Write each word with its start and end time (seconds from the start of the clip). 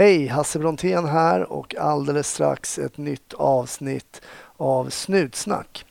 Hej, 0.00 0.26
Hasse 0.26 0.58
Brontén 0.58 1.04
här 1.04 1.52
och 1.52 1.74
alldeles 1.76 2.30
strax 2.30 2.78
ett 2.78 2.98
nytt 2.98 3.34
avsnitt 3.34 4.20
av 4.56 4.90
Snutsnack. 4.90 5.84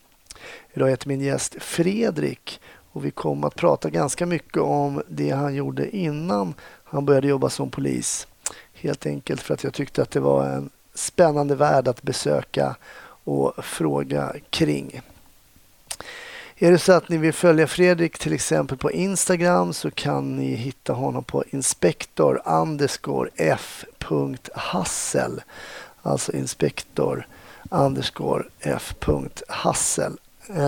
Idag 0.72 0.90
heter 0.90 1.08
min 1.08 1.20
gäst 1.20 1.56
Fredrik 1.60 2.60
och 2.92 3.04
vi 3.04 3.10
kommer 3.10 3.46
att 3.46 3.54
prata 3.54 3.90
ganska 3.90 4.26
mycket 4.26 4.62
om 4.62 5.02
det 5.08 5.30
han 5.30 5.54
gjorde 5.54 5.96
innan 5.96 6.54
han 6.84 7.04
började 7.04 7.28
jobba 7.28 7.50
som 7.50 7.70
polis. 7.70 8.26
Helt 8.72 9.06
enkelt 9.06 9.40
för 9.40 9.54
att 9.54 9.64
jag 9.64 9.74
tyckte 9.74 10.02
att 10.02 10.10
det 10.10 10.20
var 10.20 10.46
en 10.46 10.70
spännande 10.94 11.54
värld 11.54 11.88
att 11.88 12.02
besöka 12.02 12.76
och 13.24 13.64
fråga 13.64 14.34
kring. 14.50 15.00
Är 16.62 16.70
det 16.70 16.78
så 16.78 16.92
att 16.92 17.08
ni 17.08 17.16
vill 17.16 17.32
följa 17.32 17.66
Fredrik 17.66 18.18
till 18.18 18.32
exempel 18.32 18.78
på 18.78 18.92
Instagram 18.92 19.72
så 19.72 19.90
kan 19.90 20.36
ni 20.36 20.54
hitta 20.54 20.92
honom 20.92 21.24
på 21.24 21.44
inspektor 21.50 22.42
underscore. 22.44 23.30
Alltså 26.02 26.32
inspektor 26.32 27.26
underscore 27.70 28.44
eh, 28.60 28.78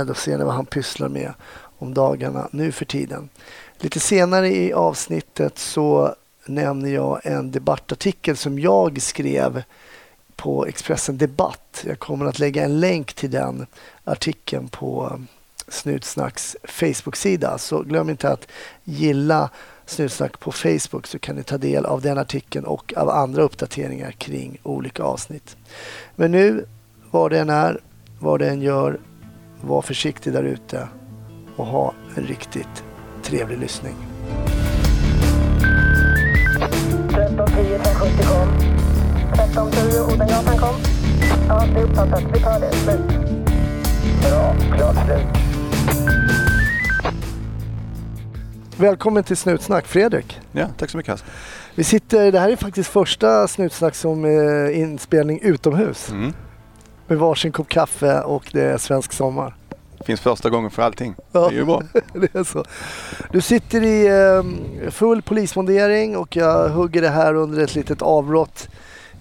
då 0.07 0.15
ser 0.15 0.39
ni 0.39 0.45
vad 0.45 0.55
han 0.55 0.67
pysslar 0.67 1.09
med 1.09 1.33
om 1.79 1.95
dagarna 1.95 2.49
nu 2.53 2.73
för 2.73 2.85
tiden. 2.85 3.29
Lite 3.79 4.01
senare 4.01 4.49
i 4.49 4.73
avsnittet 4.73 5.59
så 5.59 6.15
nämner 6.47 6.91
jag 6.91 7.21
en 7.25 7.51
debattartikel 7.51 8.37
som 8.37 8.59
jag 8.59 9.03
skrev 9.03 9.63
på 10.37 10.67
Expressen 10.67 11.19
Debatt. 11.19 11.85
Jag 11.87 11.99
kommer 11.99 12.27
att 12.27 12.39
lägga 12.39 12.65
en 12.65 12.81
länk 12.81 13.13
till 13.13 13.31
den 13.31 13.67
artikeln 14.05 14.69
på 14.69 15.21
Snutsnacks 15.73 16.57
Facebook-sida. 16.65 17.59
Så 17.59 17.83
glöm 17.83 18.11
inte 18.11 18.29
att 18.29 18.49
gilla 18.85 19.51
Snutsnack 19.87 20.41
på 20.41 20.53
Facebook 20.53 21.07
så 21.07 21.19
kan 21.19 21.37
ni 21.37 21.43
ta 21.43 21.59
del 21.59 21.87
av 21.87 22.01
den 22.01 22.19
artikeln 22.19 22.65
och 22.65 22.95
av 22.97 23.11
andra 23.11 23.43
uppdateringar 23.43 24.11
kring 24.11 24.59
olika 24.63 25.03
avsnitt. 25.03 25.57
Men 26.17 26.31
nu, 26.31 26.67
var 27.11 27.31
det 27.31 27.39
än 27.39 27.51
är, 27.51 27.81
vad 28.19 28.41
det 28.41 28.49
än 28.49 28.63
gör, 28.63 29.01
var 29.61 29.83
försiktig 29.83 30.33
där 30.33 30.45
ute 30.45 30.89
och 31.57 31.67
ha 31.67 31.95
en 32.17 32.25
riktigt 32.25 32.85
trevlig 33.23 33.59
lyssning. 33.59 33.95
1310 37.13 37.75
1070 37.75 38.25
kom. 38.29 38.49
1310 39.33 40.15
Odengatan 40.15 40.59
kom. 40.59 40.75
Ja, 41.49 41.65
det 41.75 41.81
är 41.81 41.85
uppfattat. 41.85 42.23
Vi 42.35 42.41
tar 42.41 42.61
det. 42.61 42.73
Slut. 42.73 43.01
Bra. 44.23 44.55
Klart 44.77 45.07
slut. 45.07 45.52
Välkommen 48.77 49.25
till 49.25 49.37
Snutsnack, 49.37 49.87
Fredrik. 49.87 50.41
Ja, 50.53 50.67
tack 50.79 50.91
så 50.91 50.97
mycket. 50.97 51.25
Vi 51.75 51.85
sitter, 51.85 52.33
det 52.33 52.39
här 52.39 52.51
är 52.51 52.57
faktiskt 52.57 52.91
första 52.91 53.49
Snutsnack 53.49 53.95
som 53.95 54.25
eh, 54.25 54.81
inspelning 54.81 55.41
utomhus. 55.43 56.11
Mm. 56.11 56.33
Med 57.07 57.19
varsin 57.19 57.53
kopp 57.53 57.69
kaffe 57.69 58.21
och 58.21 58.45
det 58.53 58.63
är 58.63 58.79
svensk 58.79 59.13
sommar. 59.13 59.57
Finns 60.05 60.21
första 60.21 60.51
gången 60.51 60.71
för 60.71 60.83
allting. 60.83 61.15
Ja, 61.33 61.49
det 61.49 61.55
är 61.55 61.59
ju 61.59 61.65
bra. 61.65 61.83
det 62.13 62.35
är 62.35 62.45
så. 62.45 62.65
Du 63.31 63.41
sitter 63.41 63.83
i 63.83 64.07
eh, 64.07 64.91
full 64.91 65.23
polismondering 65.23 66.17
och 66.17 66.37
jag 66.37 66.69
hugger 66.69 67.03
det 67.03 67.09
här 67.09 67.35
under 67.35 67.65
ett 67.65 67.75
litet 67.75 68.03
avbrott 68.03 68.69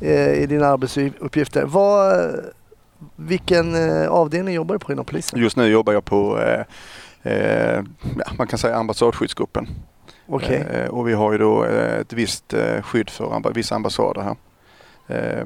eh, 0.02 0.34
i 0.34 0.46
dina 0.46 0.68
arbetsuppgifter. 0.68 1.64
Vad, 1.66 2.32
vilken 3.16 3.76
eh, 3.76 4.08
avdelning 4.08 4.56
jobbar 4.56 4.76
du 4.76 4.80
på 4.80 4.92
inom 4.92 5.06
polisen? 5.06 5.40
Just 5.40 5.58
nu 5.58 5.68
jobbar 5.68 5.94
jag 5.94 6.06
på 6.06 6.40
ja, 7.24 8.32
man 8.38 8.48
kan 8.48 8.60
säga 8.60 8.76
ambassadskyddsgruppen. 8.76 9.68
Okay. 10.28 10.56
Eh, 10.56 10.90
och 10.90 11.08
vi 11.08 11.14
har 11.14 11.32
ju 11.32 11.38
då 11.38 11.66
eh, 11.66 12.00
ett 12.00 12.14
visst 12.14 12.54
eh, 12.54 12.82
skydd 12.82 13.10
för 13.10 13.36
amb 13.36 13.48
vissa 13.54 13.76
ambassader 13.76 14.22
här. 14.22 14.36
Eh, 15.08 15.46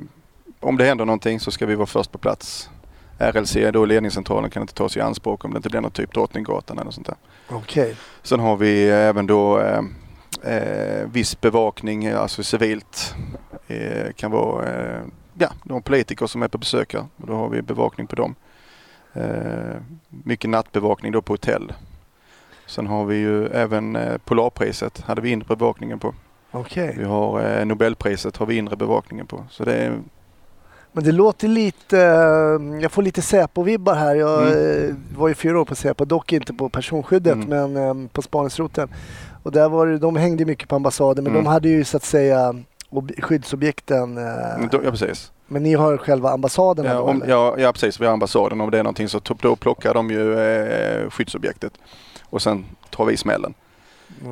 om 0.59 0.77
det 0.77 0.85
händer 0.85 1.05
någonting 1.05 1.39
så 1.39 1.51
ska 1.51 1.65
vi 1.65 1.75
vara 1.75 1.85
först 1.85 2.11
på 2.11 2.17
plats. 2.17 2.69
RLC, 3.17 3.57
då 3.73 3.85
ledningscentralen, 3.85 4.49
kan 4.49 4.61
inte 4.61 4.73
tas 4.73 4.97
i 4.97 5.01
anspråk 5.01 5.45
om 5.45 5.51
det 5.51 5.57
inte 5.57 5.69
blir 5.69 5.81
något 5.81 5.93
typ 5.93 6.13
Drottninggatan 6.13 6.79
eller 6.79 6.91
sånt 6.91 7.07
där. 7.07 7.15
Okay. 7.57 7.93
Sen 8.23 8.39
har 8.39 8.57
vi 8.57 8.89
även 8.89 9.27
då 9.27 9.59
eh, 9.59 9.81
eh, 10.43 11.07
viss 11.11 11.41
bevakning, 11.41 12.07
alltså 12.07 12.43
civilt. 12.43 13.15
Eh, 13.67 14.11
kan 14.15 14.31
vara 14.31 14.65
eh, 14.67 15.01
ja, 15.33 15.49
de 15.63 15.81
politiker 15.81 16.27
som 16.27 16.43
är 16.43 16.47
på 16.47 16.57
besök 16.57 16.93
här. 16.93 17.05
Då 17.17 17.33
har 17.33 17.49
vi 17.49 17.61
bevakning 17.61 18.07
på 18.07 18.15
dem. 18.15 18.35
Eh, 19.15 19.75
mycket 20.09 20.49
nattbevakning 20.49 21.11
då 21.11 21.21
på 21.21 21.33
hotell. 21.33 21.73
Sen 22.67 22.87
har 22.87 23.05
vi 23.05 23.15
ju 23.15 23.47
även 23.47 23.95
eh, 23.95 24.17
Polarpriset 24.17 25.01
hade 25.01 25.21
vi 25.21 25.29
inre 25.29 25.55
bevakningen 25.55 25.99
på. 25.99 26.13
Okay. 26.51 26.93
Vi 26.97 27.03
har 27.03 27.59
eh, 27.59 27.65
Nobelpriset 27.65 28.37
har 28.37 28.45
vi 28.45 28.55
inre 28.55 28.75
bevakningen 28.75 29.27
på. 29.27 29.43
Så 29.49 29.63
det 29.63 29.75
är... 29.75 29.99
Men 30.91 31.03
det 31.03 31.11
låter 31.11 31.47
lite, 31.47 31.97
jag 32.81 32.91
får 32.91 33.01
lite 33.01 33.21
Säpo-vibbar 33.21 33.95
här. 33.95 34.15
Jag 34.15 34.51
mm. 34.51 35.03
var 35.17 35.27
ju 35.27 35.33
fyra 35.33 35.59
år 35.59 35.65
på 35.65 35.75
Säpo, 35.75 36.05
dock 36.05 36.33
inte 36.33 36.53
på 36.53 36.69
personskyddet 36.69 37.35
mm. 37.35 37.73
men 37.73 38.09
på 38.09 38.21
spaningsroten. 38.21 38.89
Och 39.43 39.51
där 39.51 39.69
var 39.69 39.87
det, 39.87 39.97
de 39.97 40.15
hängde 40.15 40.45
mycket 40.45 40.69
på 40.69 40.75
ambassaden 40.75 41.23
men 41.23 41.33
mm. 41.33 41.43
de 41.43 41.49
hade 41.49 41.69
ju 41.69 41.83
så 41.83 41.97
att 41.97 42.03
säga 42.03 42.55
skyddsobjekten. 43.17 44.17
Ja 44.71 44.91
precis. 44.91 45.31
Men 45.47 45.63
ni 45.63 45.73
har 45.73 45.97
själva 45.97 46.31
ambassaden? 46.31 46.85
Ja, 46.85 46.99
om, 46.99 47.23
ja, 47.27 47.55
ja, 47.57 47.71
precis. 47.71 48.01
Vi 48.01 48.05
har 48.05 48.13
ambassaden. 48.13 48.61
Om 48.61 48.71
det 48.71 48.79
är 48.79 48.83
någonting 48.83 49.09
så 49.09 49.21
då 49.41 49.55
plockar 49.55 49.93
de 49.93 50.09
ju 50.09 50.39
eh, 50.39 51.09
skyddsobjektet 51.09 51.73
och 52.23 52.41
sen 52.41 52.65
tar 52.89 53.05
vi 53.05 53.17
smällen. 53.17 53.53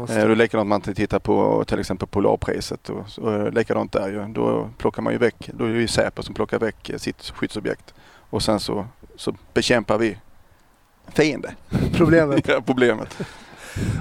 Eh, 0.10 0.18
är 0.18 0.36
likadant 0.36 0.70
man 0.70 0.82
tittar 0.82 1.20
på 1.20 1.64
till 1.68 1.80
exempel 1.80 2.08
Polarpriset. 2.08 2.90
Och, 2.90 3.06
och 3.18 3.54
likadant 3.54 3.92
där 3.92 4.10
ju. 4.10 4.34
Då 4.34 4.70
plockar 4.78 5.02
man 5.02 5.14
ju 5.14 5.20
väck, 5.20 5.50
då 5.54 5.66
är 5.66 5.70
det 5.70 5.80
ju 5.80 5.88
Säpo 5.88 6.24
som 6.24 6.36
plockar 6.36 6.60
väck 6.60 6.92
sitt 6.98 7.32
skyddsobjekt. 7.36 7.94
Och 8.30 8.42
sen 8.42 8.60
så, 8.60 8.86
så 9.16 9.36
bekämpar 9.54 9.98
vi 9.98 10.18
fiende. 11.08 11.54
Problemet. 11.94 12.48
ja, 12.48 12.62
problemet. 12.66 13.18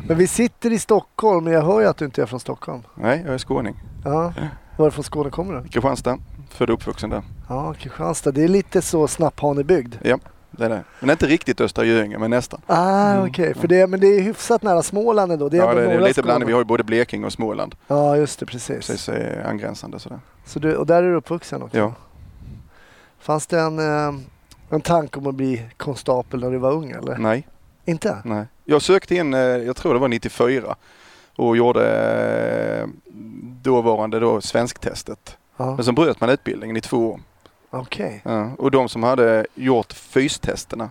Men 0.06 0.18
vi 0.18 0.26
sitter 0.26 0.72
i 0.72 0.78
Stockholm, 0.78 1.44
men 1.44 1.52
jag 1.52 1.62
hör 1.62 1.80
ju 1.80 1.86
att 1.86 1.96
du 1.96 2.04
inte 2.04 2.22
är 2.22 2.26
från 2.26 2.40
Stockholm. 2.40 2.82
Nej, 2.94 3.22
jag 3.24 3.34
är 3.34 3.38
skåning. 3.38 3.74
Ja. 4.04 4.32
Varifrån 4.76 5.04
Skåne 5.04 5.30
kommer 5.30 5.54
du? 5.54 5.68
Kristianstad. 5.68 6.18
Född 6.52 6.70
och 6.70 6.74
uppvuxen 6.74 7.10
där. 7.10 7.22
Ja, 7.48 7.74
Kristianstad. 7.74 8.32
Det 8.32 8.44
är 8.44 8.48
lite 8.48 8.82
så 8.82 9.08
Snapphanebygd. 9.08 9.94
Ja, 10.02 10.18
det 10.50 10.64
är 10.64 10.68
det. 10.68 10.84
Men 11.00 11.10
inte 11.10 11.26
riktigt 11.26 11.60
Östra 11.60 11.84
Göinge, 11.84 12.18
men 12.18 12.30
nästan. 12.30 12.60
Ah, 12.66 13.12
mm. 13.12 13.28
okej. 13.28 13.50
Okay. 13.50 13.60
För 13.60 13.68
det, 13.68 13.86
men 13.86 14.00
det 14.00 14.06
är 14.06 14.20
hyfsat 14.20 14.62
nära 14.62 14.82
Småland 14.82 15.32
ändå. 15.32 15.48
Det 15.48 15.56
är 15.56 15.60
ja, 15.60 15.74
det, 15.74 15.86
det 15.86 15.92
är 15.92 16.00
lite 16.00 16.22
blandat. 16.22 16.48
Vi 16.48 16.52
har 16.52 16.60
ju 16.60 16.64
både 16.64 16.84
Blekinge 16.84 17.26
och 17.26 17.32
Småland. 17.32 17.74
Ja, 17.86 18.16
just 18.16 18.38
det. 18.38 18.46
Precis. 18.46 18.86
Precis 18.86 19.08
eh, 19.08 19.48
angränsande 19.48 19.98
sådär. 19.98 20.20
Så 20.44 20.58
du, 20.58 20.76
och 20.76 20.86
där 20.86 21.02
är 21.02 21.10
du 21.10 21.14
uppvuxen 21.14 21.62
också? 21.62 21.78
Ja. 21.78 21.94
Fanns 23.18 23.46
det 23.46 23.60
en, 23.60 23.78
eh, 23.78 24.14
en 24.70 24.80
tanke 24.80 25.18
om 25.18 25.26
att 25.26 25.34
bli 25.34 25.62
konstapel 25.76 26.40
när 26.40 26.50
du 26.50 26.58
var 26.58 26.72
ung 26.72 26.90
eller? 26.90 27.18
Nej. 27.18 27.48
Inte? 27.84 28.18
Nej. 28.24 28.44
Jag 28.64 28.82
sökte 28.82 29.14
in, 29.14 29.34
eh, 29.34 29.40
jag 29.40 29.76
tror 29.76 29.94
det 29.94 30.00
var 30.00 30.08
94 30.08 30.76
och 31.36 31.56
gjorde 31.56 32.88
dåvarande 33.62 34.20
då 34.20 34.40
svensktestet. 34.40 35.36
Ja. 35.62 35.74
Men 35.76 35.84
sen 35.84 35.94
bröt 35.94 36.20
man 36.20 36.30
utbildningen 36.30 36.76
i 36.76 36.80
två 36.80 37.10
år. 37.10 37.20
Okay. 37.70 38.20
Ja, 38.22 38.50
och 38.58 38.70
de 38.70 38.88
som 38.88 39.02
hade 39.02 39.46
gjort 39.54 39.92
fystesterna, 39.92 40.90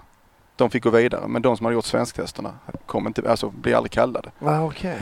de 0.55 0.69
fick 0.69 0.83
gå 0.83 0.89
vidare. 0.89 1.27
Men 1.27 1.41
de 1.41 1.57
som 1.57 1.65
hade 1.65 1.73
gjort 1.73 1.85
svensktesterna 1.85 2.53
kom 2.85 3.07
inte, 3.07 3.31
alltså 3.31 3.49
blev 3.49 3.75
aldrig 3.75 3.91
kallade. 3.91 4.31
Ah, 4.39 4.61
okay. 4.61 4.97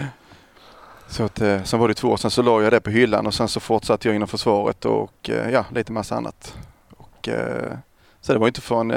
Så 1.07 1.23
att, 1.23 1.41
eh, 1.41 1.63
sen 1.63 1.79
var 1.79 1.87
det 1.87 1.93
två 1.93 2.07
år, 2.07 2.17
sen 2.17 2.31
så 2.31 2.41
la 2.41 2.61
jag 2.61 2.73
det 2.73 2.79
på 2.79 2.89
hyllan 2.89 3.27
och 3.27 3.33
sen 3.33 3.47
så 3.47 3.59
fortsatte 3.59 4.07
jag 4.07 4.15
inom 4.15 4.27
försvaret 4.27 4.85
och 4.85 5.29
eh, 5.29 5.49
ja, 5.49 5.65
lite 5.71 5.91
massa 5.91 6.15
annat. 6.15 6.57
Och, 6.97 7.29
eh, 7.29 7.77
så 8.21 8.33
det 8.33 8.39
var 8.39 8.47
inte 8.47 8.61
förrän 8.61 8.89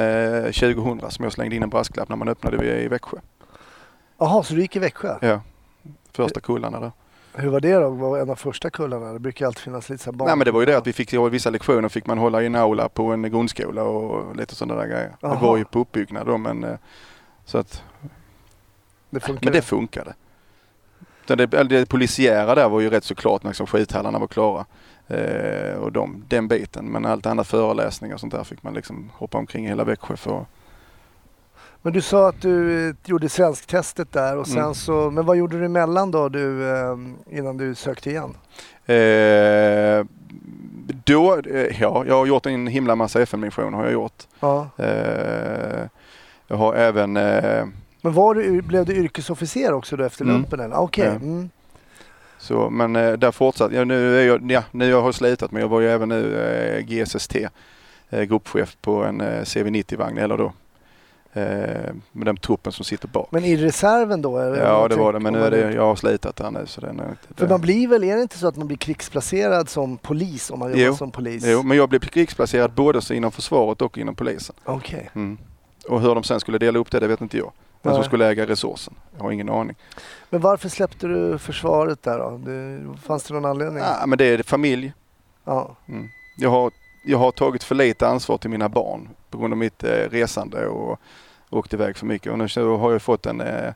2000 0.53 1.10
som 1.10 1.22
jag 1.22 1.33
slängde 1.33 1.56
in 1.56 1.62
en 1.62 1.71
brasklapp 1.71 2.09
när 2.09 2.16
man 2.16 2.28
öppnade 2.28 2.83
i 2.83 2.89
Växjö. 2.89 3.16
Jaha, 4.19 4.43
så 4.43 4.54
du 4.54 4.60
gick 4.60 4.77
i 4.77 4.78
Växjö? 4.78 5.19
Ja, 5.21 5.41
första 6.12 6.41
kullarna 6.41 6.81
där. 6.81 6.93
Hur 7.34 7.48
var 7.48 7.60
det 7.60 7.75
då? 7.75 7.91
Var 7.91 8.19
en 8.19 8.31
av 8.31 8.37
första 8.37 8.70
kullarna? 8.70 9.12
Det 9.12 9.19
brukar 9.19 9.47
alltid 9.47 9.62
finnas 9.62 9.88
lite 9.88 10.04
så 10.04 10.12
barn. 10.12 10.26
Nej 10.26 10.37
men 10.37 10.44
det 10.44 10.50
var 10.50 10.60
ju 10.60 10.66
det 10.66 10.78
att 10.78 10.86
vi 10.86 10.92
fick 10.92 11.12
vissa 11.12 11.51
lektioner 11.51 11.89
fick 11.89 12.07
man 12.07 12.18
hålla 12.18 12.42
i 12.42 12.47
en 12.47 12.54
aula 12.54 12.89
på 12.89 13.04
en 13.12 13.22
grundskola 13.22 13.83
och 13.83 14.36
lite 14.36 14.54
sådana 14.54 14.80
där 14.80 14.89
grejer. 14.89 15.16
Aha. 15.22 15.34
Det 15.34 15.41
var 15.41 15.57
ju 15.57 15.65
på 15.65 15.78
uppbyggnad 15.78 16.27
då 16.27 16.39
men 16.39 16.65
eh, 16.65 16.77
så 17.45 17.59
att 17.59 17.84
det 19.10 19.28
Men 19.28 19.53
det 19.53 19.62
funkade. 19.62 20.15
Det, 21.27 21.47
det 21.47 21.89
polisiära 21.89 22.54
där 22.54 22.68
var 22.68 22.80
ju 22.80 22.91
rätt 22.91 23.04
så 23.04 23.15
klart 23.15 23.42
när 23.42 23.51
liksom 23.51 23.66
skjuthallarna 23.66 24.18
var 24.18 24.27
klara. 24.27 24.66
Eh, 25.07 25.74
och 25.74 25.92
de, 25.92 26.24
den 26.28 26.48
biten. 26.48 26.84
Men 26.84 27.07
allt 27.07 27.27
annat 27.27 27.47
föreläsningar 27.47 28.15
och 28.15 28.21
sånt 28.21 28.33
där 28.33 28.45
fick 28.45 28.62
man 28.62 28.74
liksom 28.74 29.10
hoppa 29.15 29.39
omkring 29.39 29.65
i 29.65 29.68
hela 29.68 29.84
Växjö 29.84 30.16
för 30.16 30.47
men 31.83 31.93
du 31.93 32.01
sa 32.01 32.29
att 32.29 32.41
du 32.41 32.89
eh, 32.89 32.95
gjorde 33.05 33.29
svensktestet 33.29 34.13
där 34.13 34.37
och 34.37 34.47
sen 34.47 34.59
mm. 34.59 34.75
så, 34.75 35.11
men 35.11 35.27
vad 35.27 35.37
gjorde 35.37 35.59
du 35.59 35.65
emellan 35.65 36.11
då 36.11 36.29
du, 36.29 36.71
eh, 36.71 36.97
innan 37.31 37.57
du 37.57 37.75
sökte 37.75 38.11
igen? 38.11 38.34
Eh, 38.87 40.05
då, 41.05 41.37
eh, 41.39 41.81
ja, 41.81 42.05
jag 42.07 42.15
har 42.15 42.27
gjort 42.27 42.47
en 42.47 42.67
himla 42.67 42.97
massa 42.97 43.23
FN-missioner 43.23 43.79
har 43.79 43.84
jag 43.84 43.93
gjort. 43.93 44.23
Ja. 44.41 44.69
Eh, 44.77 45.87
jag 46.47 46.57
har 46.57 46.75
även 46.75 47.17
eh, 47.17 47.65
Men 48.01 48.13
var 48.13 48.34
du, 48.34 48.63
blev 48.63 48.84
du 48.84 48.97
yrkesofficer 48.97 49.73
också 49.73 49.97
då 49.97 50.05
efter 50.05 50.25
mm. 50.25 50.34
lumpen? 50.37 50.73
Okej. 50.73 51.09
Okay. 51.09 51.17
Mm. 51.17 51.51
Så, 52.39 52.71
men 52.71 52.93
där 52.93 53.31
fortsatte 53.31 53.75
jag. 53.75 53.87
Nu, 53.87 54.21
är 54.21 54.27
jag, 54.27 54.51
ja, 54.51 54.63
nu 54.71 54.87
jag 54.87 55.03
har 55.03 55.13
slutat 55.13 55.51
men 55.51 55.63
jag 55.63 55.69
var 55.69 55.81
ju 55.81 55.89
även 55.89 56.09
nu 56.09 56.84
GSST, 56.89 57.37
gruppchef 58.11 58.77
på 58.81 59.05
en 59.05 59.21
eh, 59.21 59.41
CV90-vagn 59.41 60.19
eller 60.19 60.39
då 60.39 60.53
med 61.34 62.27
den 62.27 62.37
truppen 62.37 62.73
som 62.73 62.84
sitter 62.84 63.09
bak. 63.09 63.29
Men 63.31 63.45
i 63.45 63.57
reserven 63.57 64.23
då? 64.23 64.41
ja 64.41 64.89
det 64.89 64.97
var 64.97 65.13
det 65.13 65.21
men 65.21 65.33
nu 65.33 65.45
är 65.45 65.51
det, 65.51 65.73
jag 65.73 65.83
har 65.83 65.97
slutat 65.97 66.37
där 66.37 66.51
nu. 66.51 66.67
Så 66.67 66.81
det 66.81 66.87
är 66.87 66.91
inte, 66.91 67.17
För 67.37 67.49
man 67.49 67.61
blir 67.61 67.89
väl, 67.89 68.05
är 68.05 68.17
det 68.17 68.23
inte 68.23 68.39
så 68.39 68.49
att 68.49 68.57
man 68.57 68.67
blir 68.67 68.77
krigsplacerad 68.77 69.69
som 69.69 69.97
polis 69.97 70.51
om 70.51 70.59
man 70.59 70.71
jobbar 70.71 70.83
jo, 70.83 70.95
som 70.95 71.11
polis? 71.11 71.45
Jo, 71.47 71.63
men 71.63 71.77
jag 71.77 71.89
blev 71.89 72.01
krigsplacerad 72.01 72.73
både 72.73 73.01
inom 73.11 73.33
försvaret 73.33 73.83
och 73.83 73.99
inom 73.99 74.15
polisen. 74.15 74.57
Okej. 74.65 74.97
Okay. 74.97 75.23
Mm. 75.23 75.39
Och 75.89 76.01
hur 76.01 76.15
de 76.15 76.25
sen 76.25 76.41
skulle 76.41 76.59
dela 76.59 76.79
upp 76.79 76.91
det, 76.91 77.01
det 77.01 77.07
vet 77.07 77.21
inte 77.21 77.39
jag. 77.39 77.53
Vem 77.83 77.95
som 77.95 78.05
skulle 78.05 78.29
äga 78.29 78.47
resursen. 78.47 78.95
Jag 79.17 79.25
har 79.25 79.31
ingen 79.31 79.49
aning. 79.49 79.77
Men 80.31 80.41
varför 80.41 80.69
släppte 80.69 81.07
du 81.07 81.39
försvaret 81.39 82.03
där 82.03 82.19
då? 82.19 82.41
Det, 82.45 82.99
fanns 82.99 83.25
det 83.25 83.34
någon 83.34 83.45
anledning? 83.45 83.83
Ja, 83.83 84.07
men 84.07 84.19
det 84.19 84.25
är 84.25 84.43
familj. 84.43 84.93
Ja. 85.45 85.77
Mm. 85.89 86.09
Jag, 86.39 86.51
har, 86.51 86.73
jag 87.05 87.19
har 87.19 87.31
tagit 87.31 87.63
för 87.63 87.75
lite 87.75 88.09
ansvar 88.09 88.39
till 88.39 88.51
mina 88.51 88.69
barn 88.69 89.09
på 89.31 89.39
grund 89.39 89.53
av 89.53 89.59
mitt 89.59 89.84
eh, 89.84 89.91
resande 89.91 90.67
och 90.67 91.01
åkt 91.53 91.75
iväg 91.75 91.97
för 91.97 92.07
mycket. 92.07 92.33
Och 92.33 92.39
nu 92.39 92.49
har 92.77 92.93
jag 92.93 93.03
fått 93.03 93.27
en, 93.27 93.41
eh, 93.41 93.72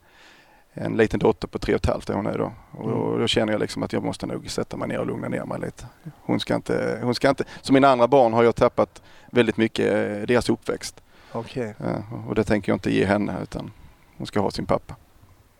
en 0.72 0.96
liten 0.96 1.20
dotter 1.20 1.48
på 1.48 1.58
tre 1.58 1.74
och 1.74 1.80
ett 1.80 1.86
halvt 1.86 2.10
år 2.10 2.22
nu 2.22 2.32
då. 2.38 2.52
Och 2.70 2.90
då, 2.90 3.06
mm. 3.06 3.20
då 3.20 3.26
känner 3.26 3.52
jag 3.52 3.60
liksom 3.60 3.82
att 3.82 3.92
jag 3.92 4.02
måste 4.02 4.26
nog 4.26 4.50
sätta 4.50 4.76
mig 4.76 4.88
ner 4.88 4.98
och 4.98 5.06
lugna 5.06 5.28
ner 5.28 5.44
mig 5.44 5.60
lite. 5.60 5.86
Hon 6.22 6.40
ska 6.40 6.54
inte, 6.54 6.98
hon 7.02 7.14
ska 7.14 7.28
inte, 7.28 7.44
som 7.62 7.74
mina 7.74 7.88
andra 7.88 8.08
barn 8.08 8.32
har 8.32 8.42
jag 8.42 8.54
tappat 8.54 9.02
väldigt 9.30 9.56
mycket 9.56 9.92
eh, 9.92 10.26
deras 10.26 10.48
uppväxt. 10.48 11.02
Okay. 11.32 11.72
Ja, 11.78 12.02
och 12.28 12.34
det 12.34 12.44
tänker 12.44 12.72
jag 12.72 12.76
inte 12.76 12.94
ge 12.94 13.04
henne 13.04 13.36
utan 13.42 13.70
hon 14.16 14.26
ska 14.26 14.40
ha 14.40 14.50
sin 14.50 14.66
pappa. 14.66 14.96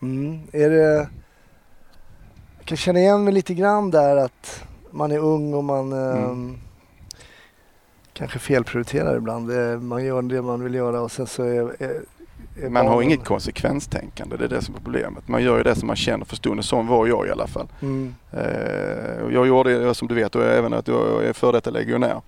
Mm. 0.02 0.40
Är 0.52 0.70
det... 0.70 1.08
Jag 2.58 2.64
kan 2.64 2.76
känna 2.76 2.98
igen 2.98 3.24
mig 3.24 3.32
lite 3.32 3.54
grann 3.54 3.90
där 3.90 4.16
att 4.16 4.64
man 4.90 5.12
är 5.12 5.18
ung 5.18 5.54
och 5.54 5.64
man 5.64 5.92
mm. 5.92 6.58
Kanske 8.16 8.38
felprioriterar 8.38 9.16
ibland. 9.16 9.50
Man 9.82 10.04
gör 10.04 10.22
det 10.22 10.42
man 10.42 10.64
vill 10.64 10.74
göra 10.74 11.00
och 11.00 11.12
sen 11.12 11.26
så 11.26 11.42
är, 11.42 11.82
är, 11.82 12.68
Man 12.68 12.86
har 12.86 13.02
inget 13.02 13.24
konsekvenstänkande, 13.24 14.36
det 14.36 14.44
är 14.44 14.48
det 14.48 14.62
som 14.62 14.74
är 14.74 14.80
problemet. 14.80 15.28
Man 15.28 15.42
gör 15.42 15.56
ju 15.56 15.62
det 15.62 15.74
som 15.74 15.86
man 15.86 15.96
känner 15.96 16.24
för 16.24 16.36
stunden. 16.36 16.62
Sån 16.62 16.86
var 16.86 17.06
jag 17.06 17.26
i 17.26 17.30
alla 17.30 17.46
fall. 17.46 17.68
Mm. 17.82 18.14
Uh, 18.34 19.34
jag 19.34 19.46
gjorde 19.46 19.78
det 19.78 19.94
som 19.94 20.08
du 20.08 20.14
vet 20.14 20.34
och 20.34 20.44
även 20.44 20.72
att 20.72 20.88
jag 20.88 21.24
är 21.24 21.32
före 21.32 21.52
detta 21.52 21.70
legionär. 21.70 22.20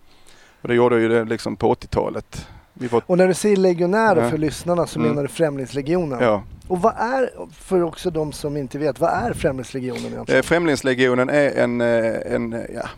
Och 0.61 0.69
det 0.69 0.75
gjorde 0.75 0.95
jag 0.95 1.03
ju 1.03 1.09
det 1.09 1.25
liksom 1.25 1.57
på 1.57 1.75
80-talet 1.75 2.47
Fått... 2.91 3.05
Och 3.07 3.19
när 3.19 3.29
du 3.29 3.35
säger 3.35 3.57
legionärer 3.57 4.23
ja. 4.23 4.31
för 4.31 4.39
lyssnarna 4.39 4.87
så 4.87 4.99
mm. 4.99 5.11
menar 5.11 5.23
du 5.23 5.29
Främlingslegionen? 5.29 6.23
Ja. 6.23 6.43
Och 6.69 6.83
vad 6.83 6.95
är, 6.99 7.31
för 7.53 7.83
också 7.83 8.11
de 8.11 8.33
som 8.33 8.57
inte 8.57 8.79
vet, 8.79 9.01
vad 9.01 9.11
är 9.11 9.33
Främlingslegionen 9.33 10.07
egentligen? 10.07 10.39
Eh, 10.39 10.43
Främlingslegionen 10.43 11.29
är 11.29 11.51
en, 11.51 11.81
eh, 11.81 12.35
en 12.35 12.67
ja, 12.75 12.89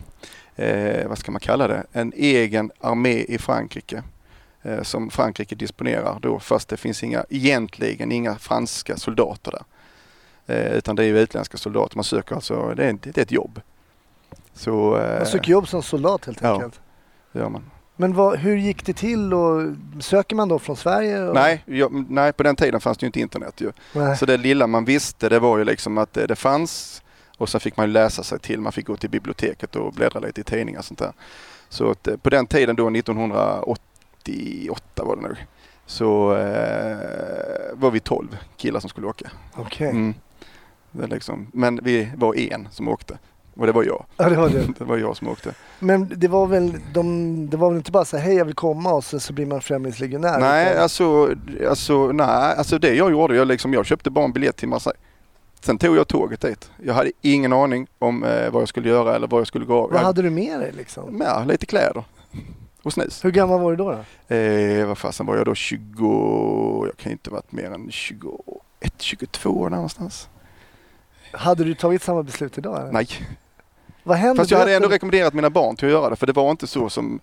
eh, 0.55 1.07
vad 1.07 1.17
ska 1.17 1.31
man 1.31 1.41
kalla 1.41 1.67
det, 1.67 1.83
en 1.91 2.13
egen 2.15 2.71
armé 2.79 3.23
i 3.23 3.37
Frankrike 3.37 4.03
eh, 4.61 4.81
som 4.81 5.09
Frankrike 5.09 5.55
disponerar 5.55 6.19
då 6.21 6.39
fast 6.39 6.69
det 6.69 6.77
finns 6.77 7.03
inga, 7.03 7.25
egentligen 7.29 8.11
inga 8.11 8.35
franska 8.35 8.97
soldater 8.97 9.51
där. 9.51 9.63
Eh, 10.45 10.71
utan 10.71 10.95
det 10.95 11.03
är 11.03 11.07
ju 11.07 11.19
utländska 11.19 11.57
soldater. 11.57 11.97
Man 11.97 12.03
söker 12.03 12.35
alltså, 12.35 12.73
det 12.75 12.85
är, 12.85 12.97
det 13.01 13.17
är 13.17 13.21
ett 13.21 13.31
jobb. 13.31 13.61
Så, 14.53 14.97
eh, 14.97 15.17
man 15.17 15.25
söker 15.25 15.51
jobb 15.51 15.67
som 15.67 15.83
soldat 15.83 16.25
helt 16.25 16.43
enkelt? 16.43 16.73
Ja, 16.75 17.31
det 17.31 17.39
gör 17.39 17.49
man. 17.49 17.63
Men 17.95 18.13
vad, 18.13 18.39
hur 18.39 18.57
gick 18.57 18.85
det 18.85 18.93
till 18.93 19.33
och 19.33 19.75
söker 19.99 20.35
man 20.35 20.49
då 20.49 20.59
från 20.59 20.75
Sverige? 20.75 21.23
Och... 21.23 21.33
Nej, 21.35 21.63
jag, 21.65 22.05
nej, 22.09 22.33
på 22.33 22.43
den 22.43 22.55
tiden 22.55 22.81
fanns 22.81 22.97
det 22.97 23.03
ju 23.03 23.07
inte 23.07 23.19
internet 23.19 23.61
ju. 23.61 23.71
Nej. 23.93 24.17
Så 24.17 24.25
det 24.25 24.37
lilla 24.37 24.67
man 24.67 24.85
visste 24.85 25.29
det 25.29 25.39
var 25.39 25.57
ju 25.57 25.63
liksom 25.63 25.97
att 25.97 26.13
det, 26.13 26.27
det 26.27 26.35
fanns 26.35 27.03
och 27.41 27.49
sen 27.49 27.61
fick 27.61 27.77
man 27.77 27.93
läsa 27.93 28.23
sig 28.23 28.39
till, 28.39 28.61
man 28.61 28.71
fick 28.71 28.87
gå 28.87 28.97
till 28.97 29.09
biblioteket 29.09 29.75
och 29.75 29.93
bläddra 29.93 30.19
lite 30.19 30.41
i 30.41 30.43
tidningar 30.43 30.79
och 30.79 30.85
sånt 30.85 30.99
där. 30.99 31.13
Så 31.69 31.91
att, 31.91 32.07
eh, 32.07 32.17
på 32.17 32.29
den 32.29 32.47
tiden 32.47 32.75
då 32.75 32.89
1988 32.89 35.03
var 35.03 35.15
det 35.15 35.21
nog, 35.21 35.35
så 35.85 36.35
eh, 36.35 36.97
var 37.73 37.91
vi 37.91 37.99
12 37.99 38.37
killar 38.57 38.79
som 38.79 38.89
skulle 38.89 39.07
åka. 39.07 39.31
Okej. 39.53 39.87
Okay. 39.87 39.99
Mm. 39.99 40.13
Liksom, 41.09 41.47
men 41.53 41.79
vi 41.83 42.11
var 42.15 42.35
en 42.35 42.67
som 42.71 42.87
åkte. 42.87 43.17
Och 43.55 43.65
det 43.65 43.71
var 43.71 43.83
jag. 43.83 44.05
Ja, 44.17 44.29
det 44.29 44.35
var 44.35 44.49
det. 44.49 44.67
det 44.77 44.85
var 44.85 44.97
jag 44.97 45.17
som 45.17 45.27
åkte. 45.27 45.53
Men 45.79 46.13
det 46.15 46.27
var 46.27 46.47
väl, 46.47 46.77
de, 46.93 47.49
det 47.49 47.57
var 47.57 47.69
väl 47.69 47.77
inte 47.77 47.91
bara 47.91 48.05
så 48.05 48.17
här, 48.17 48.23
hej 48.23 48.35
jag 48.35 48.45
vill 48.45 48.55
komma 48.55 48.93
och 48.93 49.03
så, 49.03 49.19
så 49.19 49.33
blir 49.33 49.45
man 49.45 49.61
främlingslegionär? 49.61 50.39
Nej, 50.39 50.77
alltså, 50.77 51.35
alltså, 51.69 52.11
nej, 52.11 52.55
alltså 52.57 52.79
det 52.79 52.95
jag 52.95 53.11
gjorde, 53.11 53.35
jag, 53.35 53.47
liksom, 53.47 53.73
jag 53.73 53.85
köpte 53.85 54.09
bara 54.09 54.25
en 54.25 54.31
biljett 54.31 54.57
till 54.57 54.67
Marseille. 54.67 54.99
Sen 55.61 55.77
tog 55.77 55.97
jag 55.97 56.07
tåget 56.07 56.41
dit. 56.41 56.71
Jag 56.83 56.93
hade 56.93 57.11
ingen 57.21 57.53
aning 57.53 57.87
om 57.99 58.23
eh, 58.23 58.49
vad 58.49 58.61
jag 58.61 58.69
skulle 58.69 58.89
göra 58.89 59.15
eller 59.15 59.27
vad 59.27 59.39
jag 59.39 59.47
skulle 59.47 59.65
gå. 59.65 59.87
Vad 59.87 59.99
jag, 59.99 60.05
hade 60.05 60.21
du 60.21 60.29
med 60.29 60.59
dig 60.59 60.71
liksom? 60.71 61.21
Ja, 61.25 61.43
lite 61.43 61.65
kläder 61.65 62.03
och 62.83 62.93
snus. 62.93 63.25
Hur 63.25 63.31
gammal 63.31 63.61
var 63.61 63.71
du 63.71 63.77
då? 63.77 63.91
då? 64.27 64.35
Eh, 64.35 64.87
vad 64.87 64.97
fasen 64.97 65.25
var 65.25 65.35
jag 65.35 65.45
då? 65.45 65.55
20, 65.55 66.85
jag 66.85 66.97
kan 66.97 67.11
inte 67.11 67.29
varit 67.29 67.51
mer 67.51 67.71
än 67.71 67.91
21, 67.91 68.33
22 68.97 69.69
någonstans. 69.69 70.29
Hade 71.31 71.63
du 71.63 71.75
tagit 71.75 72.03
samma 72.03 72.23
beslut 72.23 72.57
idag? 72.57 72.81
Eller? 72.81 72.91
Nej. 72.91 73.07
Vad 74.03 74.17
händer? 74.17 74.41
Fast 74.41 74.51
jag 74.51 74.59
hade 74.59 74.75
ändå 74.75 74.87
rekommenderat 74.87 75.33
mina 75.33 75.49
barn 75.49 75.75
till 75.75 75.87
att 75.87 75.91
göra 75.91 76.09
det 76.09 76.15
för 76.15 76.27
det 76.27 76.33
var 76.33 76.51
inte 76.51 76.67
så 76.67 76.89
som 76.89 77.19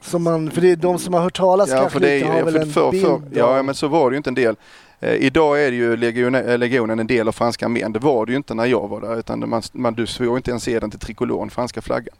som 0.00 0.22
man, 0.22 0.50
för 0.50 0.60
det 0.60 0.70
är 0.70 0.76
de 0.76 0.98
som 0.98 1.14
har 1.14 1.20
hört 1.20 1.36
talas 1.36 1.70
ja, 1.70 1.80
kanske 1.80 1.98
lite 1.98 2.26
har 2.26 2.42
väl 2.42 2.56
en 2.56 2.70
för, 2.70 2.90
bild 2.90 3.06
för, 3.06 3.20
Ja 3.32 3.62
men 3.62 3.74
så 3.74 3.88
var 3.88 4.10
det 4.10 4.14
ju 4.14 4.16
inte 4.16 4.30
en 4.30 4.34
del. 4.34 4.56
Eh, 5.02 5.14
idag 5.14 5.64
är 5.64 5.72
ju 5.72 5.96
legionen, 5.96 6.48
eh, 6.48 6.58
legionen 6.58 7.00
en 7.00 7.06
del 7.06 7.28
av 7.28 7.32
franska 7.32 7.66
armén. 7.66 7.92
Det 7.92 7.98
var 7.98 8.26
det 8.26 8.32
ju 8.32 8.36
inte 8.36 8.54
när 8.54 8.66
jag 8.66 8.88
var 8.88 9.00
där 9.00 9.18
utan 9.18 9.48
man, 9.48 9.62
man, 9.72 9.94
du 9.94 10.06
såg 10.06 10.38
inte 10.38 10.50
ens 10.50 10.62
se 10.62 10.80
den 10.80 10.90
till 10.90 11.00
trikolon, 11.00 11.50
franska 11.50 11.82
flaggan. 11.82 12.14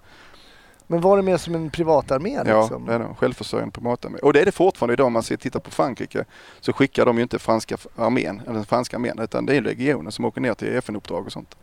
Men 0.87 1.00
var 1.00 1.17
det 1.17 1.23
mer 1.23 1.37
som 1.37 1.55
en 1.55 1.70
privatarmé? 1.70 2.38
Liksom? 2.38 2.84
Ja, 2.87 2.93
det 2.93 2.93
är 2.93 2.99
det. 2.99 3.14
Självförsörjande 3.19 3.73
privatarmé. 3.73 4.19
Och 4.19 4.32
det 4.32 4.40
är 4.40 4.44
det 4.44 4.52
fortfarande 4.52 4.93
idag. 4.93 5.06
Om 5.06 5.12
man 5.12 5.23
tittar 5.23 5.61
på 5.61 5.70
Frankrike 5.70 6.25
så 6.61 6.73
skickar 6.73 7.06
de 7.06 7.17
ju 7.17 7.23
inte 7.23 7.38
franska 7.38 7.76
armén, 7.96 8.43
eller 8.49 8.62
franska 8.62 8.96
armén, 8.96 9.19
utan 9.19 9.46
det 9.46 9.56
är 9.56 9.61
legionen 9.61 10.12
som 10.12 10.25
åker 10.25 10.40
ner 10.40 10.55
till 10.55 10.76
FN-uppdrag 10.76 11.26
och 11.26 11.32
sånt. 11.32 11.56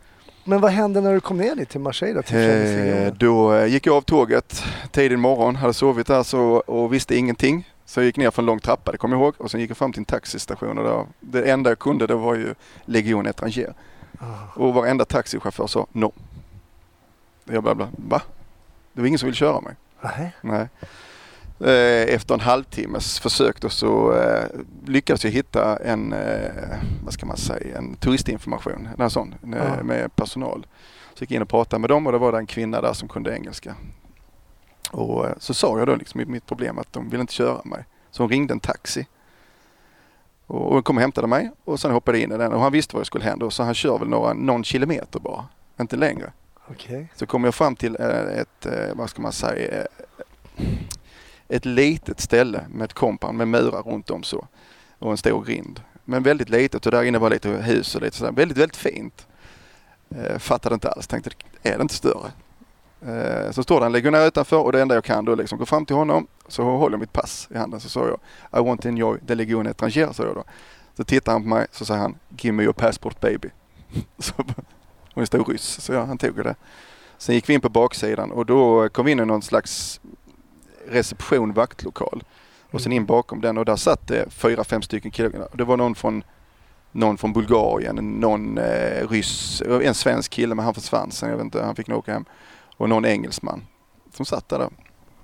Men 0.44 0.60
vad 0.60 0.70
hände 0.70 1.00
när 1.00 1.14
du 1.14 1.20
kom 1.20 1.36
ner 1.36 1.54
dit 1.54 1.68
till 1.68 1.80
Marseille 1.80 2.14
då? 2.14 2.22
Till 2.22 2.38
eh, 2.38 3.12
då 3.12 3.54
eh, 3.54 3.66
gick 3.66 3.86
jag 3.86 3.96
av 3.96 4.02
tåget 4.02 4.64
tidig 4.90 5.18
morgon, 5.18 5.56
hade 5.56 5.74
sovit 5.74 6.06
där 6.06 6.22
så, 6.22 6.40
och 6.66 6.92
visste 6.92 7.16
ingenting. 7.16 7.64
Så 7.90 8.00
jag 8.00 8.04
gick 8.06 8.16
ner 8.16 8.30
för 8.30 8.42
en 8.42 8.46
lång 8.46 8.58
trappa, 8.58 8.92
det 8.92 8.98
kommer 8.98 9.16
jag 9.16 9.22
ihåg. 9.22 9.34
Och 9.38 9.50
sen 9.50 9.60
gick 9.60 9.70
jag 9.70 9.76
fram 9.76 9.92
till 9.92 10.00
en 10.00 10.04
taxistation 10.04 10.78
och 10.78 10.84
då, 10.84 11.06
det 11.20 11.50
enda 11.50 11.70
jag 11.70 11.78
kunde 11.78 12.06
det 12.06 12.14
var 12.14 12.34
ju 12.34 12.54
Legion 12.84 13.26
Étranger. 13.26 13.74
Oh. 14.20 14.58
Och 14.58 14.74
varenda 14.74 15.04
taxichaufför 15.04 15.66
sa 15.66 15.86
no. 15.92 16.12
Jag 17.44 17.62
bara, 17.64 17.74
va? 17.96 18.22
Det 18.92 19.00
var 19.00 19.06
ingen 19.06 19.18
som 19.18 19.26
ville 19.26 19.36
köra 19.36 19.60
mig. 19.60 19.74
Nej. 20.00 20.32
Nej. 20.40 20.68
Eh, 21.60 22.14
efter 22.14 22.34
en 22.34 22.40
halvtimmes 22.40 23.18
försök 23.18 23.60
då 23.60 23.68
så 23.68 24.14
eh, 24.16 24.44
lyckades 24.86 25.24
jag 25.24 25.30
hitta 25.30 25.76
en, 25.76 26.12
eh, 26.12 26.78
vad 27.04 27.12
ska 27.12 27.26
man 27.26 27.36
säga, 27.36 27.78
en 27.78 27.94
turistinformation, 27.94 28.88
en 28.98 29.10
sån, 29.10 29.34
ja. 29.42 29.82
med 29.82 30.16
personal. 30.16 30.66
Så 31.14 31.22
gick 31.22 31.30
jag 31.30 31.36
in 31.36 31.42
och 31.42 31.48
pratade 31.48 31.80
med 31.80 31.90
dem 31.90 32.06
och 32.06 32.12
det 32.12 32.18
var 32.18 32.32
det 32.32 32.38
en 32.38 32.46
kvinna 32.46 32.80
där 32.80 32.92
som 32.92 33.08
kunde 33.08 33.34
engelska. 33.34 33.74
Och 34.90 35.26
så 35.38 35.54
sa 35.54 35.78
jag 35.78 35.86
då 35.88 35.96
liksom 35.96 36.22
mitt 36.26 36.46
problem 36.46 36.78
att 36.78 36.92
de 36.92 37.08
ville 37.08 37.20
inte 37.20 37.32
köra 37.32 37.60
mig. 37.64 37.84
Så 38.10 38.22
hon 38.22 38.30
ringde 38.30 38.54
en 38.54 38.60
taxi. 38.60 39.06
Och 40.46 40.72
hon 40.72 40.82
kom 40.82 40.96
och 40.96 41.00
hämtade 41.00 41.26
mig 41.26 41.50
och 41.64 41.80
sen 41.80 41.90
hoppade 41.90 42.18
jag 42.18 42.24
in 42.24 42.32
i 42.32 42.38
den 42.38 42.52
och 42.52 42.60
han 42.60 42.72
visste 42.72 42.96
vad 42.96 43.00
jag 43.00 43.06
skulle 43.06 43.24
hända 43.24 43.50
så 43.50 43.62
han 43.62 43.74
kör 43.74 43.98
väl 43.98 44.08
några, 44.08 44.32
någon 44.32 44.64
kilometer 44.64 45.20
bara, 45.20 45.44
inte 45.80 45.96
längre. 45.96 46.32
Okay. 46.70 47.06
Så 47.14 47.26
kom 47.26 47.44
jag 47.44 47.54
fram 47.54 47.76
till 47.76 47.96
ett, 47.96 48.66
vad 48.94 49.10
ska 49.10 49.22
man 49.22 49.32
säga, 49.32 49.86
ett 51.48 51.64
litet 51.64 52.20
ställe 52.20 52.64
med 52.68 52.84
ett 52.84 52.92
compound 52.92 53.38
med 53.38 53.48
murar 53.48 53.82
runt 53.82 54.10
om 54.10 54.22
så 54.22 54.46
och 54.98 55.10
en 55.10 55.16
stor 55.16 55.44
grind. 55.44 55.80
Men 56.04 56.22
väldigt 56.22 56.48
litet 56.48 56.86
och 56.86 56.92
där 56.92 57.02
inne 57.02 57.18
var 57.18 57.30
lite 57.30 57.48
hus 57.48 57.94
och 57.94 58.02
lite 58.02 58.16
sådär. 58.16 58.32
Väldigt, 58.32 58.58
väldigt 58.58 58.76
fint. 58.76 59.26
Eh, 60.08 60.38
fattade 60.38 60.74
inte 60.74 60.90
alls. 60.90 61.06
Tänkte, 61.06 61.30
är 61.62 61.76
det 61.76 61.82
inte 61.82 61.94
större? 61.94 62.30
Eh, 63.06 63.50
så 63.50 63.62
står 63.62 63.80
det 63.80 63.86
en 63.86 63.92
legionär 63.92 64.26
utanför 64.26 64.58
och 64.58 64.72
det 64.72 64.82
enda 64.82 64.94
jag 64.94 65.04
kan 65.04 65.24
då 65.24 65.34
liksom 65.34 65.58
gå 65.58 65.66
fram 65.66 65.86
till 65.86 65.96
honom 65.96 66.26
så 66.48 66.62
håller 66.62 66.94
jag 66.94 67.00
mitt 67.00 67.12
pass 67.12 67.48
i 67.50 67.58
handen 67.58 67.80
så 67.80 67.88
sa 67.88 68.06
jag 68.06 68.18
I 68.60 68.64
want 68.66 68.82
to 68.82 68.88
enjoy 68.88 69.18
the 69.26 69.34
legion 69.34 69.66
étrangère 69.66 70.12
sa 70.12 70.24
jag 70.24 70.34
då. 70.34 70.44
Så 70.96 71.04
tittar 71.04 71.32
han 71.32 71.42
på 71.42 71.48
mig 71.48 71.66
så 71.72 71.84
säger 71.84 72.00
han 72.00 72.14
Give 72.38 72.52
me 72.52 72.62
your 72.62 72.72
passport 72.72 73.20
baby. 73.20 73.48
så, 74.18 74.32
och 75.14 75.20
en 75.20 75.26
stor 75.26 75.44
ryss 75.44 75.80
så 75.80 75.92
ja, 75.92 76.04
han 76.04 76.18
tog 76.18 76.44
det. 76.44 76.54
Sen 77.18 77.34
gick 77.34 77.48
vi 77.48 77.54
in 77.54 77.60
på 77.60 77.68
baksidan 77.68 78.32
och 78.32 78.46
då 78.46 78.88
kom 78.88 79.06
vi 79.06 79.12
in 79.12 79.20
i 79.20 79.24
någon 79.24 79.42
slags 79.42 80.00
reception, 80.88 81.52
vaktlokal. 81.52 82.24
Och 82.70 82.80
sen 82.80 82.92
in 82.92 83.06
bakom 83.06 83.40
den 83.40 83.58
och 83.58 83.64
där 83.64 83.76
satt 83.76 84.08
det 84.08 84.30
fyra, 84.30 84.64
fem 84.64 84.82
stycken 84.82 85.10
killar. 85.10 85.48
Det 85.52 85.64
var 85.64 85.76
någon 85.76 85.94
från, 85.94 86.24
någon 86.92 87.18
från 87.18 87.32
Bulgarien, 87.32 88.20
någon 88.20 88.58
eh, 88.58 89.08
ryss, 89.08 89.62
en 89.62 89.94
svensk 89.94 90.32
kille 90.32 90.54
men 90.54 90.64
han 90.64 90.74
försvann 90.74 91.10
sen, 91.10 91.30
jag 91.30 91.36
vet 91.36 91.44
inte, 91.44 91.62
han 91.62 91.76
fick 91.76 91.86
nog 91.86 91.98
åka 91.98 92.12
hem. 92.12 92.24
Och 92.80 92.88
någon 92.88 93.04
engelsman 93.04 93.66
som 94.12 94.26
satt 94.26 94.48
där. 94.48 94.68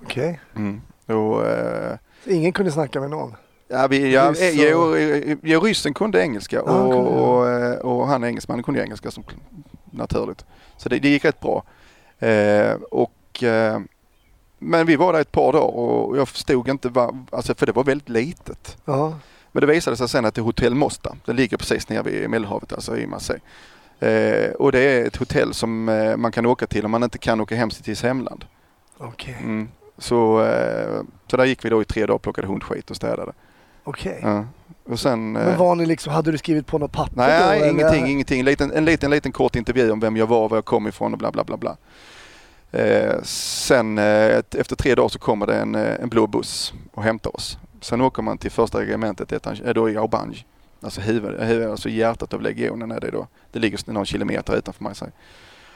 Okej. 0.02 0.40
Okay. 0.54 0.64
Mm. 0.64 0.80
Och, 1.06 1.46
eh, 1.46 1.98
Ingen 2.26 2.52
kunde 2.52 2.72
snacka 2.72 3.00
med 3.00 3.10
någon? 3.10 3.34
Ja, 3.68 3.86
vi, 3.86 4.12
ja, 4.12 4.28
och... 4.28 4.36
jo, 4.40 4.96
jo, 5.42 5.60
ryssen 5.60 5.94
kunde 5.94 6.22
engelska 6.22 6.62
och, 6.62 6.70
ja, 6.70 6.80
kunde. 6.80 6.96
Och, 6.96 7.48
eh, 7.48 7.78
och, 7.78 8.06
han 8.06 8.24
engelsmannen 8.24 8.62
kunde 8.62 8.82
engelska 8.82 9.10
som 9.10 9.24
naturligt. 9.90 10.44
Så 10.76 10.88
det, 10.88 10.98
det 10.98 11.08
gick 11.08 11.24
rätt 11.24 11.40
bra. 11.40 11.64
Eh, 12.18 12.72
och, 12.90 13.42
eh, 13.42 13.80
men 14.58 14.86
vi 14.86 14.96
var 14.96 15.12
där 15.12 15.20
ett 15.20 15.32
par 15.32 15.52
dagar 15.52 15.76
och 15.76 16.16
jag 16.16 16.28
förstod 16.28 16.68
inte 16.68 16.88
vad, 16.88 17.26
alltså 17.32 17.54
för 17.54 17.66
det 17.66 17.72
var 17.72 17.84
väldigt 17.84 18.08
litet. 18.08 18.76
Ja. 18.84 19.18
Men 19.52 19.60
det 19.60 19.66
visade 19.66 19.96
sig 19.96 20.08
sen 20.08 20.24
att 20.24 20.34
det 20.34 20.40
är 20.40 20.44
Hotell 20.44 20.74
Mosta. 20.74 21.16
Det 21.24 21.32
ligger 21.32 21.56
precis 21.56 21.88
nere 21.88 22.02
vid 22.02 22.30
Medelhavet, 22.30 22.72
alltså 22.72 22.96
i 22.96 23.06
Marseille. 23.06 23.42
Eh, 24.00 24.50
och 24.50 24.72
det 24.72 24.80
är 24.80 25.06
ett 25.06 25.16
hotell 25.16 25.54
som 25.54 25.88
eh, 25.88 26.16
man 26.16 26.32
kan 26.32 26.46
åka 26.46 26.66
till 26.66 26.84
om 26.84 26.90
man 26.90 27.02
inte 27.02 27.18
kan 27.18 27.40
åka 27.40 27.56
hem 27.56 27.70
till 27.70 27.84
sitt 27.84 28.02
hemland. 28.02 28.44
Okej. 28.98 29.34
Okay. 29.34 29.44
Mm. 29.44 29.68
Så, 29.98 30.44
eh, 30.44 31.02
så 31.30 31.36
där 31.36 31.44
gick 31.44 31.64
vi 31.64 31.68
då 31.68 31.82
i 31.82 31.84
tre 31.84 32.02
dagar 32.02 32.14
och 32.14 32.22
plockade 32.22 32.46
hundskit 32.48 32.90
och 32.90 32.96
städade. 32.96 33.32
Okej. 33.84 34.18
Okay. 34.18 34.30
Ja. 34.30 34.44
Och 34.84 35.00
sen, 35.00 35.32
Men 35.32 35.48
eh, 35.48 35.58
var 35.58 35.74
ni 35.74 35.86
liksom, 35.86 36.12
hade 36.12 36.32
du 36.32 36.38
skrivit 36.38 36.66
på 36.66 36.78
något 36.78 36.92
papper 36.92 37.16
Nej, 37.16 37.60
då, 37.60 37.66
ingenting, 37.66 38.00
eller? 38.00 38.10
ingenting. 38.10 38.40
En 38.40 38.46
liten, 38.46 38.72
en 38.72 38.84
liten, 38.84 39.10
liten 39.10 39.32
kort 39.32 39.56
intervju 39.56 39.90
om 39.90 40.00
vem 40.00 40.16
jag 40.16 40.26
var, 40.26 40.48
var 40.48 40.56
jag 40.56 40.64
kom 40.64 40.86
ifrån 40.86 41.12
och 41.12 41.18
bla 41.18 41.30
bla 41.30 41.44
bla. 41.44 41.56
bla. 41.56 41.76
Eh, 42.72 43.22
sen 43.22 43.98
eh, 43.98 44.42
efter 44.56 44.76
tre 44.76 44.94
dagar 44.94 45.08
så 45.08 45.18
kommer 45.18 45.46
det 45.46 45.54
en, 45.54 45.74
en 45.74 46.08
blå 46.08 46.26
buss 46.26 46.72
och 46.92 47.02
hämtar 47.02 47.36
oss. 47.36 47.58
Sen 47.80 48.00
åker 48.00 48.22
man 48.22 48.38
till 48.38 48.50
första 48.50 48.80
regementet, 48.80 49.46
då 49.74 49.90
i 49.90 49.96
Aubange. 49.96 50.44
Alltså, 50.80 51.00
huvud, 51.00 51.40
alltså 51.70 51.88
hjärtat 51.88 52.34
av 52.34 52.42
legionen 52.42 52.90
är 52.90 53.00
det 53.00 53.10
då. 53.10 53.26
Det 53.52 53.58
ligger 53.58 53.92
någon 53.92 54.06
kilometer 54.06 54.56
utanför 54.56 54.84
Marseille. 54.84 55.12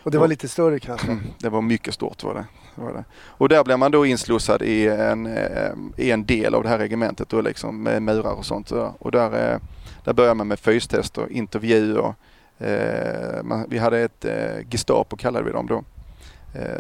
Och 0.03 0.11
det 0.11 0.19
var 0.19 0.29
lite 0.29 0.49
större 0.49 0.79
kanske? 0.79 1.07
Mm, 1.07 1.25
det 1.39 1.49
var 1.49 1.63
mycket 1.63 1.95
stort 1.95 2.25
var 2.25 2.35
det. 2.35 2.45
Var 2.75 2.93
det. 2.93 3.05
Och 3.13 3.49
där 3.49 3.65
blev 3.65 3.79
man 3.79 3.91
då 3.91 4.07
inslussad 4.07 4.63
i 4.63 4.89
en, 4.89 5.27
eh, 5.27 5.73
i 5.97 6.11
en 6.11 6.25
del 6.25 6.55
av 6.55 6.63
det 6.63 6.69
här 6.69 6.79
regementet 6.79 7.29
då 7.29 7.41
liksom 7.41 7.83
med 7.83 8.03
murar 8.03 8.33
och 8.33 8.45
sånt. 8.45 8.71
Och 8.73 9.11
där, 9.11 9.53
eh, 9.53 9.59
där 10.05 10.13
började 10.13 10.35
man 10.35 10.49
med 10.49 10.59
fystester, 10.59 11.33
intervjuer. 11.33 12.15
Eh, 12.59 13.65
vi 13.69 13.79
hade 13.79 13.99
ett 13.99 14.27
Gestapo 14.71 15.17
kallade 15.17 15.45
vi 15.45 15.53
dem 15.53 15.67
då. 15.67 15.85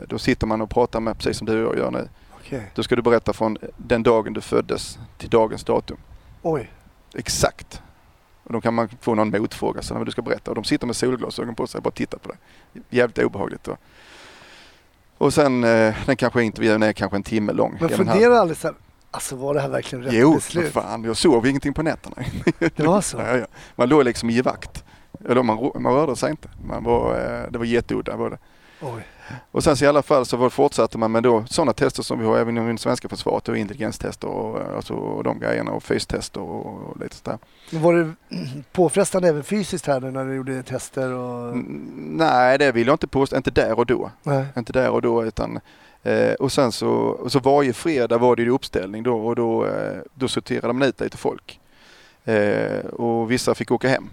Då 0.08 0.18
sitter 0.18 0.46
man 0.46 0.60
och 0.60 0.70
pratar 0.70 1.00
med, 1.00 1.16
precis 1.16 1.36
som 1.36 1.46
du 1.46 1.66
och 1.66 1.76
jag 1.76 1.78
gör 1.78 1.90
nu. 1.90 2.08
Okay. 2.40 2.60
Då 2.74 2.82
ska 2.82 2.96
du 2.96 3.02
berätta 3.02 3.32
från 3.32 3.58
den 3.76 4.02
dagen 4.02 4.32
du 4.32 4.40
föddes 4.40 4.98
till 5.18 5.28
dagens 5.28 5.64
datum. 5.64 5.96
Oj. 6.42 6.70
Exakt. 7.14 7.82
Och 8.44 8.52
då 8.52 8.61
kan 8.61 8.75
man 8.75 8.88
få 9.00 9.14
någon 9.14 9.30
motfråga 9.30 9.82
så 9.82 10.04
du 10.04 10.11
ska 10.11 10.23
berätta 10.23 10.50
och 10.50 10.54
de 10.54 10.64
sitter 10.64 10.87
med 10.87 10.97
solglasögon 10.97 11.54
på 11.54 11.66
sig 11.66 11.78
och 11.78 11.82
bara 11.82 11.90
tittar 11.90 12.18
på 12.18 12.28
det. 12.28 12.37
Jävligt 12.97 13.18
obehagligt. 13.18 13.68
Och, 13.68 13.78
och 15.18 15.35
sen 15.35 15.64
eh, 15.64 15.94
den 16.06 16.16
kanske 16.16 16.42
intervjun 16.42 16.82
är 16.82 16.92
kanske 16.92 17.16
en 17.16 17.23
timme 17.23 17.52
lång. 17.52 17.76
Men 17.80 17.88
funderar 17.88 18.35
aldrig 18.35 18.59
så 18.59 18.66
här, 18.66 18.76
alltså 19.11 19.37
var 19.37 19.54
det 19.54 19.61
här 19.61 19.68
verkligen 19.68 20.04
rätt 20.04 20.14
jo, 20.14 20.35
beslut? 20.35 20.64
Jo, 20.75 20.80
fan 20.80 21.04
jag 21.04 21.16
sov 21.16 21.47
ingenting 21.47 21.75
på 21.75 21.82
nätterna. 21.82 22.16
Det 22.59 22.82
var 22.82 23.00
så? 23.00 23.18
ja, 23.18 23.37
ja. 23.37 23.47
Man 23.76 23.88
låg 23.88 24.04
liksom 24.04 24.30
i 24.30 24.40
vakt. 24.40 24.85
Eller 25.28 25.42
man, 25.42 25.70
man 25.75 25.94
rörde 25.94 26.16
sig 26.16 26.30
inte. 26.30 26.49
Man 26.66 26.85
var, 26.85 27.14
eh, 27.14 27.50
det 27.50 27.59
var 27.59 27.64
jätteudda 27.64 28.16
var 28.16 28.30
det. 28.30 28.38
Oj. 28.80 29.02
Och 29.50 29.64
sen 29.64 29.76
så 29.76 29.84
i 29.84 29.88
alla 29.88 30.02
fall 30.02 30.26
så 30.26 30.50
fortsatte 30.50 30.99
man 30.99 31.12
med 31.12 31.22
då 31.22 31.44
sådana 31.49 31.72
tester 31.72 32.02
som 32.02 32.18
vi 32.18 32.25
har 32.26 32.38
även 32.38 32.56
inom 32.56 32.72
det 32.72 32.78
svenska 32.78 33.08
försvaret 33.08 33.49
och 33.49 33.56
intelligenstester 33.56 34.28
och, 34.28 34.60
eh, 34.60 34.76
alltså, 34.76 34.94
och 34.94 35.25
de 35.25 35.38
grejerna 35.38 35.72
och 35.72 35.82
fystester 35.82 36.40
och, 36.40 36.66
och 36.66 37.00
lite 37.00 37.16
sådär. 37.16 37.38
Var 37.72 37.94
det 37.94 38.14
påfrestande 38.72 39.28
även 39.28 39.44
fysiskt 39.44 39.87
här 39.87 40.00
när 40.00 40.25
du 40.25 40.34
gjorde 40.34 40.62
tester? 40.62 41.12
Och... 41.12 41.56
Nej, 41.96 42.58
det 42.58 42.72
vill 42.72 42.87
jag 42.87 42.94
inte 42.94 43.06
påstå. 43.06 43.37
Inte 43.37 43.50
där 43.50 43.78
och 43.78 43.87
då. 43.87 44.10
Nej. 44.22 44.44
Inte 44.56 44.72
där 44.72 44.90
och 44.90 45.02
då 45.02 45.25
utan 45.25 45.60
eh, 46.02 46.32
och 46.32 46.52
sen 46.52 46.72
så, 46.72 46.90
och 46.90 47.32
så 47.32 47.40
varje 47.40 47.72
fredag 47.72 48.18
var 48.18 48.37
det 48.37 48.42
ju 48.42 48.50
uppställning 48.50 49.02
då 49.02 49.26
och 49.26 49.37
då, 49.37 49.66
eh, 49.66 49.99
då 50.14 50.28
sorterade 50.28 50.72
man 50.72 50.88
ut 50.88 51.00
lite 51.00 51.16
folk. 51.16 51.60
Eh, 52.25 52.84
och 52.84 53.30
vissa 53.30 53.54
fick 53.54 53.70
åka 53.70 53.88
hem 53.88 54.10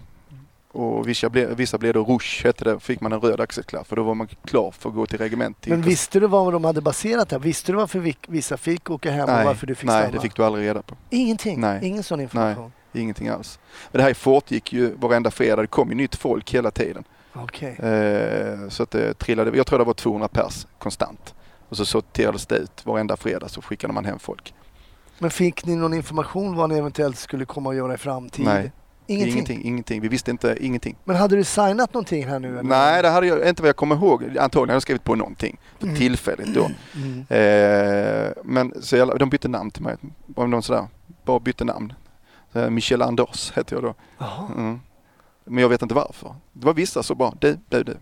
och 0.72 1.08
vissa 1.08 1.28
blev, 1.28 1.56
vissa 1.56 1.78
blev 1.78 1.94
då 1.94 2.04
rouge, 2.04 2.40
hette 2.44 2.64
det, 2.64 2.80
fick 2.80 3.00
man 3.00 3.12
en 3.12 3.20
röd 3.20 3.40
axelklaff 3.40 3.86
för 3.86 3.96
då 3.96 4.02
var 4.02 4.14
man 4.14 4.28
klar 4.44 4.70
för 4.70 4.88
att 4.88 4.94
gå 4.94 5.06
till 5.06 5.18
regement. 5.18 5.66
Men 5.66 5.82
visste 5.82 6.20
du 6.20 6.26
vad 6.26 6.52
de 6.52 6.64
hade 6.64 6.80
baserat 6.80 7.28
det 7.28 7.38
Visste 7.38 7.72
du 7.72 7.76
varför 7.76 8.14
vissa 8.28 8.56
fick 8.56 8.90
åka 8.90 9.10
hem 9.10 9.26
nej, 9.26 9.38
och 9.38 9.44
varför 9.44 9.66
du 9.66 9.74
fick 9.74 9.86
Nej, 9.86 10.02
stanna? 10.02 10.12
det 10.12 10.20
fick 10.20 10.36
du 10.36 10.44
aldrig 10.44 10.66
reda 10.66 10.82
på. 10.82 10.96
Ingenting? 11.10 11.60
Nej. 11.60 11.86
Ingen 11.86 12.02
sån 12.02 12.20
information? 12.20 12.72
Nej, 12.92 13.02
ingenting 13.02 13.28
alls. 13.28 13.58
Men 13.92 13.98
det 13.98 14.02
här 14.02 14.14
fortgick 14.14 14.72
ju 14.72 14.94
varenda 14.94 15.30
fredag. 15.30 15.62
Det 15.62 15.66
kom 15.66 15.88
ju 15.88 15.94
nytt 15.94 16.16
folk 16.16 16.54
hela 16.54 16.70
tiden. 16.70 17.04
Okay. 17.34 17.74
Eh, 17.74 18.68
så 18.68 18.82
att 18.82 18.90
det 18.90 19.14
trillade, 19.14 19.56
jag 19.56 19.66
tror 19.66 19.78
det 19.78 19.84
var 19.84 19.94
200 19.94 20.28
pers 20.28 20.66
konstant. 20.78 21.34
Och 21.68 21.76
så 21.76 21.84
sorterades 21.84 22.46
det 22.46 22.56
ut 22.56 22.86
varenda 22.86 23.16
fredag 23.16 23.48
så 23.48 23.62
skickade 23.62 23.92
man 23.92 24.04
hem 24.04 24.18
folk. 24.18 24.54
Men 25.18 25.30
fick 25.30 25.66
ni 25.66 25.76
någon 25.76 25.94
information 25.94 26.56
vad 26.56 26.70
ni 26.70 26.78
eventuellt 26.78 27.18
skulle 27.18 27.44
komma 27.44 27.70
att 27.70 27.76
göra 27.76 27.94
i 27.94 27.96
framtiden? 27.96 28.54
Nej, 28.54 28.72
Ingenting? 29.10 29.32
Ingenting, 29.32 29.64
ingenting. 29.64 30.00
Vi 30.00 30.08
visste 30.08 30.30
inte 30.30 30.56
ingenting. 30.60 30.96
Men 31.04 31.16
hade 31.16 31.36
du 31.36 31.44
signat 31.44 31.94
någonting 31.94 32.26
här 32.26 32.38
nu? 32.38 32.48
Eller? 32.48 32.62
Nej, 32.62 33.02
det 33.02 33.08
hade 33.08 33.26
jag 33.26 33.48
inte 33.48 33.62
vad 33.62 33.68
jag 33.68 33.76
kommer 33.76 33.96
ihåg. 33.96 34.22
Antagligen 34.22 34.68
hade 34.68 34.72
jag 34.72 34.82
skrivit 34.82 35.04
på 35.04 35.14
någonting 35.14 35.58
för 35.78 35.86
mm. 35.86 35.98
tillfälligt 35.98 36.54
då. 36.54 36.70
Mm. 36.94 37.26
Eh, 37.28 38.32
men 38.44 38.82
så 38.82 38.96
jag, 38.96 39.18
de 39.18 39.30
bytte 39.30 39.48
namn 39.48 39.70
till 39.70 39.82
mig. 39.82 39.96
De 40.26 40.62
sådär, 40.62 40.86
bara 41.24 41.40
bytte 41.40 41.64
namn. 41.64 41.92
Så 42.52 42.70
Michel 42.70 43.02
Anders 43.02 43.52
hette 43.52 43.74
jag 43.74 43.82
då. 43.84 43.94
Mm. 44.56 44.80
Men 45.44 45.62
jag 45.62 45.68
vet 45.68 45.82
inte 45.82 45.94
varför. 45.94 46.34
Det 46.52 46.66
var 46.66 46.74
vissa 46.74 47.02
så 47.02 47.14
bara, 47.14 47.32
du, 47.40 47.58
du, 47.68 47.82
du. 47.82 47.96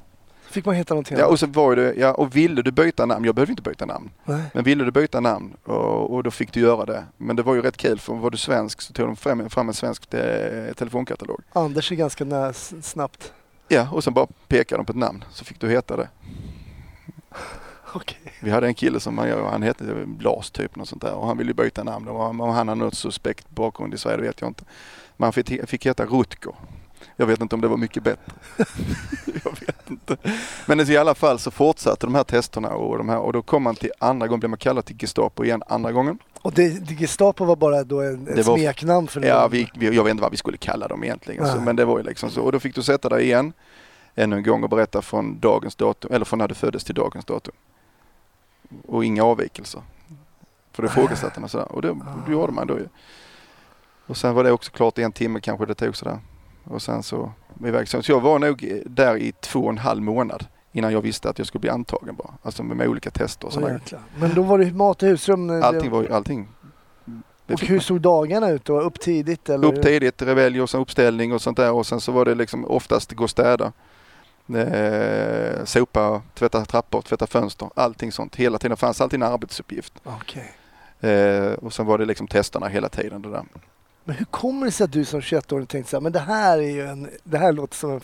Fick 0.56 0.66
man 0.66 0.74
heta 0.74 0.94
någonting 0.94 1.18
Ja, 1.18 1.26
och 1.26 1.38
så 1.38 1.46
var 1.46 1.76
det, 1.76 1.94
ja, 1.94 2.12
och 2.12 2.36
ville 2.36 2.62
du 2.62 2.70
byta 2.70 3.06
namn, 3.06 3.24
jag 3.24 3.34
behövde 3.34 3.52
inte 3.52 3.62
byta 3.62 3.86
namn. 3.86 4.10
Nej. 4.24 4.42
Men 4.54 4.64
ville 4.64 4.84
du 4.84 4.90
byta 4.90 5.20
namn 5.20 5.56
och, 5.64 6.14
och, 6.14 6.22
då 6.22 6.30
fick 6.30 6.52
du 6.52 6.60
göra 6.60 6.84
det. 6.84 7.04
Men 7.16 7.36
det 7.36 7.42
var 7.42 7.54
ju 7.54 7.62
rätt 7.62 7.76
kul 7.76 7.98
för 7.98 8.14
var 8.14 8.30
du 8.30 8.36
svensk 8.36 8.80
så 8.80 8.92
tog 8.92 9.06
de 9.06 9.16
fram, 9.16 9.50
fram 9.50 9.68
en 9.68 9.74
svensk 9.74 10.14
eh, 10.14 10.72
telefonkatalog. 10.72 11.40
Anders 11.52 11.92
är 11.92 11.96
ganska 11.96 12.24
nä, 12.24 12.52
snabbt. 12.82 13.32
Ja, 13.68 13.88
och 13.92 14.04
sen 14.04 14.14
bara 14.14 14.26
pekade 14.48 14.78
de 14.78 14.86
på 14.86 14.92
ett 14.92 14.98
namn 14.98 15.24
så 15.30 15.44
fick 15.44 15.60
du 15.60 15.68
heta 15.68 15.96
det. 15.96 16.08
Okay. 17.94 18.32
Vi 18.42 18.50
hade 18.50 18.66
en 18.66 18.74
kille 18.74 19.00
som 19.00 19.18
han 19.18 19.62
hette 19.62 20.06
Lars 20.20 20.50
typ 20.50 20.76
något 20.76 20.88
sånt 20.88 21.02
där 21.02 21.14
och 21.14 21.26
han 21.26 21.38
ville 21.38 21.54
byta 21.54 21.84
namn 21.84 22.08
och 22.08 22.54
han 22.54 22.68
hade 22.68 22.74
något 22.74 22.94
suspekt 22.94 23.50
bakgrund 23.50 23.94
i 23.94 23.98
Sverige, 23.98 24.16
det 24.16 24.22
vet 24.22 24.40
jag 24.40 24.50
inte. 24.50 24.64
Men 25.16 25.24
han 25.24 25.32
fick, 25.32 25.68
fick 25.68 25.86
heta 25.86 26.04
Rutger. 26.04 26.54
Jag 27.16 27.26
vet 27.26 27.40
inte 27.40 27.54
om 27.54 27.60
det 27.60 27.68
var 27.68 27.76
mycket 27.76 28.02
bättre. 28.02 28.32
jag 29.44 29.60
vet 29.66 29.90
inte. 29.90 30.16
Men 30.66 30.90
i 30.90 30.96
alla 30.96 31.14
fall 31.14 31.38
så 31.38 31.50
fortsatte 31.50 32.06
de 32.06 32.14
här 32.14 32.24
testerna 32.24 32.68
och, 32.68 32.98
de 32.98 33.08
här, 33.08 33.18
och 33.18 33.32
då 33.32 33.42
kom 33.42 33.62
man 33.62 33.74
till 33.74 33.90
andra 33.98 34.26
gången, 34.26 34.40
blev 34.40 34.50
man 34.50 34.58
kallad 34.58 34.84
till 34.84 34.96
Gestapo 34.96 35.44
igen 35.44 35.62
andra 35.66 35.92
gången. 35.92 36.18
Och 36.42 36.52
det, 36.52 36.88
det 36.88 36.94
Gestapo 36.94 37.44
var 37.44 37.56
bara 37.56 37.84
då 37.84 38.00
en, 38.00 38.28
ett 38.28 38.46
var, 38.46 38.56
smeknamn 38.56 39.08
för 39.08 39.24
Ja, 39.24 39.48
vi, 39.48 39.70
vi, 39.74 39.96
jag 39.96 40.04
vet 40.04 40.10
inte 40.10 40.22
vad 40.22 40.30
vi 40.30 40.36
skulle 40.36 40.56
kalla 40.56 40.88
dem 40.88 41.04
egentligen. 41.04 41.46
Så, 41.46 41.60
men 41.60 41.76
det 41.76 41.84
var 41.84 41.98
ju 41.98 42.04
liksom 42.04 42.30
så. 42.30 42.42
Och 42.42 42.52
då 42.52 42.60
fick 42.60 42.74
du 42.74 42.82
sätta 42.82 43.08
dig 43.08 43.24
igen 43.24 43.52
ännu 44.14 44.36
en 44.36 44.42
gång 44.42 44.62
och 44.62 44.70
berätta 44.70 45.02
från 45.02 45.40
dagens 45.40 45.74
datum, 45.74 46.14
eller 46.14 46.24
från 46.24 46.38
när 46.38 46.48
du 46.48 46.54
föddes 46.54 46.84
till 46.84 46.94
dagens 46.94 47.24
datum. 47.24 47.54
Och 48.86 49.04
inga 49.04 49.24
avvikelser. 49.24 49.82
För 50.72 50.82
det 50.82 50.86
ifrågasatte 50.86 51.40
man 51.40 51.48
sådär. 51.48 51.72
Och 51.72 51.82
det, 51.82 51.96
det 52.26 52.32
gjorde 52.32 52.52
man 52.52 52.66
då 52.66 52.78
ju. 52.78 52.88
Och 54.06 54.16
sen 54.16 54.34
var 54.34 54.44
det 54.44 54.52
också 54.52 54.72
klart 54.72 54.98
i 54.98 55.02
en 55.02 55.12
timme 55.12 55.40
kanske 55.40 55.66
det 55.66 55.74
tog 55.74 55.96
sådär. 55.96 56.18
Och 56.66 56.82
sen 56.82 57.02
så 57.02 57.32
iväg. 57.66 57.88
Så 57.88 58.00
jag 58.06 58.20
var 58.20 58.38
nog 58.38 58.82
där 58.86 59.16
i 59.16 59.32
två 59.32 59.60
och 59.60 59.70
en 59.70 59.78
halv 59.78 60.02
månad 60.02 60.46
innan 60.72 60.92
jag 60.92 61.00
visste 61.00 61.30
att 61.30 61.38
jag 61.38 61.46
skulle 61.46 61.60
bli 61.60 61.70
antagen 61.70 62.16
bara. 62.16 62.34
Alltså 62.42 62.62
med, 62.62 62.76
med 62.76 62.88
olika 62.88 63.10
tester 63.10 63.46
och 63.46 63.52
sådär. 63.52 63.80
Men 64.18 64.34
då 64.34 64.42
var 64.42 64.58
det 64.58 64.72
mat 64.72 65.02
och 65.02 65.08
husrum? 65.08 65.62
Allting 65.62 65.90
var 65.90 66.06
allting. 66.06 66.48
Och 67.52 67.60
hur 67.60 67.80
såg 67.80 68.00
dagarna 68.00 68.50
ut 68.50 68.64
då? 68.64 68.80
Upp 68.80 69.00
tidigt? 69.00 69.48
Eller? 69.48 69.68
Upp 69.68 69.82
tidigt, 69.82 70.22
revelj 70.22 70.62
och 70.62 70.70
sen 70.70 70.80
uppställning 70.80 71.32
och 71.32 71.42
sånt 71.42 71.56
där 71.56 71.72
och 71.72 71.86
sen 71.86 72.00
så 72.00 72.12
var 72.12 72.24
det 72.24 72.34
liksom 72.34 72.64
oftast 72.64 73.12
gå 73.12 73.24
och 73.24 73.30
städa. 73.30 73.72
Eh, 74.54 75.64
sopa, 75.64 76.22
tvätta 76.34 76.64
trappor, 76.64 77.02
tvätta 77.02 77.26
fönster, 77.26 77.70
allting 77.74 78.12
sånt. 78.12 78.36
Hela 78.36 78.58
tiden 78.58 78.76
fanns 78.76 79.00
alltid 79.00 79.22
en 79.22 79.28
arbetsuppgift. 79.32 79.92
Okay. 80.04 81.10
Eh, 81.10 81.52
och 81.52 81.72
sen 81.72 81.86
var 81.86 81.98
det 81.98 82.04
liksom 82.04 82.26
testerna 82.26 82.68
hela 82.68 82.88
tiden 82.88 83.22
det 83.22 83.30
där. 83.30 83.44
Men 84.06 84.16
hur 84.16 84.24
kommer 84.24 84.66
det 84.66 84.72
sig 84.72 84.84
att 84.84 84.92
du 84.92 85.04
som 85.04 85.20
21-åring 85.20 85.66
tänkte 85.66 85.90
så 85.90 85.96
här, 85.96 86.02
men 86.02 86.12
det 86.12 86.18
här 86.18 86.58
är 86.58 86.70
ju 86.70 86.86
en, 86.86 87.10
det 87.24 87.38
här 87.38 87.52
låter 87.52 87.76
som 87.76 87.90
en, 87.90 88.00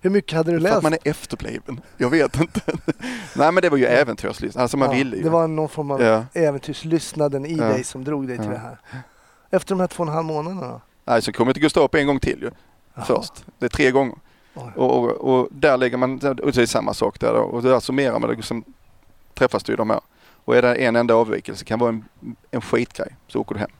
hur 0.00 0.10
mycket 0.10 0.36
hade 0.36 0.52
du 0.52 0.58
läst? 0.58 0.72
För 0.72 0.76
att 0.76 0.82
man 0.82 0.92
är 0.92 0.98
efterbliven. 1.04 1.80
Jag 1.96 2.10
vet 2.10 2.40
inte. 2.40 2.60
Nej 3.36 3.52
men 3.52 3.62
det 3.62 3.68
var 3.68 3.76
ju 3.76 3.86
äventyrslystnad, 3.86 4.62
alltså 4.62 4.76
man 4.76 4.90
ja, 4.90 4.96
ville 4.96 5.16
ju. 5.16 5.22
Det 5.22 5.30
var 5.30 5.48
någon 5.48 5.68
form 5.68 5.90
av 5.90 6.02
ja. 6.02 6.24
äventyrslystnaden 6.32 7.46
i 7.46 7.56
ja. 7.56 7.64
dig 7.64 7.84
som 7.84 8.04
drog 8.04 8.28
dig 8.28 8.38
till 8.38 8.50
det 8.50 8.58
här. 8.58 8.78
Efter 9.50 9.68
de 9.74 9.80
här 9.80 9.86
två 9.86 10.02
och 10.02 10.08
en 10.08 10.14
halv 10.14 10.26
månaderna 10.26 10.68
då? 10.68 10.80
Nej, 11.04 11.22
så 11.22 11.32
kom 11.32 11.46
jag 11.48 11.54
till 11.54 11.62
Gustav 11.62 11.88
en 11.92 12.06
gång 12.06 12.20
till 12.20 12.38
ju. 12.42 12.50
Jaha. 12.94 13.04
Först. 13.04 13.44
Det 13.58 13.64
är 13.64 13.70
tre 13.70 13.90
gånger. 13.90 14.16
Och, 14.54 14.98
och, 14.98 15.10
och, 15.10 15.48
där 15.50 15.76
lägger 15.76 15.96
man, 15.96 16.14
och 16.42 16.52
det 16.52 16.62
är 16.62 16.66
samma 16.66 16.94
sak 16.94 17.20
där 17.20 17.32
då. 17.32 17.40
Och 17.40 17.62
där 17.62 17.80
summerar 17.80 18.18
man 18.18 18.30
det, 18.30 18.36
liksom, 18.36 18.64
träffas 19.34 19.64
du 19.64 19.72
i 19.72 19.76
de 19.76 19.90
här. 19.90 20.00
Och 20.44 20.56
är 20.56 20.62
det 20.62 20.74
en 20.74 20.96
enda 20.96 21.14
avvikelse, 21.14 21.64
kan 21.64 21.78
vara 21.78 21.88
en, 21.88 22.04
en 22.50 22.60
skitgrej, 22.60 23.16
så 23.28 23.40
åker 23.40 23.54
du 23.54 23.60
hem. 23.60 23.70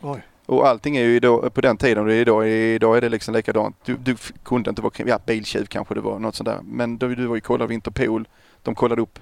Oj. 0.00 0.22
Och 0.50 0.68
allting 0.68 0.96
är 0.96 1.02
ju 1.02 1.16
idag, 1.16 1.54
på 1.54 1.60
den 1.60 1.76
tiden 1.76 2.06
och 2.06 2.12
idag, 2.12 2.48
idag 2.48 2.96
är 2.96 3.00
det 3.00 3.08
liksom 3.08 3.34
likadant. 3.34 3.76
Du, 3.84 3.96
du 3.96 4.16
kunde 4.44 4.70
inte 4.70 4.82
vara, 4.82 4.92
ja 4.96 5.18
biltjuv 5.26 5.64
kanske 5.64 5.94
det 5.94 6.00
var, 6.00 6.18
något 6.18 6.34
sånt 6.34 6.46
där. 6.46 6.58
Men 6.64 6.98
du, 6.98 7.14
du 7.14 7.26
var 7.26 7.34
ju 7.34 7.40
kollade 7.40 7.74
Interpol, 7.74 8.28
de 8.62 8.74
kollade 8.74 9.02
upp 9.02 9.18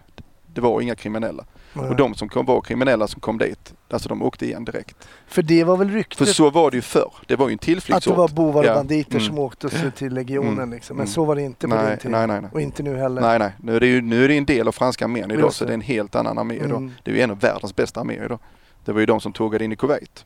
det 0.55 0.61
var 0.61 0.81
inga 0.81 0.95
kriminella. 0.95 1.45
Nej. 1.73 1.89
Och 1.89 1.97
de 1.97 2.15
som 2.15 2.29
kom, 2.29 2.47
var 2.47 2.61
kriminella 2.61 3.09
som 3.09 3.21
kom 3.21 3.39
dit, 3.39 3.75
alltså 3.91 4.09
de 4.09 4.23
åkte 4.23 4.47
igen 4.47 4.65
direkt. 4.65 5.09
För 5.27 5.43
det 5.43 5.65
var 5.65 5.77
väl 5.77 5.91
ryktet? 5.91 6.19
För 6.19 6.35
så 6.35 6.51
var 6.51 6.71
det 6.71 6.77
ju 6.77 6.83
förr. 6.83 7.13
Det 7.27 7.37
var 7.37 7.49
ju 7.49 7.53
en 7.53 7.59
tillflyktsort. 7.59 7.97
Att 7.97 8.17
det 8.17 8.19
var 8.19 8.29
bovar 8.29 8.63
och 8.63 8.69
ja. 8.69 8.75
banditer 8.75 9.17
mm. 9.17 9.27
som 9.27 9.39
åkte 9.39 9.91
till 9.91 10.15
legionen 10.15 10.53
mm. 10.53 10.71
liksom. 10.71 10.97
Men 10.97 11.05
mm. 11.05 11.13
så 11.13 11.25
var 11.25 11.35
det 11.35 11.43
inte 11.43 11.69
på 11.69 11.75
nej, 11.75 11.89
din 11.89 11.99
tid. 11.99 12.11
Nej, 12.11 12.27
nej, 12.27 12.41
nej. 12.41 12.51
Och 12.53 12.61
inte 12.61 12.83
nu 12.83 12.97
heller. 12.97 13.21
Nej, 13.23 13.39
nej. 13.39 13.53
Nu 13.63 13.77
är 13.77 13.81
det 13.81 13.87
ju 13.87 14.01
nu 14.01 14.25
är 14.25 14.29
det 14.29 14.35
en 14.35 14.45
del 14.45 14.69
av 14.69 14.73
franska 14.73 15.05
armén 15.05 15.31
idag 15.31 15.53
så 15.53 15.65
det 15.65 15.71
är 15.71 15.75
en 15.75 15.81
helt 15.81 16.15
annan 16.15 16.39
armé 16.39 16.55
idag. 16.55 16.79
Mm. 16.79 16.93
Det 17.03 17.11
är 17.11 17.15
ju 17.15 17.21
en 17.21 17.31
av 17.31 17.41
världens 17.41 17.77
bästa 17.77 18.01
arméer 18.01 18.25
idag. 18.25 18.39
Det 18.85 18.93
var 18.93 19.01
ju 19.01 19.07
de 19.07 19.21
som 19.21 19.33
tågade 19.33 19.65
in 19.65 19.73
i 19.73 19.77
Kuwait. 19.77 20.25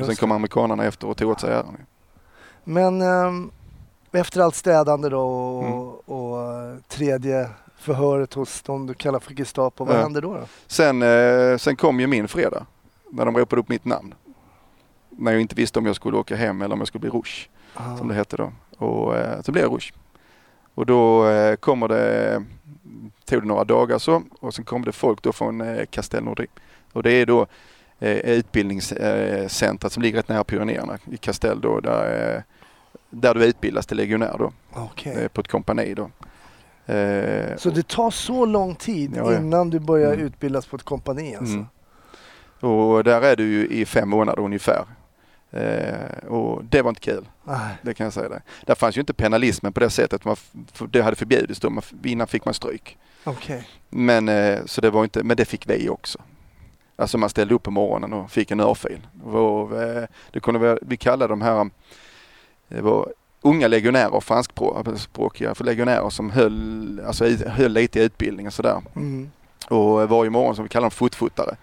Och 0.00 0.06
sen 0.06 0.16
kom 0.16 0.32
amerikanerna 0.32 0.84
efter 0.84 1.08
och 1.08 1.16
tog 1.16 1.30
åt 1.30 1.40
sig 1.40 1.52
äran. 1.52 1.76
Men 2.64 3.02
um, 3.02 3.50
efter 4.12 4.40
allt 4.40 4.54
städande 4.54 5.08
då 5.08 5.20
och, 5.20 5.64
mm. 5.64 6.20
och 6.20 6.88
tredje 6.88 7.48
förhöret 7.76 8.34
hos 8.34 8.62
de 8.62 8.86
du 8.86 8.94
kallar 8.94 9.18
för 9.18 9.34
Gestapo, 9.34 9.84
vad 9.84 9.96
ja. 9.96 10.00
hände 10.00 10.20
då? 10.20 10.34
då? 10.34 10.40
Sen, 10.66 11.02
eh, 11.02 11.56
sen 11.56 11.76
kom 11.76 12.00
ju 12.00 12.06
min 12.06 12.28
fredag 12.28 12.66
när 13.10 13.24
de 13.24 13.36
ropade 13.36 13.60
upp 13.60 13.68
mitt 13.68 13.84
namn. 13.84 14.14
När 15.10 15.32
jag 15.32 15.40
inte 15.40 15.54
visste 15.54 15.78
om 15.78 15.86
jag 15.86 15.96
skulle 15.96 16.16
åka 16.16 16.36
hem 16.36 16.62
eller 16.62 16.74
om 16.74 16.80
jag 16.80 16.88
skulle 16.88 17.00
bli 17.00 17.10
Rouge, 17.10 17.48
ah. 17.74 17.96
som 17.96 18.08
det 18.08 18.14
hette 18.14 18.36
då. 18.36 18.52
Och 18.78 19.16
eh, 19.16 19.42
så 19.42 19.52
blev 19.52 19.64
jag 19.64 19.72
Rouge. 19.72 19.92
Och 20.74 20.86
då 20.86 21.28
eh, 21.28 21.56
kommer 21.56 21.88
det, 21.88 22.44
tog 23.24 23.42
det 23.42 23.48
några 23.48 23.64
dagar 23.64 23.98
så 23.98 24.22
och 24.40 24.54
sen 24.54 24.64
kom 24.64 24.84
det 24.84 24.92
folk 24.92 25.22
då 25.22 25.32
från 25.32 25.60
eh, 25.60 25.86
Castel 25.86 26.24
Nordri. 26.24 26.46
Och 26.92 27.02
det 27.02 27.12
är 27.12 27.26
då 27.26 27.40
eh, 27.40 27.46
utbildningscentret 28.00 29.92
som 29.92 30.02
ligger 30.02 30.18
rätt 30.18 30.28
nära 30.28 30.44
Pyrenéerna 30.44 30.98
i 31.10 31.16
Castel 31.16 31.60
då 31.60 31.80
där, 31.80 32.34
eh, 32.36 32.42
där 33.10 33.34
du 33.34 33.44
utbildas 33.44 33.86
till 33.86 33.96
legionär 33.96 34.36
då. 34.38 34.52
Okay. 34.92 35.12
Eh, 35.12 35.28
på 35.28 35.40
ett 35.40 35.48
kompani 35.48 35.94
då. 35.94 36.10
Eh, 36.92 37.56
så 37.56 37.70
det 37.70 37.88
tar 37.88 38.10
så 38.10 38.46
lång 38.46 38.74
tid 38.74 39.12
ja, 39.16 39.32
ja. 39.32 39.38
innan 39.38 39.70
du 39.70 39.78
börjar 39.78 40.12
mm. 40.12 40.26
utbildas 40.26 40.66
på 40.66 40.76
ett 40.76 40.82
kompani 40.82 41.36
alltså? 41.36 41.54
Mm. 41.54 41.66
Och 42.60 43.04
där 43.04 43.22
är 43.22 43.36
du 43.36 43.44
ju 43.44 43.66
i 43.66 43.84
fem 43.84 44.08
månader 44.08 44.42
ungefär. 44.42 44.84
Eh, 45.50 46.28
och 46.28 46.64
det 46.64 46.82
var 46.82 46.88
inte 46.88 47.00
kul. 47.00 47.28
Nej. 47.44 47.76
Det 47.82 47.94
kan 47.94 48.04
jag 48.04 48.12
säga. 48.12 48.28
Det. 48.28 48.42
Där 48.66 48.74
fanns 48.74 48.96
ju 48.96 49.00
inte 49.00 49.14
penalismen 49.14 49.72
på 49.72 49.80
det 49.80 49.90
sättet. 49.90 50.24
Man, 50.24 50.36
det 50.90 51.02
hade 51.02 51.16
förbjudits 51.16 51.60
då. 51.60 51.82
innan 52.04 52.26
fick 52.26 52.44
man 52.44 52.54
stryk. 52.54 52.98
Okay. 53.24 53.62
Men, 53.88 54.28
eh, 54.28 54.58
så 54.64 54.80
det 54.80 54.90
var 54.90 55.04
inte, 55.04 55.22
men 55.22 55.36
det 55.36 55.44
fick 55.44 55.70
vi 55.70 55.88
också. 55.88 56.18
Alltså 56.96 57.18
man 57.18 57.28
ställde 57.28 57.54
upp 57.54 57.62
på 57.62 57.70
morgonen 57.70 58.12
och 58.12 58.30
fick 58.30 58.50
en 58.50 58.60
örfil. 58.60 59.06
Eh, 59.24 60.04
det 60.30 60.40
kunde 60.40 60.60
vara, 60.60 60.78
vi 60.82 60.96
kallade 60.96 61.32
de 61.32 61.42
här 61.42 61.70
det 62.68 62.80
var 62.80 63.12
unga 63.40 63.68
legionärer, 63.68 64.20
franskspråkiga 64.20 65.54
för 65.54 65.64
legionärer 65.64 66.10
som 66.10 66.30
höll, 66.30 67.00
alltså, 67.06 67.24
höll 67.46 67.72
lite 67.72 68.00
i 68.00 68.02
utbildning 68.02 68.46
och 68.46 68.52
sådär. 68.52 68.82
Mm. 68.96 69.30
Och 69.68 70.08
varje 70.08 70.30
morgon 70.30 70.54
som 70.56 70.64
vi 70.64 70.68
kallar 70.68 70.84
dem 70.84 70.90
fotfotare. 70.90 71.56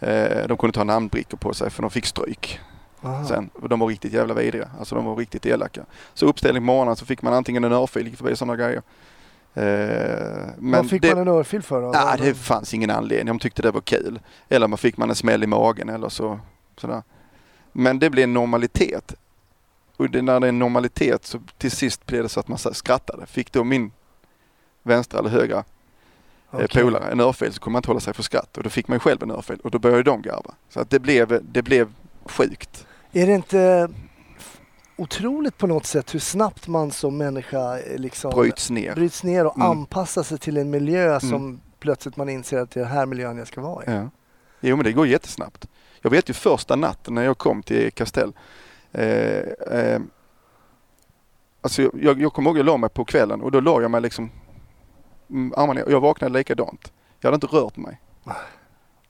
Eh, 0.00 0.46
de 0.48 0.56
kunde 0.56 0.72
ta 0.72 0.84
namnbrickor 0.84 1.36
på 1.36 1.54
sig 1.54 1.70
för 1.70 1.82
de 1.82 1.90
fick 1.90 2.06
stryk. 2.06 2.60
Aha. 3.02 3.24
Sen, 3.24 3.50
de 3.68 3.80
var 3.80 3.86
riktigt 3.86 4.12
jävla 4.12 4.34
vidriga. 4.34 4.68
Alltså 4.78 4.94
de 4.94 5.04
var 5.04 5.16
riktigt 5.16 5.46
elaka. 5.46 5.84
Så 6.14 6.26
uppställning 6.26 6.62
på 6.62 6.66
morgonen 6.66 6.96
så 6.96 7.06
fick 7.06 7.22
man 7.22 7.34
antingen 7.34 7.64
en 7.64 7.72
örfil, 7.72 8.06
gick 8.06 8.16
förbi 8.16 8.36
sådana 8.36 8.56
grejer. 8.56 8.82
Eh, 9.54 9.62
men 10.58 10.70
Vad 10.70 10.90
fick 10.90 11.02
det, 11.02 11.14
man 11.14 11.18
en 11.18 11.28
örfil 11.28 11.62
för 11.62 11.82
då? 11.82 11.92
Ah, 11.94 12.16
det 12.16 12.34
fanns 12.34 12.74
ingen 12.74 12.90
anledning. 12.90 13.26
De 13.26 13.38
tyckte 13.38 13.62
det 13.62 13.70
var 13.70 13.80
kul. 13.80 14.20
Eller 14.48 14.68
man 14.68 14.78
fick 14.78 14.96
man 14.96 15.10
en 15.10 15.16
smäll 15.16 15.42
i 15.42 15.46
magen 15.46 15.88
eller 15.88 16.08
så. 16.08 16.40
Sådär. 16.76 17.02
Men 17.72 17.98
det 17.98 18.10
blev 18.10 18.24
en 18.24 18.34
normalitet. 18.34 19.14
Och 19.96 20.10
det, 20.10 20.22
när 20.22 20.40
det 20.40 20.46
är 20.46 20.48
en 20.48 20.58
normalitet 20.58 21.24
så 21.24 21.38
till 21.58 21.70
sist 21.70 22.06
blev 22.06 22.22
det 22.22 22.28
så 22.28 22.40
att 22.40 22.48
man 22.48 22.58
skrattade. 22.58 23.26
Fick 23.26 23.52
då 23.52 23.64
min 23.64 23.92
vänstra 24.82 25.18
eller 25.18 25.30
högra 25.30 25.64
okay. 26.52 26.82
polare 26.82 27.12
en 27.12 27.20
örfil 27.20 27.52
så 27.52 27.60
kunde 27.60 27.72
man 27.72 27.78
inte 27.78 27.88
hålla 27.88 28.00
sig 28.00 28.14
för 28.14 28.22
skratt 28.22 28.56
och 28.56 28.62
då 28.62 28.70
fick 28.70 28.88
man 28.88 28.94
ju 28.94 28.98
själv 29.00 29.22
en 29.22 29.30
örfil 29.30 29.60
och 29.64 29.70
då 29.70 29.78
började 29.78 30.02
de 30.02 30.22
garva. 30.22 30.54
Så 30.68 30.80
att 30.80 30.90
det 30.90 30.98
blev, 30.98 31.40
det 31.42 31.62
blev 31.62 31.92
sjukt. 32.24 32.86
Är 33.12 33.26
det 33.26 33.34
inte 33.34 33.88
otroligt 35.00 35.58
på 35.58 35.66
något 35.66 35.86
sätt 35.86 36.14
hur 36.14 36.18
snabbt 36.18 36.68
man 36.68 36.90
som 36.90 37.16
människa 37.16 37.78
eh, 37.78 37.98
liksom 37.98 38.30
bryts 38.30 38.70
ner, 38.70 38.94
bryts 38.94 39.24
ner 39.24 39.46
och 39.46 39.56
mm. 39.56 39.70
anpassar 39.70 40.22
sig 40.22 40.38
till 40.38 40.56
en 40.56 40.70
miljö 40.70 41.06
mm. 41.06 41.20
som 41.20 41.60
plötsligt 41.78 42.16
man 42.16 42.28
inser 42.28 42.58
att 42.58 42.70
det 42.70 42.80
är 42.80 42.84
den 42.84 42.92
här 42.92 43.06
miljön 43.06 43.38
jag 43.38 43.46
ska 43.46 43.60
vara 43.60 43.84
i. 43.84 43.90
Ja. 43.90 44.10
Jo 44.60 44.76
men 44.76 44.84
det 44.84 44.92
går 44.92 45.06
jättesnabbt. 45.06 45.68
Jag 46.00 46.10
vet 46.10 46.30
ju 46.30 46.34
första 46.34 46.76
natten 46.76 47.14
när 47.14 47.22
jag 47.22 47.38
kom 47.38 47.62
till 47.62 47.92
Castell. 47.92 48.32
Eh, 48.92 49.38
eh, 49.70 50.00
alltså 51.60 51.82
jag, 51.94 52.20
jag 52.20 52.32
kommer 52.32 52.50
ihåg 52.50 52.58
jag 52.58 52.66
la 52.66 52.76
mig 52.76 52.90
på 52.90 53.04
kvällen 53.04 53.40
och 53.40 53.50
då 53.50 53.60
la 53.60 53.82
jag 53.82 53.90
mig 53.90 54.00
liksom 54.00 54.30
mm, 55.30 55.54
armarna 55.56 55.80
Jag 55.88 56.00
vaknade 56.00 56.38
likadant. 56.38 56.92
Jag 57.20 57.26
hade 57.28 57.34
inte 57.34 57.56
rört 57.56 57.76
mig. 57.76 58.00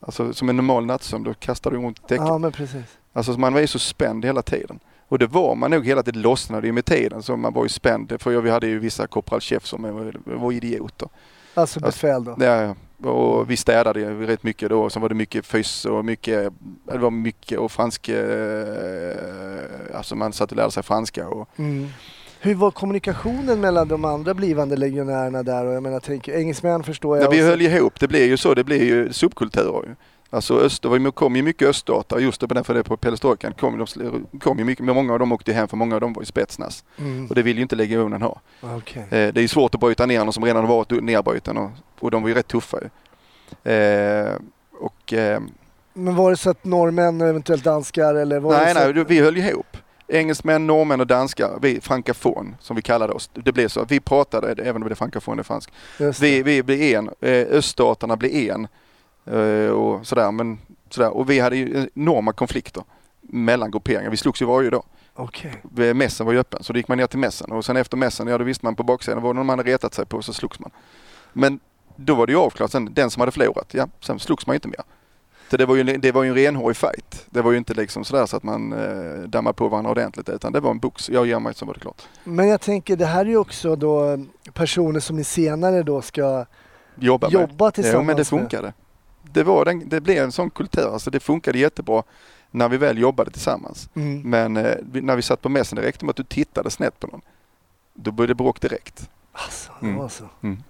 Alltså 0.00 0.32
som 0.32 0.48
en 0.48 0.56
normal 0.56 0.86
nattsömn, 0.86 1.24
då 1.24 1.34
kastar 1.34 1.70
du 1.70 1.76
runt 1.76 2.08
täcket. 2.08 2.26
Ja 2.26 2.38
men 2.38 2.52
precis. 2.52 2.98
Alltså 3.12 3.32
man 3.32 3.52
var 3.52 3.60
ju 3.60 3.66
så 3.66 3.78
spänd 3.78 4.24
hela 4.24 4.42
tiden. 4.42 4.80
Och 5.10 5.18
det 5.18 5.26
var 5.26 5.54
man 5.54 5.70
nog 5.70 5.86
hela 5.86 6.02
tiden, 6.02 6.22
lossnade 6.22 6.66
ju 6.66 6.72
med 6.72 6.84
tiden. 6.84 7.22
Så 7.22 7.36
man 7.36 7.52
var 7.52 7.62
ju 7.62 7.68
spänd. 7.68 8.12
För 8.18 8.40
vi 8.40 8.50
hade 8.50 8.66
ju 8.66 8.78
vissa 8.78 9.06
korpralchef 9.06 9.66
som 9.66 9.82
var, 9.82 10.14
var 10.24 10.52
idioter. 10.52 11.08
Alltså 11.54 11.80
befäl 11.80 12.24
då? 12.24 12.36
Ja, 12.40 12.74
och 13.10 13.50
vi 13.50 13.56
städade 13.56 14.00
ju 14.00 14.26
rätt 14.26 14.42
mycket 14.42 14.68
då. 14.68 14.90
Sen 14.90 15.02
var 15.02 15.08
det 15.08 15.14
mycket 15.14 15.46
fys 15.46 15.84
och 15.84 16.04
mycket, 16.04 16.52
det 16.84 16.98
var 16.98 17.10
mycket 17.10 17.58
och 17.58 17.72
franska, 17.72 18.18
eh, 18.18 19.16
alltså 19.94 20.16
man 20.16 20.32
satt 20.32 20.50
och 20.50 20.56
lärde 20.56 20.70
sig 20.70 20.82
franska. 20.82 21.28
Och, 21.28 21.48
mm. 21.56 21.88
Hur 22.40 22.54
var 22.54 22.70
kommunikationen 22.70 23.60
mellan 23.60 23.88
de 23.88 24.04
andra 24.04 24.34
blivande 24.34 24.76
legionärerna 24.76 25.42
där? 25.42 25.66
Och 25.66 25.74
jag 25.74 25.82
menar, 25.82 26.00
tänker, 26.00 26.32
engelsmän 26.38 26.82
förstår 26.82 27.16
jag. 27.16 27.26
Ja, 27.26 27.30
vi 27.30 27.40
höll 27.40 27.62
ihop, 27.62 28.00
det 28.00 28.08
blir 28.08 28.26
ju 28.26 28.36
så, 28.36 28.54
det 28.54 28.64
blir 28.64 28.84
ju 28.84 29.12
subkulturer. 29.12 29.96
Alltså 30.32 30.60
öst, 30.60 30.82
det 30.82 31.10
kom 31.10 31.36
ju 31.36 31.42
mycket 31.42 31.68
öststater 31.68 32.18
just 32.18 32.40
det, 32.40 32.64
för 32.64 32.74
det 32.74 32.84
på 32.84 32.96
perestrojkan 32.96 33.52
kom, 33.52 33.78
de, 33.78 34.26
kom 34.40 34.58
ju 34.58 34.64
mycket, 34.64 34.84
många 34.84 35.12
av 35.12 35.18
dem 35.18 35.32
åkte 35.32 35.52
hem 35.52 35.68
för 35.68 35.76
många 35.76 35.94
av 35.94 36.00
dem 36.00 36.12
var 36.12 36.22
i 36.22 36.26
spetsnas. 36.26 36.84
Mm. 36.98 37.26
Och 37.26 37.34
det 37.34 37.42
vill 37.42 37.56
ju 37.56 37.62
inte 37.62 37.76
legionen 37.76 38.22
ha. 38.22 38.40
Okay. 38.76 39.02
Eh, 39.02 39.08
det 39.08 39.36
är 39.36 39.42
ju 39.42 39.48
svårt 39.48 39.74
att 39.74 39.80
bryta 39.80 40.06
ner 40.06 40.24
någon 40.24 40.32
som 40.32 40.44
redan 40.44 40.64
har 40.64 40.74
varit 40.74 41.02
nedbruten 41.02 41.56
och, 41.56 41.70
och 41.98 42.10
de 42.10 42.22
var 42.22 42.28
ju 42.28 42.34
rätt 42.34 42.48
tuffa 42.48 42.78
ju. 42.80 42.88
Eh, 43.72 44.34
och, 44.72 45.12
eh, 45.12 45.40
men 45.92 46.16
var 46.16 46.30
det 46.30 46.36
så 46.36 46.50
att 46.50 46.64
norrmän 46.64 47.20
och 47.20 47.28
eventuellt 47.28 47.64
danskar 47.64 48.14
eller? 48.14 48.40
Var 48.40 48.52
nej, 48.52 48.74
nej, 48.74 49.04
vi 49.04 49.20
höll 49.20 49.36
ihop. 49.36 49.76
Engelsmän, 50.08 50.66
norrmän 50.66 51.00
och 51.00 51.06
danskar, 51.06 51.58
vi 51.62 51.80
frankafon 51.80 52.56
som 52.60 52.76
vi 52.76 52.82
kallade 52.82 53.12
oss. 53.12 53.30
Det 53.32 53.52
blev 53.52 53.68
så. 53.68 53.84
Vi 53.84 54.00
pratade, 54.00 54.62
även 54.62 54.82
om 54.82 54.88
det 54.88 54.92
är 54.92 54.96
frankafon 54.96 55.38
är 55.38 55.42
fransk. 55.42 55.72
Vi, 56.20 56.42
vi 56.42 56.62
blev 56.62 56.80
en, 56.80 57.10
eh, 57.20 57.46
öststaterna 57.50 58.16
blev 58.16 58.32
en 58.32 58.68
och 59.74 60.06
sådär. 60.06 60.32
Men, 60.32 60.58
sådär. 60.90 61.10
Och 61.10 61.30
vi 61.30 61.40
hade 61.40 61.56
ju 61.56 61.88
enorma 61.94 62.32
konflikter 62.32 62.84
mellan 63.20 63.70
grupperingar. 63.70 64.10
Vi 64.10 64.16
slogs 64.16 64.42
ju 64.42 64.46
varje 64.46 64.70
dag. 64.70 64.84
Okay. 65.16 65.94
Mässen 65.94 66.26
var 66.26 66.32
ju 66.32 66.38
öppen 66.38 66.62
så 66.62 66.72
då 66.72 66.76
gick 66.76 66.88
man 66.88 66.98
ner 66.98 67.06
till 67.06 67.18
mässen 67.18 67.52
och 67.52 67.64
sen 67.64 67.76
efter 67.76 67.96
mässen, 67.96 68.26
ja 68.26 68.38
då 68.38 68.44
visste 68.44 68.66
man 68.66 68.74
på 68.74 68.82
baksidan, 68.82 69.22
någon 69.22 69.46
man 69.46 69.58
hade 69.58 69.70
retat 69.70 69.94
sig 69.94 70.06
på 70.06 70.22
så 70.22 70.32
slogs 70.32 70.60
man. 70.60 70.70
Men 71.32 71.60
då 71.96 72.14
var 72.14 72.26
det 72.26 72.32
ju 72.32 72.38
avklarat 72.38 72.72
sen, 72.72 72.94
den 72.94 73.10
som 73.10 73.20
hade 73.20 73.32
förlorat, 73.32 73.74
ja 73.74 73.88
sen 74.00 74.18
slogs 74.18 74.46
man 74.46 74.54
ju 74.54 74.56
inte 74.56 74.68
mer. 74.68 74.80
Så 75.50 75.56
det 75.56 75.66
var 75.66 75.76
ju, 75.76 75.82
det 75.82 76.12
var 76.12 76.22
ju 76.22 76.28
en 76.28 76.34
renhårig 76.34 76.76
fight. 76.76 77.26
Det 77.30 77.42
var 77.42 77.50
ju 77.52 77.58
inte 77.58 77.74
liksom 77.74 78.04
sådär 78.04 78.26
så 78.26 78.36
att 78.36 78.42
man 78.42 78.72
eh, 78.72 79.28
dammade 79.28 79.54
på 79.54 79.68
varandra 79.68 79.90
ordentligt 79.90 80.28
utan 80.28 80.52
det 80.52 80.60
var 80.60 80.70
en 80.70 80.78
box. 80.78 81.10
Jag 81.10 81.26
ger 81.26 81.38
mig 81.38 81.54
så 81.54 81.66
var 81.66 81.74
det 81.74 81.80
klart. 81.80 82.02
Men 82.24 82.48
jag 82.48 82.60
tänker 82.60 82.96
det 82.96 83.06
här 83.06 83.20
är 83.20 83.28
ju 83.28 83.36
också 83.36 83.76
då 83.76 84.18
personer 84.52 85.00
som 85.00 85.16
ni 85.16 85.24
senare 85.24 85.82
då 85.82 86.02
ska 86.02 86.46
jobba, 86.94 87.28
jobba 87.28 87.70
tillsammans 87.70 87.94
med. 87.94 88.02
Ja 88.02 88.06
men 88.06 88.16
det 88.16 88.24
funkade 88.24 88.72
det, 89.32 89.42
var 89.42 89.64
den, 89.64 89.88
det 89.88 90.00
blev 90.00 90.24
en 90.24 90.32
sån 90.32 90.50
kultur, 90.50 90.92
alltså 90.92 91.10
det 91.10 91.20
funkade 91.20 91.58
jättebra 91.58 92.02
när 92.50 92.68
vi 92.68 92.76
väl 92.76 92.98
jobbade 92.98 93.30
tillsammans. 93.30 93.90
Mm. 93.94 94.30
Men 94.30 94.56
eh, 94.56 94.76
när 94.92 95.16
vi 95.16 95.22
satt 95.22 95.42
på 95.42 95.48
mässen, 95.48 95.76
det 95.76 95.82
räckte 95.82 96.04
med 96.04 96.10
att 96.10 96.16
du 96.16 96.24
tittade 96.24 96.70
snett 96.70 97.00
på 97.00 97.06
någon. 97.06 97.20
Då 97.94 98.10
började 98.10 98.30
det 98.30 98.34
bråk 98.34 98.60
direkt. 98.60 99.10
Alltså, 99.32 99.72
det 99.80 99.86
mm. 99.86 99.98
var 99.98 100.08
så. 100.08 100.24
Mm. 100.42 100.62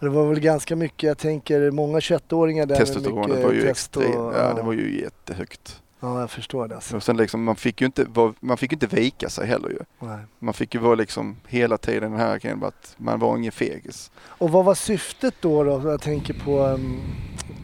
Det 0.00 0.08
var 0.08 0.28
väl 0.28 0.40
ganska 0.40 0.76
mycket, 0.76 1.02
jag 1.02 1.18
tänker 1.18 1.70
många 1.70 1.98
21-åringar 1.98 2.66
där 2.66 2.76
Testosteronet 2.76 3.44
var 3.44 3.52
ju 3.52 3.68
extremt, 3.68 4.14
ja, 4.14 4.32
ja, 4.36 4.54
det 4.54 4.62
var 4.62 4.72
ju 4.72 5.00
jättehögt. 5.00 5.82
Ja, 6.04 6.20
jag 6.20 6.30
förstår 6.30 6.68
det. 6.68 6.74
Alltså. 6.74 6.96
Och 6.96 7.02
sen 7.02 7.16
liksom, 7.16 7.44
man 7.44 7.56
fick 7.56 7.80
ju 7.80 7.86
inte, 7.86 8.06
man 8.40 8.56
fick 8.56 8.72
inte 8.72 8.86
vika 8.86 9.28
sig 9.28 9.46
heller 9.46 9.68
ju. 9.68 9.78
Nej. 9.98 10.18
Man 10.38 10.54
fick 10.54 10.74
ju 10.74 10.80
vara 10.80 10.94
liksom 10.94 11.36
hela 11.48 11.78
tiden 11.78 12.10
den 12.10 12.20
här 12.20 12.38
grejen 12.38 12.64
att 12.64 12.94
man 12.96 13.18
var 13.18 13.36
ingen 13.36 13.52
fegis. 13.52 14.10
Och 14.24 14.50
vad 14.50 14.64
var 14.64 14.74
syftet 14.74 15.34
då? 15.40 15.64
då? 15.64 15.90
Jag 15.90 16.00
tänker 16.00 16.34
på, 16.34 16.60
um, 16.60 17.00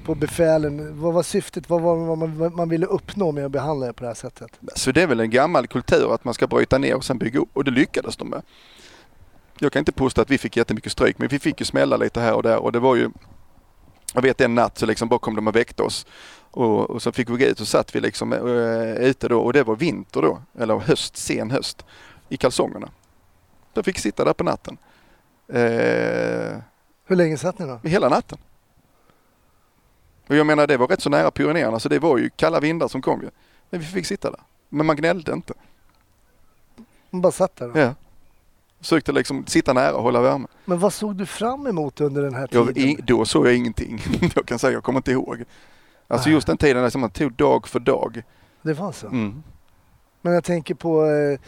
på 0.05 0.15
befälen. 0.15 1.01
Vad 1.01 1.15
var 1.15 1.23
syftet? 1.23 1.71
Vad 1.71 1.83
var 1.83 1.97
vad 1.97 2.19
man, 2.19 2.57
man 2.57 2.69
ville 2.69 2.87
uppnå 2.87 3.33
med 3.33 3.45
att 3.45 3.53
behandla 3.53 3.87
det 3.87 3.93
på 3.93 4.03
det 4.03 4.09
här 4.09 4.15
sättet? 4.15 4.61
Så 4.75 4.93
det 4.93 5.03
är 5.03 5.07
väl 5.07 5.21
en 5.21 5.31
gammal 5.31 5.67
kultur 5.67 6.15
att 6.15 6.25
man 6.25 6.35
ska 6.35 6.47
bryta 6.47 6.79
ner 6.79 6.95
och 6.95 7.05
sen 7.05 7.19
bygga 7.19 7.41
upp 7.41 7.51
och 7.53 7.65
det 7.65 7.71
lyckades 7.71 8.17
de 8.17 8.29
med. 8.29 8.43
Jag 9.59 9.73
kan 9.73 9.81
inte 9.81 9.93
påstå 9.93 10.23
att 10.23 10.31
vi 10.31 10.39
fick 10.39 10.57
jättemycket 10.57 10.93
stryk 10.93 11.19
men 11.19 11.29
vi 11.29 11.39
fick 11.39 11.61
ju 11.61 11.65
smälla 11.67 11.97
lite 11.97 12.21
här 12.21 12.35
och 12.35 12.43
där 12.43 12.59
och 12.59 12.73
det 12.73 12.79
var 12.79 12.97
ju 12.97 13.11
jag 14.15 14.23
vet 14.23 14.41
en 14.41 14.55
natt 14.55 14.79
så 14.79 14.87
liksom 14.87 15.09
bara 15.09 15.19
kom 15.19 15.37
de 15.37 15.49
och 15.49 15.57
väckte 15.57 15.83
oss 15.83 16.07
och, 16.51 16.91
och, 16.91 17.03
så 17.03 17.13
fick 17.13 17.31
vi 17.31 17.37
gå 17.37 17.45
ut 17.45 17.61
och 17.61 17.69
satt 17.69 17.95
vi 17.95 18.01
liksom 18.01 18.33
äh, 18.33 19.09
ute 19.09 19.29
då 19.29 19.41
och 19.41 19.53
det 19.53 19.63
var 19.63 19.77
vinter 19.77 20.23
då, 20.23 20.43
eller 20.59 20.79
höst, 20.79 21.17
sen 21.17 21.51
höst, 21.51 21.85
i 22.29 22.37
kalsongerna. 22.37 22.91
Jag 23.75 23.85
fick 23.85 23.99
sitta 23.99 24.25
där 24.25 24.33
på 24.33 24.45
natten. 24.45 24.79
Eh, 25.49 26.59
Hur 27.05 27.17
länge 27.17 27.37
satt 27.37 27.59
ni 27.59 27.67
då? 27.67 27.81
Hela 27.85 28.09
natten. 28.09 28.39
Och 30.29 30.37
jag 30.37 30.47
menar 30.47 30.67
det 30.67 30.77
var 30.77 30.89
rätt 30.89 31.03
så 31.03 31.11
nära 31.11 31.31
Pyrenéerna 31.31 31.81
så 31.81 31.89
det 31.89 31.99
var 31.99 32.19
ju 32.19 32.31
kalla 32.37 32.61
vindar 32.61 32.89
som 32.89 33.03
kom 33.03 33.21
ju. 33.23 33.31
Men 33.71 33.81
vi 33.81 33.87
fick 33.87 34.07
sitta 34.07 34.31
där. 34.31 34.41
Men 34.69 34.87
man 34.87 34.97
gnällde 34.97 35.33
inte. 35.33 35.55
Man 37.11 37.23
bara 37.23 37.33
satt 37.33 37.57
där? 37.57 37.73
Ja. 37.75 37.95
Försökte 38.81 39.13
liksom 39.13 39.47
sitta 39.47 39.73
nära 39.73 39.95
och 39.95 40.03
hålla 40.03 40.21
värme. 40.21 40.47
Men 40.65 40.79
vad 40.79 40.93
såg 40.93 41.17
du 41.17 41.27
fram 41.27 41.67
emot 41.67 42.01
under 42.01 42.23
den 42.23 42.35
här 42.35 42.47
tiden? 42.47 42.75
Jag, 42.77 43.05
då 43.05 43.25
såg 43.25 43.47
jag 43.47 43.57
ingenting. 43.57 44.03
jag 44.35 44.47
kan 44.47 44.59
säga, 44.59 44.73
jag 44.73 44.83
kommer 44.85 44.99
inte 44.99 45.13
ihåg. 45.13 45.45
Alltså 46.11 46.29
Nej. 46.29 46.35
just 46.35 46.47
den 46.47 46.57
tiden 46.57 46.83
när 46.83 46.99
man 46.99 47.11
tog 47.11 47.33
dag 47.33 47.69
för 47.69 47.81
dag. 47.81 48.23
Det 48.63 48.73
var 48.73 48.93
så? 48.93 49.07
Mm. 49.07 49.43
Men 50.23 50.33
jag 50.33 50.45
tänker 50.45 50.75
på 50.75 51.05
eh, 51.05 51.41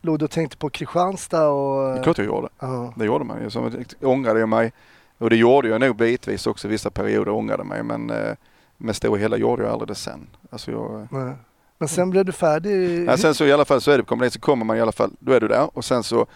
du 0.00 0.24
och 0.24 0.30
tänkte 0.30 0.56
på 0.56 0.70
Kristianstad? 0.70 1.48
Och... 1.48 1.92
Det 1.94 1.98
är 1.98 2.02
klart 2.02 2.18
jag 2.18 2.26
gjorde. 2.26 2.48
Uh. 2.62 2.90
Det 2.96 3.04
gjorde 3.04 3.24
man 3.24 3.42
ju. 3.42 3.50
Så 3.50 3.70
ångrade 4.02 4.40
jag 4.40 4.48
mig. 4.48 4.72
Och 5.18 5.30
det 5.30 5.36
gjorde 5.36 5.68
jag 5.68 5.80
nog 5.80 5.96
bitvis 5.96 6.46
också 6.46 6.68
vissa 6.68 6.90
perioder 6.90 7.32
ångrade 7.32 7.64
mig 7.64 7.82
men 7.82 8.10
eh, 8.10 8.34
med 8.76 8.96
stora 8.96 9.18
hela 9.18 9.36
gjorde 9.36 9.62
jag 9.62 9.72
aldrig 9.72 9.88
det 9.88 9.94
sen. 9.94 10.26
Alltså 10.50 10.70
jag, 10.70 11.08
Nej. 11.10 11.34
Men 11.78 11.88
sen 11.88 12.10
blev 12.10 12.24
du 12.24 12.32
färdig? 12.32 13.04
Ja, 13.08 13.16
sen 13.16 13.34
så 13.34 13.44
i 13.44 13.52
alla 13.52 13.64
fall 13.64 13.80
så 13.80 13.90
är 13.90 13.98
det 13.98 14.04
på 14.04 14.30
så 14.30 14.40
kommer 14.40 14.64
man 14.64 14.76
i 14.76 14.80
alla 14.80 14.92
fall, 14.92 15.10
då 15.18 15.32
är 15.32 15.40
du 15.40 15.48
där 15.48 15.76
och 15.76 15.84
sen 15.84 16.02
så 16.02 16.26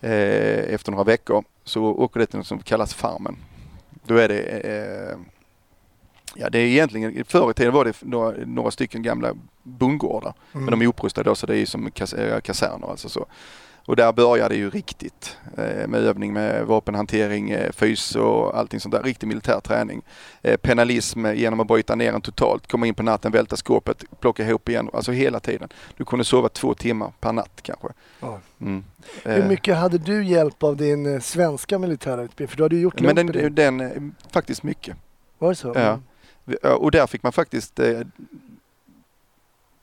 eh, 0.00 0.74
efter 0.74 0.90
några 0.92 1.04
veckor 1.04 1.44
så 1.64 1.84
åker 1.84 2.20
du 2.20 2.26
till 2.26 2.36
något 2.36 2.46
som 2.46 2.58
kallas 2.58 2.94
Farmen. 2.94 3.36
Då 4.04 4.16
är 4.16 4.28
det 4.28 4.40
eh, 4.40 5.16
Ja 6.34 6.50
det 6.50 6.58
är 6.58 6.66
egentligen, 6.66 7.24
förr 7.24 7.50
i 7.50 7.54
tiden 7.54 7.72
var 7.72 7.84
det 7.84 8.02
några, 8.02 8.34
några 8.46 8.70
stycken 8.70 9.02
gamla 9.02 9.34
bondgårdar. 9.62 10.34
Mm. 10.52 10.64
Men 10.64 10.70
de 10.78 10.82
är 10.82 10.88
upprustade 10.88 11.30
då 11.30 11.34
så 11.34 11.46
det 11.46 11.58
är 11.58 11.66
som 11.66 11.90
kas, 11.90 12.12
eh, 12.12 12.40
kaserner 12.40 12.90
alltså 12.90 13.08
så. 13.08 13.26
Och 13.86 13.96
där 13.96 14.12
började 14.12 14.54
det 14.54 14.58
ju 14.58 14.70
riktigt 14.70 15.36
eh, 15.58 15.88
med 15.88 15.94
övning 15.94 16.32
med 16.32 16.66
vapenhantering, 16.66 17.50
eh, 17.50 17.72
fys 17.72 18.16
och 18.16 18.58
allting 18.58 18.80
sånt 18.80 18.94
där. 18.94 19.02
Riktig 19.02 19.26
militär 19.26 19.60
träning. 19.60 20.02
Penalism 20.62 21.26
genom 21.26 21.60
att 21.60 21.66
bryta 21.66 21.94
ner 21.94 22.12
en 22.12 22.20
totalt, 22.20 22.66
komma 22.66 22.86
in 22.86 22.94
på 22.94 23.02
natten, 23.02 23.32
välta 23.32 23.56
skåpet, 23.56 24.04
plocka 24.20 24.48
ihop 24.48 24.68
igen. 24.68 24.90
Alltså 24.92 25.12
hela 25.12 25.40
tiden. 25.40 25.68
Du 25.96 26.04
kunde 26.04 26.24
sova 26.24 26.48
två 26.48 26.74
timmar 26.74 27.12
per 27.20 27.32
natt 27.32 27.60
kanske. 27.62 27.88
Ja. 28.20 28.40
Mm. 28.60 28.84
Hur 29.24 29.48
mycket 29.48 29.76
hade 29.76 29.98
du 29.98 30.24
hjälp 30.24 30.62
av 30.62 30.76
din 30.76 31.20
svenska 31.20 31.78
militära 31.78 32.22
utbildning? 32.22 32.48
För 32.48 32.56
du 32.56 32.62
hade 32.62 32.76
ju 32.76 32.82
gjort 32.82 33.00
Men 33.00 33.16
den, 33.16 33.54
den, 33.54 34.14
faktiskt 34.32 34.62
mycket. 34.62 34.96
Var 35.38 35.48
det 35.48 35.54
så? 35.54 35.72
Ja. 35.74 35.98
Mm. 36.46 36.76
Och 36.76 36.90
där 36.90 37.06
fick 37.06 37.22
man 37.22 37.32
faktiskt, 37.32 37.80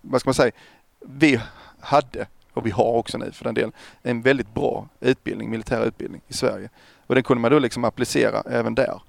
vad 0.01 0.21
ska 0.21 0.27
man 0.27 0.33
säga, 0.33 0.51
vi 0.99 1.41
hade 1.79 2.27
och 2.53 2.65
vi 2.65 2.69
har 2.71 2.93
också 2.93 3.17
nu 3.17 3.31
för 3.31 3.43
den 3.43 3.53
delen, 3.53 3.71
en 4.01 4.21
väldigt 4.21 4.53
bra 4.53 4.87
utbildning, 4.99 5.49
militär 5.49 5.85
utbildning 5.85 6.21
i 6.27 6.33
Sverige. 6.33 6.69
Och 7.07 7.15
den 7.15 7.23
kunde 7.23 7.41
man 7.41 7.51
då 7.51 7.59
liksom 7.59 7.85
applicera 7.85 8.43
även 8.49 8.75
där. 8.75 9.01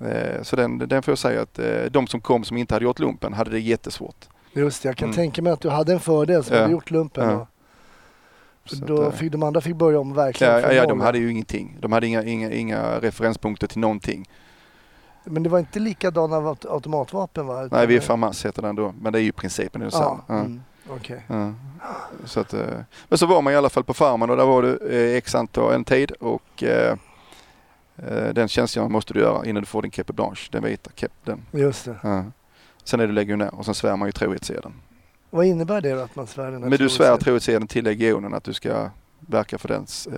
Eh, 0.00 0.42
så 0.42 0.56
den, 0.56 0.78
den 0.78 1.02
får 1.02 1.12
jag 1.12 1.18
säga 1.18 1.42
att 1.42 1.58
eh, 1.58 1.84
de 1.90 2.06
som 2.06 2.20
kom 2.20 2.44
som 2.44 2.56
inte 2.56 2.74
hade 2.74 2.84
gjort 2.84 2.98
lumpen 2.98 3.32
hade 3.32 3.50
det 3.50 3.60
jättesvårt. 3.60 4.28
Just 4.52 4.82
det, 4.82 4.88
jag 4.88 4.96
kan 4.96 5.06
mm. 5.06 5.16
tänka 5.16 5.42
mig 5.42 5.52
att 5.52 5.60
du 5.60 5.68
hade 5.68 5.92
en 5.92 6.00
fördel 6.00 6.44
som 6.44 6.56
ja. 6.56 6.62
hade 6.62 6.72
gjort 6.72 6.90
lumpen. 6.90 7.28
Ja. 7.28 7.46
För 8.64 8.76
då 8.76 9.10
fick 9.10 9.32
de 9.32 9.42
andra 9.42 9.60
fick 9.60 9.76
börja 9.76 10.00
om 10.00 10.14
verkligen 10.14 10.52
Ja, 10.52 10.72
ja 10.72 10.86
de 10.86 11.00
hade 11.00 11.18
ju 11.18 11.30
ingenting. 11.30 11.76
De 11.80 11.92
hade 11.92 12.06
inga, 12.06 12.24
inga, 12.24 12.50
inga 12.50 13.00
referenspunkter 13.00 13.66
till 13.66 13.78
någonting. 13.78 14.28
Men 15.30 15.42
det 15.42 15.48
var 15.48 15.58
inte 15.58 15.78
likadana 15.78 16.56
automatvapen 16.68 17.46
va? 17.46 17.68
Nej, 17.70 17.86
vi 17.86 17.96
är 17.96 18.00
FAMAS 18.00 18.46
heter 18.46 18.62
den 18.62 18.76
då. 18.76 18.94
Men 19.00 19.12
det 19.12 19.18
är 19.18 19.22
ju 19.22 19.32
principen 19.32 19.80
är 19.82 19.84
detsamma. 19.84 20.20
Ja, 20.26 20.34
mm. 20.34 20.60
Okay. 20.96 21.18
Ja. 21.26 21.52
Så 22.24 22.40
att, 22.40 22.54
eh, 22.54 22.80
men 23.08 23.18
så 23.18 23.26
var 23.26 23.42
man 23.42 23.52
i 23.52 23.56
alla 23.56 23.70
fall 23.70 23.84
på 23.84 23.94
farmen 23.94 24.30
och 24.30 24.36
där 24.36 24.46
var 24.46 24.62
det 24.62 24.76
eh, 24.76 25.16
x 25.16 25.34
antal 25.34 25.74
en 25.74 25.84
tid 25.84 26.10
och 26.10 26.62
eh, 26.62 26.96
den 28.32 28.48
tjänstgöringen 28.48 28.92
måste 28.92 29.14
du 29.14 29.20
göra 29.20 29.46
innan 29.46 29.62
du 29.62 29.66
får 29.66 29.82
din 29.82 29.90
keppe 29.90 30.12
blanche, 30.12 30.48
den 30.50 30.64
vita 30.64 30.90
keppen. 30.94 31.42
Just 31.50 31.84
det. 31.84 31.96
Ja. 32.02 32.24
Sen 32.84 33.00
är 33.00 33.06
du 33.06 33.12
legionär 33.12 33.54
och 33.54 33.64
sen 33.64 33.74
svär 33.74 33.96
man 33.96 34.08
ju 34.08 34.12
trohetseden. 34.12 34.72
Vad 35.30 35.46
innebär 35.46 35.80
det 35.80 35.94
då 35.94 36.00
att 36.00 36.16
man 36.16 36.26
svär 36.26 36.50
den 36.50 36.62
här 36.62 36.70
Men 36.70 36.78
du 36.78 36.88
svär 36.88 37.16
trohetseden 37.16 37.68
till 37.68 37.84
legionen 37.84 38.34
att 38.34 38.44
du 38.44 38.52
ska 38.52 38.90
verka 39.20 39.58
för 39.58 39.68
dens 39.68 40.08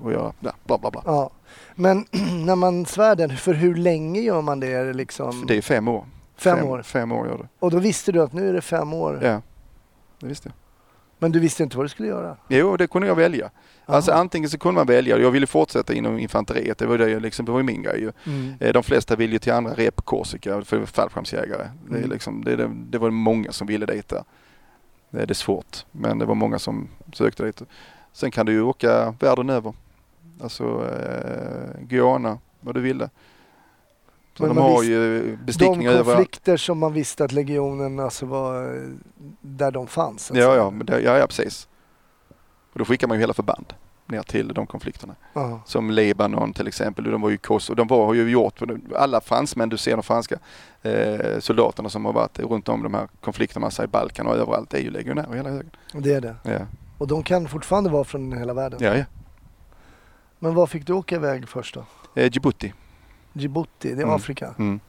och 0.00 0.12
göra 0.12 0.32
bla 0.40 0.78
bla 0.78 0.90
bla. 0.90 1.02
Ja. 1.04 1.30
Men 1.74 2.06
när 2.46 2.56
man 2.56 2.86
svär 2.86 3.16
den, 3.16 3.36
för 3.36 3.54
hur 3.54 3.74
länge 3.74 4.20
gör 4.20 4.42
man 4.42 4.60
det 4.60 4.92
liksom? 4.92 5.44
Det 5.48 5.56
är 5.56 5.62
fem 5.62 5.88
år. 5.88 6.04
Fem, 6.36 6.58
fem 6.58 6.68
år? 6.68 6.82
Fem 6.82 7.12
år 7.12 7.26
gör 7.26 7.38
du. 7.38 7.48
Och 7.58 7.70
då 7.70 7.78
visste 7.78 8.12
du 8.12 8.22
att 8.22 8.32
nu 8.32 8.48
är 8.48 8.52
det 8.52 8.60
fem 8.60 8.92
år? 8.92 9.20
Ja, 9.22 9.42
det 10.20 10.26
visste 10.26 10.48
jag. 10.48 10.54
Men 11.18 11.32
du 11.32 11.40
visste 11.40 11.62
inte 11.62 11.76
vad 11.76 11.84
du 11.84 11.88
skulle 11.88 12.08
göra? 12.08 12.36
Jo, 12.48 12.76
det 12.76 12.86
kunde 12.86 13.08
jag 13.08 13.14
välja. 13.14 13.44
Aha. 13.44 13.96
Alltså 13.96 14.12
antingen 14.12 14.50
så 14.50 14.58
kunde 14.58 14.74
man 14.74 14.86
välja, 14.86 15.18
jag 15.18 15.30
ville 15.30 15.46
fortsätta 15.46 15.94
inom 15.94 16.18
infanteriet, 16.18 16.78
det 16.78 16.86
var, 16.86 16.98
det, 16.98 17.20
liksom, 17.20 17.46
det 17.46 17.52
var 17.52 17.62
min 17.62 17.82
grej 17.82 18.10
mm. 18.26 18.54
Eh, 18.60 18.72
de 18.72 18.82
flesta 18.82 19.16
vill 19.16 19.32
ju 19.32 19.38
till 19.38 19.52
andra 19.52 19.74
rep 19.74 20.04
Korsika 20.04 20.62
för 20.62 20.86
fallskärmsjägare. 20.86 21.68
Mm. 21.88 22.02
Det, 22.02 22.08
liksom, 22.08 22.44
det, 22.44 22.70
det, 22.90 22.98
var 22.98 23.10
många 23.10 23.52
som 23.52 23.66
ville 23.66 23.86
dit 23.86 24.08
där. 24.08 24.24
Det 25.10 25.30
är 25.30 25.34
svårt, 25.34 25.86
men 25.92 26.18
det 26.18 26.24
var 26.24 26.34
många 26.34 26.58
som 26.58 26.88
sökte 27.12 27.44
dit. 27.44 27.62
Sen 28.14 28.30
kan 28.30 28.46
du 28.46 28.52
ju 28.52 28.62
åka 28.62 29.14
världen 29.20 29.50
över. 29.50 29.74
Alltså 30.40 30.64
eh, 30.64 31.80
Guyana, 31.80 32.38
vad 32.60 32.74
du 32.74 32.80
ville. 32.80 33.10
Så 34.38 34.46
de 34.46 34.56
har 34.56 34.82
ju 34.82 35.36
bestickningar 35.36 35.92
De 35.92 36.04
konflikter 36.04 36.50
överallt. 36.52 36.60
som 36.60 36.78
man 36.78 36.92
visste 36.92 37.24
att 37.24 37.32
legionen 37.32 38.00
alltså 38.00 38.26
var 38.26 38.82
där 39.40 39.70
de 39.70 39.86
fanns. 39.86 40.30
Alltså. 40.30 40.44
Ja, 40.44 40.56
ja, 40.56 40.70
men 40.70 40.86
det, 40.86 41.00
ja, 41.00 41.18
ja, 41.18 41.26
precis. 41.26 41.68
Och 42.72 42.78
då 42.78 42.84
skickar 42.84 43.08
man 43.08 43.16
ju 43.16 43.20
hela 43.20 43.34
förband 43.34 43.74
ner 44.06 44.22
till 44.22 44.48
de 44.48 44.66
konflikterna. 44.66 45.14
Aha. 45.34 45.60
Som 45.66 45.90
Libanon 45.90 46.52
till 46.52 46.68
exempel, 46.68 47.04
de 47.04 47.20
var 47.20 47.30
ju 47.30 47.36
Kosovo, 47.36 47.76
de 47.76 47.86
var, 47.86 48.06
har 48.06 48.14
ju 48.14 48.30
gjort, 48.30 48.60
alla 48.96 49.20
fransmän 49.20 49.68
du 49.68 49.76
ser 49.76 49.96
de 49.96 50.02
franska 50.02 50.38
eh, 50.82 51.38
soldaterna 51.38 51.88
som 51.88 52.04
har 52.04 52.12
varit 52.12 52.38
runt 52.38 52.68
om 52.68 52.82
de 52.82 52.94
här 52.94 53.08
konflikterna, 53.20 53.70
i 53.84 53.86
Balkan 53.86 54.26
och 54.26 54.36
överallt, 54.36 54.70
det 54.70 54.78
är 54.78 54.82
ju 54.82 54.90
legionärer 54.90 55.34
hela 55.34 55.50
högen. 55.50 55.70
Det 55.92 56.14
är 56.14 56.20
det? 56.20 56.36
Ja. 56.42 56.66
Och 56.98 57.06
de 57.06 57.22
kan 57.22 57.48
fortfarande 57.48 57.90
vara 57.90 58.04
från 58.04 58.32
hela 58.32 58.54
världen? 58.54 58.78
Ja, 58.82 58.96
ja. 58.96 59.04
Men 60.38 60.54
var 60.54 60.66
fick 60.66 60.86
du 60.86 60.92
åka 60.92 61.14
iväg 61.14 61.48
först 61.48 61.74
då? 61.74 61.84
Eh, 62.14 62.32
Djibouti. 62.32 62.72
Djibouti, 63.32 63.68
det 63.94 64.00
är 64.00 64.02
mm. 64.02 64.10
Afrika? 64.10 64.54
Mm. 64.58 64.80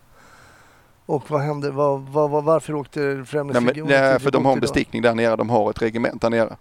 Och 1.05 1.31
vad 1.31 1.41
hände? 1.41 1.71
Var, 1.71 1.97
var, 1.97 2.27
var, 2.27 2.41
varför 2.41 2.73
åkte 2.73 2.99
Främlingslegionen 3.27 3.87
till 3.87 3.95
Djibouti 3.95 4.23
för 4.23 4.31
de 4.31 4.45
har 4.45 4.53
en 4.53 4.59
bestickning 4.59 5.01
där 5.01 5.15
nere. 5.15 5.35
De 5.35 5.49
har 5.49 5.69
ett 5.69 5.81
regement 5.81 6.21
där 6.21 6.29
nere. 6.29 6.57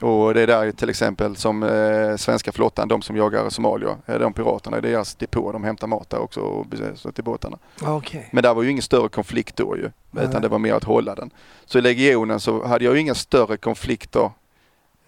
Och 0.00 0.34
det 0.34 0.40
är 0.40 0.46
där 0.46 0.72
till 0.72 0.90
exempel 0.90 1.36
som 1.36 1.62
eh, 1.62 2.16
svenska 2.16 2.52
flottan, 2.52 2.88
de 2.88 3.02
som 3.02 3.16
jagar 3.16 3.50
somalier, 3.50 3.96
eh, 4.06 4.18
de 4.18 4.32
piraterna, 4.32 4.80
det 4.80 4.88
är 4.88 4.92
deras 4.92 5.14
depå. 5.14 5.52
De 5.52 5.64
hämtar 5.64 5.86
mat 5.86 6.10
där 6.10 6.18
också 6.18 6.40
och 6.40 6.66
så 6.94 7.12
till 7.12 7.24
båtarna. 7.24 7.58
Okay. 7.80 8.22
Men 8.32 8.42
där 8.42 8.54
var 8.54 8.62
ju 8.62 8.70
ingen 8.70 8.82
större 8.82 9.08
konflikt 9.08 9.56
då 9.56 9.76
ju, 9.76 9.90
Nej. 10.10 10.24
utan 10.24 10.42
det 10.42 10.48
var 10.48 10.58
mer 10.58 10.74
att 10.74 10.84
hålla 10.84 11.14
den. 11.14 11.30
Så 11.66 11.78
i 11.78 11.80
legionen 11.80 12.40
så 12.40 12.66
hade 12.66 12.84
jag 12.84 12.94
ju 12.94 13.00
inga 13.00 13.14
större 13.14 13.56
konflikter. 13.56 14.30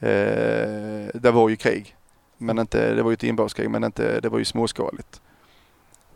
Eh, 0.01 1.09
det 1.15 1.31
var 1.33 1.49
ju 1.49 1.57
krig. 1.57 1.97
Men 2.39 2.59
inte, 2.59 2.95
det 2.95 3.03
var 3.03 3.11
ju 3.11 3.15
ett 3.15 3.23
inbördeskrig 3.23 3.71
men 3.71 3.85
inte, 3.85 4.21
det 4.21 4.29
var 4.29 4.39
ju 4.39 4.45
småskaligt 4.45 5.21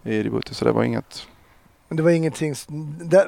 i 0.02 0.14
Djibouti 0.14 0.54
så 0.54 0.64
det 0.64 0.72
var 0.72 0.84
inget 0.84 1.26
men 1.88 1.96
det 1.96 2.02
var 2.02 2.10
ingenting, 2.10 2.54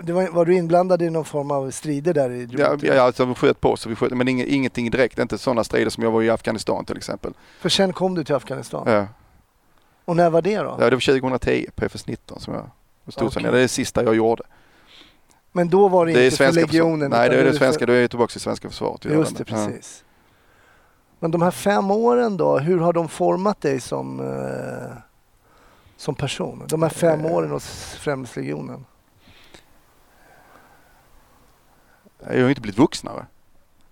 det 0.02 0.12
var, 0.12 0.30
var, 0.30 0.44
du 0.44 0.54
inblandad 0.54 1.02
i 1.02 1.10
någon 1.10 1.24
form 1.24 1.50
av 1.50 1.70
strider 1.70 2.14
där 2.14 2.30
i 2.30 2.38
Djibouti? 2.38 2.86
Ja, 2.86 2.94
ja 2.94 3.02
alltså 3.02 3.24
vi 3.24 3.34
sköt 3.34 3.60
på 3.60 3.76
så 3.76 3.88
vi 3.88 3.94
sköt, 3.94 4.12
men 4.12 4.28
inget, 4.28 4.48
ingenting 4.48 4.90
direkt, 4.90 5.18
inte 5.18 5.38
sådana 5.38 5.64
strider 5.64 5.90
som 5.90 6.04
jag 6.04 6.10
var 6.10 6.22
i 6.22 6.30
Afghanistan 6.30 6.84
till 6.84 6.96
exempel. 6.96 7.32
För 7.60 7.68
sen 7.68 7.92
kom 7.92 8.14
du 8.14 8.24
till 8.24 8.34
Afghanistan? 8.34 8.82
Ja. 8.86 9.06
Och 10.04 10.16
när 10.16 10.30
var 10.30 10.42
det 10.42 10.56
då? 10.56 10.76
Ja 10.80 10.90
det 10.90 10.96
var 10.96 11.20
2010 11.20 11.66
på 11.74 11.84
FS19 11.84 12.38
som 12.38 12.54
jag 12.54 12.70
stod 13.12 13.26
okay. 13.26 13.42
Det 13.42 13.48
är 13.48 13.52
det 13.52 13.68
sista 13.68 14.04
jag 14.04 14.16
gjorde. 14.16 14.42
Men 15.52 15.68
då 15.68 15.88
var 15.88 16.06
det, 16.06 16.12
det 16.12 16.24
inte 16.24 16.36
för 16.36 16.52
legionen? 16.52 17.10
Nej 17.10 17.28
det 17.28 17.40
är 17.40 17.44
det 17.44 17.54
svenska, 17.54 17.78
för... 17.78 17.86
då 17.86 17.92
är 17.92 18.00
jag 18.00 18.10
tillbaka 18.10 18.32
i 18.36 18.40
svenska 18.40 18.68
försvaret. 18.68 19.04
Just 19.04 19.36
det, 19.36 19.44
precis. 19.44 20.04
Ja. 20.04 20.05
Men 21.18 21.30
de 21.30 21.42
här 21.42 21.50
fem 21.50 21.90
åren 21.90 22.36
då, 22.36 22.58
hur 22.58 22.78
har 22.78 22.92
de 22.92 23.08
format 23.08 23.60
dig 23.60 23.80
som 23.80 24.20
eh 24.20 24.96
som 25.96 26.14
person? 26.14 26.64
De 26.68 26.82
här 26.82 26.88
fem 26.88 27.24
eh. 27.24 27.32
åren 27.32 27.50
hos 27.50 27.94
Främlingslegionen? 27.94 28.84
Jag 32.30 32.42
har 32.42 32.48
inte 32.48 32.60
blivit 32.60 32.78
vuxnare. 32.78 33.26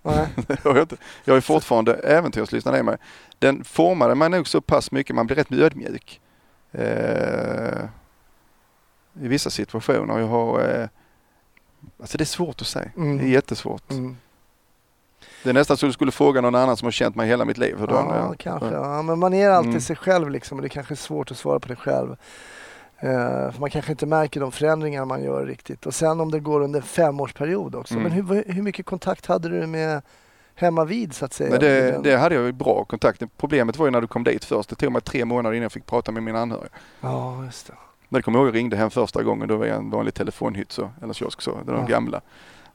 Nej. 0.02 0.28
jag 1.24 1.36
är 1.36 1.40
fortfarande 1.40 1.94
äventyrslystnad 1.94 2.76
i 2.76 2.82
mig. 2.82 2.96
Den 3.38 3.64
formade 3.64 4.14
mig 4.14 4.28
nog 4.28 4.48
så 4.48 4.60
pass 4.60 4.90
mycket, 4.90 5.16
man 5.16 5.26
blir 5.26 5.36
rätt 5.36 5.52
ödmjuk. 5.52 6.20
Eh, 6.72 7.84
I 9.20 9.28
vissa 9.28 9.50
situationer. 9.50 10.18
Jag 10.18 10.26
har, 10.26 10.60
eh, 10.60 10.88
alltså 12.00 12.18
det 12.18 12.24
är 12.24 12.26
svårt 12.26 12.60
att 12.60 12.66
säga. 12.66 12.90
Mm. 12.96 13.18
Det 13.18 13.24
är 13.24 13.28
jättesvårt. 13.28 13.90
Mm. 13.90 14.16
Det 15.44 15.50
är 15.50 15.54
nästan 15.54 15.76
så 15.76 15.86
du 15.86 15.92
skulle 15.92 16.12
fråga 16.12 16.40
någon 16.40 16.54
annan 16.54 16.76
som 16.76 16.86
har 16.86 16.92
känt 16.92 17.16
mig 17.16 17.28
hela 17.28 17.44
mitt 17.44 17.58
liv. 17.58 17.76
Hur 17.78 17.86
ja, 17.90 18.16
jag, 18.16 18.38
kanske. 18.38 18.70
Ja, 18.70 19.02
men 19.02 19.18
man 19.18 19.34
är 19.34 19.50
alltid 19.50 19.70
mm. 19.70 19.80
sig 19.80 19.96
själv 19.96 20.30
liksom 20.30 20.58
och 20.58 20.62
det 20.62 20.66
är 20.66 20.70
kanske 20.70 20.94
är 20.94 20.96
svårt 20.96 21.30
att 21.30 21.36
svara 21.36 21.60
på 21.60 21.68
det 21.68 21.76
själv. 21.76 22.10
Uh, 22.10 23.50
för 23.52 23.60
man 23.60 23.70
kanske 23.70 23.92
inte 23.92 24.06
märker 24.06 24.40
de 24.40 24.52
förändringar 24.52 25.04
man 25.04 25.24
gör 25.24 25.46
riktigt. 25.46 25.86
Och 25.86 25.94
sen 25.94 26.20
om 26.20 26.30
det 26.30 26.40
går 26.40 26.60
under 26.60 26.80
en 26.80 26.86
femårsperiod 26.86 27.74
också. 27.74 27.94
Mm. 27.94 28.02
Men 28.02 28.12
hur, 28.12 28.52
hur 28.52 28.62
mycket 28.62 28.86
kontakt 28.86 29.26
hade 29.26 29.48
du 29.48 29.66
med 29.66 30.02
hemma 30.54 30.84
vid 30.84 31.14
så 31.14 31.24
att 31.24 31.32
säga? 31.32 31.58
Det, 31.58 32.00
det 32.02 32.16
hade 32.16 32.34
jag 32.34 32.44
ju 32.44 32.52
bra 32.52 32.84
kontakt. 32.84 33.22
Problemet 33.36 33.76
var 33.76 33.86
ju 33.86 33.90
när 33.90 34.00
du 34.00 34.06
kom 34.06 34.24
dit 34.24 34.44
först. 34.44 34.68
Det 34.68 34.76
tog 34.76 34.92
mig 34.92 35.02
tre 35.02 35.24
månader 35.24 35.54
innan 35.56 35.62
jag 35.62 35.72
fick 35.72 35.86
prata 35.86 36.12
med 36.12 36.22
mina 36.22 36.40
anhöriga. 36.40 36.68
Ja, 37.00 37.44
just 37.44 37.66
det. 37.66 37.74
Men 38.08 38.18
jag 38.18 38.24
kommer 38.24 38.38
ihåg 38.38 38.48
jag 38.48 38.54
ringde 38.54 38.76
hem 38.76 38.90
första 38.90 39.22
gången, 39.22 39.48
då 39.48 39.56
var 39.56 39.66
jag 39.66 39.76
en 39.76 39.90
vanlig 39.90 40.14
telefonhytt 40.14 40.72
så, 40.72 40.90
eller 41.02 41.14
kiosk 41.14 41.42
så, 41.42 41.58
de 41.66 41.74
ja. 41.74 41.86
gamla. 41.86 42.20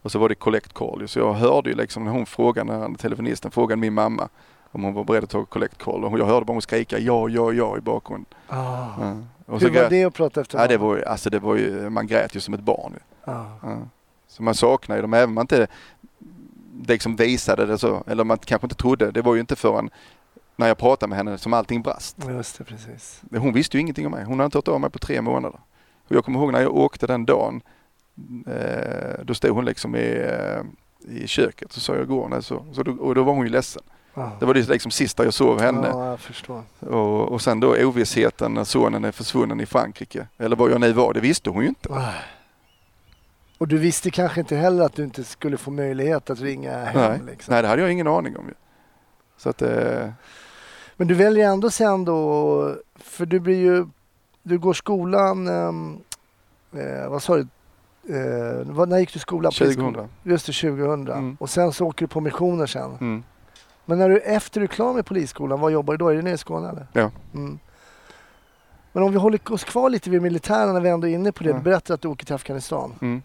Och 0.02 0.12
så 0.12 0.20
var 0.20 0.30
det 0.30 0.36
collect 0.36 0.74
call 0.74 1.08
så 1.08 1.20
jag 1.20 1.34
hörde 1.34 1.70
ju 1.70 1.76
liksom 1.76 2.04
när 2.04 2.12
hon 2.12 2.26
frågade, 2.26 2.78
när 2.78 2.98
telefonisten 2.98 3.52
frågade 3.52 3.82
min 3.82 3.94
mamma 3.94 4.30
om 4.72 4.84
hon 4.84 4.94
var 4.94 5.04
beredd 5.04 5.24
att 5.24 5.30
ta 5.30 5.46
collect 5.46 5.78
call 5.78 6.06
och 6.06 6.20
jag 6.20 6.26
hörde 6.26 6.46
bara 6.46 6.54
hon 6.54 6.62
skrika 6.62 7.00
ja, 7.00 7.30
ja, 7.30 7.54
ja 7.54 7.78
i 7.78 7.82
bakgrunden. 7.82 8.26
Ah. 8.48 8.88
Ja. 9.02 9.18
Och 9.46 9.62
Hur 9.62 9.70
var 9.70 9.90
det 9.90 10.04
att 10.04 10.14
prata 10.14 10.42
efter 10.42 10.60
ja, 10.60 10.68
det 10.68 10.78
var, 10.78 10.98
alltså 10.98 11.30
det 11.30 11.40
var 11.40 11.56
ju, 11.56 11.90
man 11.90 12.08
grät 12.08 12.36
ju 12.36 12.40
som 12.40 12.54
ett 12.54 12.60
barn. 12.60 12.94
Ah. 13.26 13.46
Ja. 13.62 13.78
Så 14.28 14.44
man 14.44 14.56
saknar 14.56 14.96
ju 14.96 15.02
dem 15.02 15.14
även 15.14 15.30
om 15.30 15.36
man 15.36 15.44
inte 15.44 15.68
liksom 16.88 17.16
visade 17.16 17.66
det 17.66 17.78
så, 17.78 18.04
eller 18.08 18.24
man 18.24 18.38
kanske 18.38 18.66
inte 18.66 18.76
trodde. 18.76 19.12
Det 19.12 19.22
var 19.22 19.34
ju 19.34 19.40
inte 19.40 19.56
förrän 19.56 19.90
när 20.56 20.68
jag 20.68 20.78
pratade 20.78 21.10
med 21.10 21.18
henne 21.18 21.38
som 21.38 21.54
allting 21.54 21.82
brast. 21.82 22.18
Just 22.30 22.58
det, 22.58 22.64
precis. 22.64 23.22
Hon 23.32 23.54
visste 23.54 23.78
ju 23.78 23.82
ingenting 23.82 24.06
om 24.06 24.12
mig. 24.12 24.24
Hon 24.24 24.40
hade 24.40 24.46
inte 24.46 24.58
hört 24.58 24.68
av 24.68 24.82
mig 24.82 24.90
på 24.90 25.00
tre 25.00 25.22
månader. 25.22 25.60
Och 26.08 26.16
jag 26.16 26.26
kommer 26.26 26.40
ihåg 26.40 26.52
när 26.52 26.62
jag 26.62 26.76
åkte 26.76 27.08
den 27.08 27.26
dagen. 27.26 27.62
Eh, 28.48 29.24
då 29.24 29.34
stod 29.34 29.52
hon 29.52 29.66
liksom 29.66 29.96
i, 29.96 30.26
eh, 30.30 30.62
i 31.16 31.28
köket 31.28 31.72
så 31.72 31.80
sa 31.80 31.96
jag 31.96 32.08
går 32.08 32.42
så, 32.42 32.66
så 32.72 32.84
då, 32.84 32.92
och 32.92 33.16
då 33.16 33.24
var 33.24 33.34
hon 33.34 33.46
ju 33.46 33.52
ledsen. 33.52 33.84
Det 34.40 34.46
var 34.46 34.54
det 34.54 34.70
liksom 34.70 34.92
sista 34.92 35.24
jag 35.24 35.34
såg 35.34 35.62
henne. 35.62 35.88
Ja, 35.88 36.18
jag. 36.48 36.94
Och, 36.94 37.32
och 37.32 37.42
sen 37.42 37.60
då 37.60 37.86
ovissheten 37.86 38.54
när 38.54 38.64
sonen 38.64 39.06
är 39.06 39.12
försvunnen 39.12 39.60
i 39.60 39.66
Frankrike. 39.66 40.28
Eller 40.38 40.56
var 40.56 40.70
jag 40.70 40.82
nu 40.82 40.94
var, 40.94 41.14
det 41.14 41.20
visste 41.20 41.50
hon 41.50 41.64
ju 41.64 41.70
inte. 41.70 41.94
Ah. 41.94 42.14
Och 43.58 43.68
du 43.68 43.78
visste 43.78 44.12
kanske 44.12 44.40
inte 44.40 44.56
heller 44.56 44.86
att 44.86 44.96
du 44.96 45.04
inte 45.04 45.24
skulle 45.24 45.58
få 45.58 45.72
möjlighet 45.72 46.30
att 46.30 46.40
ringa 46.40 46.86
hem? 46.86 47.12
Nej, 47.12 47.22
liksom. 47.32 47.54
Nej 47.54 47.62
det 47.62 47.68
hade 47.68 47.82
jag 47.82 47.92
ingen 47.92 48.08
aning 48.08 48.38
om. 48.38 48.52
Så 49.38 49.50
att, 49.50 49.62
eh... 49.62 50.10
Men 50.98 51.08
du 51.08 51.14
väljer 51.14 51.50
ändå 51.50 51.70
sen 51.70 52.06
då, 52.06 52.76
för 52.96 53.26
du 53.26 53.40
blir 53.40 53.60
ju, 53.60 53.88
du 54.44 54.58
går 54.58 54.74
skolan, 54.74 55.48
ehm, 55.48 55.98
eh, 56.74 57.10
vad 57.10 57.24
sa 57.24 57.38
du, 57.38 57.48
eh, 58.10 58.86
när 58.88 59.00
gick 59.00 59.14
du 59.14 59.20
skolan? 59.20 59.52
2000. 59.52 60.08
Just 60.24 60.46
det, 60.46 60.54
2000. 60.54 61.08
Mm. 61.08 61.38
Och 61.40 61.50
sen 61.50 61.74
så 61.74 61.86
åker 61.86 62.06
du 62.06 62.08
på 62.08 62.22
missioner 62.22 62.66
sen. 62.66 62.92
Mm. 63.02 63.24
Men 63.86 64.00
när 64.00 64.10
du, 64.10 64.20
efter 64.20 64.60
du 64.60 64.64
är 64.64 64.68
klar 64.68 64.94
med 64.94 65.06
polisskolan, 65.06 65.60
vad 65.60 65.72
jobbar 65.72 65.94
du 65.94 65.98
då? 65.98 66.10
Är 66.10 66.16
du 66.16 66.22
nere 66.22 66.34
i 66.34 66.38
Skåne 66.38 66.70
eller? 66.70 66.88
Ja. 66.94 67.12
Mm. 67.34 67.60
Men 68.92 69.04
om 69.04 69.12
vi 69.12 69.18
håller 69.18 69.52
oss 69.52 69.64
kvar 69.64 69.90
lite 69.90 70.10
vid 70.10 70.22
militären 70.22 70.74
när 70.74 70.82
vi 70.82 70.90
ändå 70.90 71.08
är 71.08 71.12
inne 71.12 71.32
på 71.32 71.44
det. 71.44 71.54
Du 71.54 71.60
berättar 71.60 71.94
att 71.94 72.02
du 72.02 72.08
åker 72.08 72.26
till 72.26 72.36
Afghanistan. 72.36 72.94
Mm. 73.02 73.22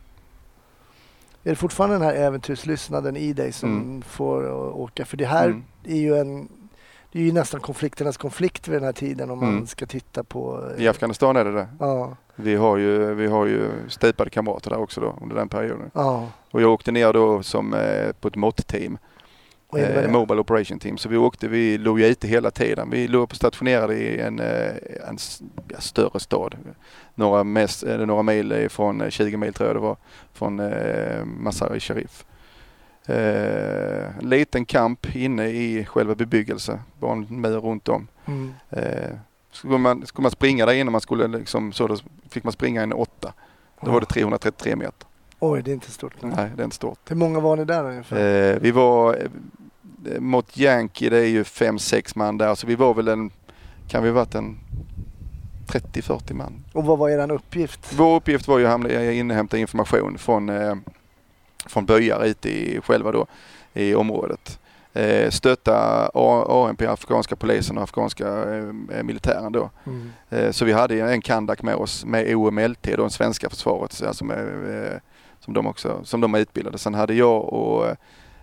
Är 1.44 1.50
det 1.50 1.56
fortfarande 1.56 1.96
den 1.96 2.02
här 2.02 2.14
äventyrslystnaden 2.14 3.16
i 3.16 3.32
dig 3.32 3.52
som 3.52 3.76
mm. 3.76 4.02
får 4.02 4.50
åka? 4.80 5.04
För 5.04 5.16
det 5.16 5.26
här 5.26 5.44
mm. 5.44 5.64
är 5.84 5.96
ju 5.96 6.16
en 6.16 6.48
det 7.14 7.20
är 7.20 7.24
ju 7.24 7.32
nästan 7.32 7.60
konflikternas 7.60 8.16
konflikt 8.16 8.68
vid 8.68 8.76
den 8.76 8.84
här 8.84 8.92
tiden 8.92 9.30
om 9.30 9.42
mm. 9.42 9.54
man 9.54 9.66
ska 9.66 9.86
titta 9.86 10.24
på... 10.24 10.70
I 10.78 10.88
Afghanistan 10.88 11.36
är 11.36 11.44
det 11.44 11.52
det. 11.52 11.68
Ja. 11.80 12.16
Vi 12.36 12.54
har 12.54 12.76
ju, 12.76 13.14
vi 13.14 13.26
har 13.26 13.46
ju 13.46 13.68
stupade 13.88 14.30
kamrater 14.30 14.70
där 14.70 14.78
också 14.78 15.00
då 15.00 15.18
under 15.22 15.36
den 15.36 15.48
perioden. 15.48 15.90
Ja. 15.94 16.28
Och 16.50 16.62
jag 16.62 16.72
åkte 16.72 16.92
ner 16.92 17.12
då 17.12 17.42
som 17.42 17.74
eh, 17.74 18.12
på 18.20 18.28
ett 18.28 18.36
mått-team. 18.36 18.98
Eh, 19.76 20.10
Mobile 20.10 20.40
Operation 20.40 20.78
Team. 20.78 20.98
Så 20.98 21.08
vi 21.08 21.16
åkte, 21.16 21.48
vi 21.48 21.78
låg 21.78 22.00
ju 22.00 22.06
ute 22.06 22.28
hela 22.28 22.50
tiden. 22.50 22.90
Vi 22.90 23.08
låg 23.08 23.28
på 23.28 23.36
stationerade 23.36 23.94
i 23.94 24.20
en, 24.20 24.40
eh, 24.40 24.74
en 25.08 25.18
ja, 25.68 25.80
större 25.80 26.20
stad. 26.20 26.56
Några, 27.14 27.40
eller 27.86 28.06
några 28.06 28.22
mil 28.22 28.68
från, 28.70 29.10
20 29.10 29.32
eh, 29.32 29.38
mil 29.38 29.54
tror 29.54 29.68
jag 29.68 29.76
det 29.76 29.80
var, 29.80 29.96
från 30.32 30.60
eh, 30.60 31.24
Masar 31.24 31.78
Sharif. 31.78 32.24
Eh, 33.06 34.18
en 34.18 34.28
liten 34.28 34.64
kamp 34.64 35.16
inne 35.16 35.48
i 35.48 35.84
själva 35.84 36.14
bebyggelse, 36.14 36.78
bara 37.00 37.12
en 37.12 37.40
mur 37.40 37.60
runt 37.60 37.88
om. 37.88 38.08
Mm. 38.26 38.54
Eh, 38.70 39.10
skulle, 39.52 39.78
man, 39.78 40.06
skulle 40.06 40.22
man 40.22 40.30
springa 40.30 40.66
där 40.66 40.72
inne, 40.72 40.90
man 40.90 41.00
skulle 41.00 41.28
liksom, 41.28 41.72
så 41.72 41.86
då 41.86 41.96
fick 42.28 42.44
man 42.44 42.52
springa 42.52 42.82
en 42.82 42.92
åtta. 42.92 43.32
Då 43.80 43.90
var 43.90 44.00
det 44.00 44.06
333 44.06 44.76
meter. 44.76 45.08
Oj, 45.38 45.62
det 45.62 45.70
är 45.70 45.74
inte 45.74 45.90
stort. 45.90 46.14
Nej, 46.20 46.32
nej 46.36 46.50
det 46.56 46.62
är 46.62 46.64
inte 46.64 46.76
stort. 46.76 46.98
Hur 47.08 47.16
många 47.16 47.40
var 47.40 47.56
ni 47.56 47.64
där 47.64 47.84
ungefär? 47.84 48.52
Eh, 48.52 48.60
vi 48.60 48.70
var 48.70 49.28
Eh, 50.06 50.20
mot 50.20 50.58
Yankee 50.58 51.10
det 51.10 51.18
är 51.18 51.28
ju 51.28 51.44
fem 51.44 51.78
sex 51.78 52.16
man 52.16 52.38
där 52.38 52.54
så 52.54 52.66
vi 52.66 52.74
var 52.74 52.94
väl 52.94 53.08
en, 53.08 53.30
kan 53.88 54.02
vi 54.02 54.10
varit 54.10 54.34
en 54.34 54.58
30-40 55.66 56.34
man. 56.34 56.64
Och 56.72 56.84
vad 56.84 56.98
var 56.98 57.08
er 57.08 57.32
uppgift? 57.32 57.92
Vår 57.96 58.16
uppgift 58.16 58.48
var 58.48 58.58
ju 58.58 58.66
att 58.66 58.90
inhämta 59.14 59.58
information 59.58 60.18
från, 60.18 60.48
eh, 60.48 60.74
från 61.66 61.86
byar 61.86 62.24
ute 62.24 62.48
i 62.48 62.80
själva 62.80 63.12
då 63.12 63.26
i 63.74 63.94
området. 63.94 64.58
Eh, 64.96 65.30
stötta 65.30 66.08
ANP, 66.48 66.86
afghanska 66.86 67.36
polisen 67.36 67.76
och 67.76 67.82
afghanska 67.82 68.28
eh, 68.28 69.02
militären 69.02 69.52
då. 69.52 69.70
Mm. 69.86 70.10
Eh, 70.30 70.50
så 70.50 70.64
vi 70.64 70.72
hade 70.72 71.00
en 71.00 71.20
kandak 71.20 71.62
med 71.62 71.74
oss 71.74 72.04
med 72.04 72.34
OMLT, 72.36 72.82
då, 72.96 73.10
svenska 73.10 73.50
försvaret, 73.50 74.02
alltså 74.06 74.24
med, 74.24 74.38
eh, 74.38 74.98
som, 75.40 75.54
de 75.54 75.66
också, 75.66 76.00
som 76.04 76.20
de 76.20 76.34
utbildade. 76.34 76.78
Sen 76.78 76.94
hade 76.94 77.14
jag 77.14 77.52
och 77.52 77.86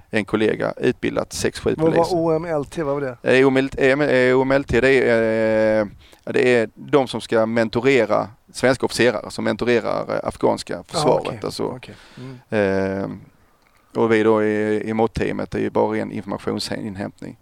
en 0.09 0.25
kollega 0.25 0.73
utbildat 0.77 1.29
6-7 1.29 1.75
poliser. 1.75 2.15
Vad 2.15 2.23
var 2.23 2.35
OMLT? 2.35 2.77
Vad 2.77 3.01
var 3.01 3.17
det? 3.21 3.45
OMLT, 3.45 3.75
OMLT 4.35 4.67
det, 4.67 5.09
är, 5.09 5.87
det 6.23 6.55
är 6.55 6.69
de 6.75 7.07
som 7.07 7.21
ska 7.21 7.45
mentorera 7.45 8.27
svenska 8.53 8.85
officerare 8.85 9.31
som 9.31 9.43
mentorerar 9.43 10.21
afghanska 10.23 10.83
försvaret. 10.83 11.25
Ah, 11.25 11.29
okay. 11.29 11.39
Alltså, 11.43 11.63
okay. 11.63 11.95
Mm. 12.17 12.39
Eh, 12.49 13.09
och 14.01 14.11
vi 14.11 14.23
då 14.23 14.43
i, 14.43 14.89
i 14.89 14.93
måtteamet 14.93 15.55
är 15.55 15.59
ju 15.59 15.69
bara 15.69 15.97
en 15.97 16.11
informationsinhämtning. 16.11 17.37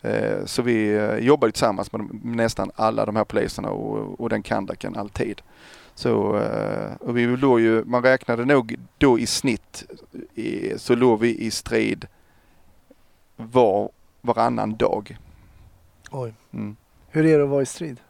Eh, 0.00 0.44
så 0.44 0.62
vi 0.62 0.94
eh, 0.96 1.16
jobbade 1.16 1.52
tillsammans 1.52 1.92
med 1.92 2.08
nästan 2.22 2.70
alla 2.74 3.06
de 3.06 3.16
här 3.16 3.24
poliserna 3.24 3.70
och, 3.70 4.20
och 4.20 4.28
den 4.28 4.42
kandaken 4.42 4.96
alltid. 4.96 5.42
Så, 5.94 6.38
eh, 6.38 6.92
och 7.00 7.16
vi 7.16 7.26
låg 7.26 7.60
ju, 7.60 7.84
man 7.84 8.02
räknade 8.02 8.44
nog 8.44 8.76
då 8.98 9.18
i 9.18 9.26
snitt 9.26 9.84
så 10.76 10.94
låg 10.94 11.20
vi 11.20 11.38
i 11.38 11.50
strid 11.50 12.06
var, 13.36 13.90
varannan 14.20 14.76
dag. 14.76 15.18
Oj. 16.10 16.34
Mm. 16.52 16.76
Hur 17.08 17.26
är 17.26 17.38
det 17.38 17.44
att 17.44 17.50
vara 17.50 17.62
i 17.62 17.66
strid? 17.66 18.00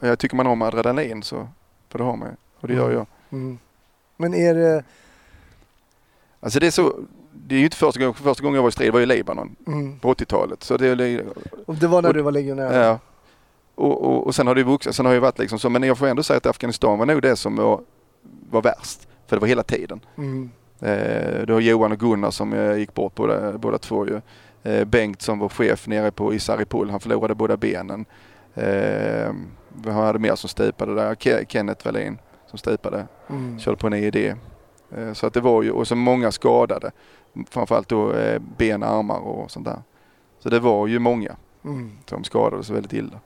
Jag 0.00 0.18
tycker 0.18 0.36
man 0.36 0.58
med 0.58 0.68
adrenalin 0.68 1.22
så, 1.22 1.48
för 1.88 1.98
det 1.98 2.04
har 2.04 2.16
man 2.16 2.36
och 2.60 2.68
det 2.68 2.74
gör 2.74 2.84
mm. 2.84 2.96
jag. 2.96 3.06
Mm. 3.30 3.58
Men 4.16 4.34
är 4.34 4.54
det... 4.54 4.84
Alltså 6.40 6.60
det 6.60 6.66
är 6.66 6.70
så, 6.70 6.94
det 7.32 7.54
är 7.54 7.58
ju 7.58 7.64
inte 7.64 7.76
första 7.76 8.00
gången, 8.00 8.14
första 8.14 8.42
gången 8.42 8.54
jag 8.54 8.62
var 8.62 8.68
i 8.68 8.72
strid 8.72 8.92
var 8.92 9.00
i 9.00 9.06
Libanon 9.06 9.56
mm. 9.66 9.98
på 9.98 10.14
80-talet. 10.14 10.62
Så 10.62 10.76
det, 10.76 11.22
och 11.66 11.74
det 11.74 11.86
var 11.86 12.02
när 12.02 12.08
och, 12.08 12.14
du 12.14 12.22
var 12.22 12.32
legionär? 12.32 12.82
Ja. 12.82 12.98
Och, 13.74 14.04
och, 14.04 14.26
och, 14.26 14.34
sen 14.34 14.46
har 14.46 14.54
det 14.54 14.62
vuxit, 14.62 14.94
sen 14.94 15.06
har 15.06 15.12
jag 15.12 15.20
varit 15.20 15.38
liksom 15.38 15.58
så, 15.58 15.70
men 15.70 15.82
jag 15.82 15.98
får 15.98 16.06
ändå 16.06 16.22
säga 16.22 16.36
att 16.36 16.46
Afghanistan 16.46 16.98
var 16.98 17.06
nog 17.06 17.22
det 17.22 17.36
som 17.36 17.56
var, 17.56 17.80
var 18.50 18.62
värst. 18.62 19.08
För 19.26 19.36
det 19.36 19.40
var 19.40 19.48
hela 19.48 19.62
tiden. 19.62 20.00
Mm. 20.16 20.50
Eh, 20.80 21.46
det 21.46 21.52
var 21.52 21.60
Johan 21.60 21.92
och 21.92 21.98
Gunnar 21.98 22.30
som 22.30 22.52
eh, 22.52 22.76
gick 22.76 22.94
bort 22.94 23.14
båda, 23.14 23.58
båda 23.58 23.78
två 23.78 24.06
ju. 24.06 24.20
Eh, 24.62 24.84
Bengt 24.84 25.22
som 25.22 25.38
var 25.38 25.48
chef 25.48 25.86
nere 25.86 26.10
på 26.10 26.34
Isaripol, 26.34 26.90
han 26.90 27.00
förlorade 27.00 27.34
båda 27.34 27.56
benen. 27.56 28.04
Eh, 28.54 29.32
vi 29.82 29.90
hade 29.90 30.18
mer 30.18 30.34
som 30.34 30.48
stupade 30.48 30.94
där. 30.94 31.14
Ke 31.14 31.44
Kenneth 31.48 31.86
Wallin 31.86 32.18
som 32.46 32.58
stupade. 32.58 33.06
Mm. 33.28 33.58
Körde 33.58 33.76
på 33.76 33.86
en 33.86 33.92
EID. 33.92 34.34
Eh, 34.96 35.12
så 35.12 35.26
att 35.26 35.34
det 35.34 35.40
var 35.40 35.62
ju, 35.62 35.70
och 35.70 35.88
så 35.88 35.96
många 35.96 36.32
skadade. 36.32 36.90
Framförallt 37.50 37.88
då 37.88 38.12
eh, 38.12 38.42
ben, 38.58 38.82
armar 38.82 39.18
och 39.18 39.50
sånt 39.50 39.66
där. 39.66 39.82
Så 40.38 40.48
det 40.48 40.60
var 40.60 40.86
ju 40.86 40.98
många 40.98 41.36
mm. 41.64 41.90
som 42.06 42.24
skadades 42.24 42.70
väldigt 42.70 42.92
illa 42.92 43.20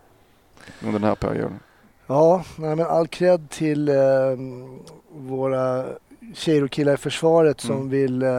under 0.80 0.98
den 0.98 1.08
här 1.08 1.14
perioden. 1.14 1.58
Ja, 2.06 2.44
nej, 2.56 2.76
men 2.76 2.86
all 2.86 3.08
cred 3.08 3.50
till 3.50 3.88
eh, 3.88 3.94
våra 5.10 5.84
tjejer 6.34 6.64
och 6.64 6.70
killar 6.70 6.94
i 6.94 6.96
försvaret 6.96 7.60
som 7.60 7.76
mm. 7.76 7.88
vill 7.88 8.22
eh, 8.22 8.30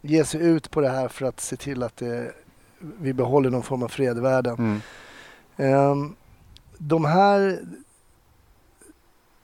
ge 0.00 0.24
sig 0.24 0.40
ut 0.46 0.70
på 0.70 0.80
det 0.80 0.88
här 0.88 1.08
för 1.08 1.26
att 1.26 1.40
se 1.40 1.56
till 1.56 1.82
att 1.82 1.96
det, 1.96 2.32
vi 2.78 3.12
behåller 3.12 3.50
någon 3.50 3.62
form 3.62 3.82
av 3.82 3.88
fred 3.88 4.18
i 4.18 4.20
världen. 4.20 4.54
Mm. 4.54 4.80
Eh, 5.62 5.96
de 6.78 7.04
här 7.04 7.60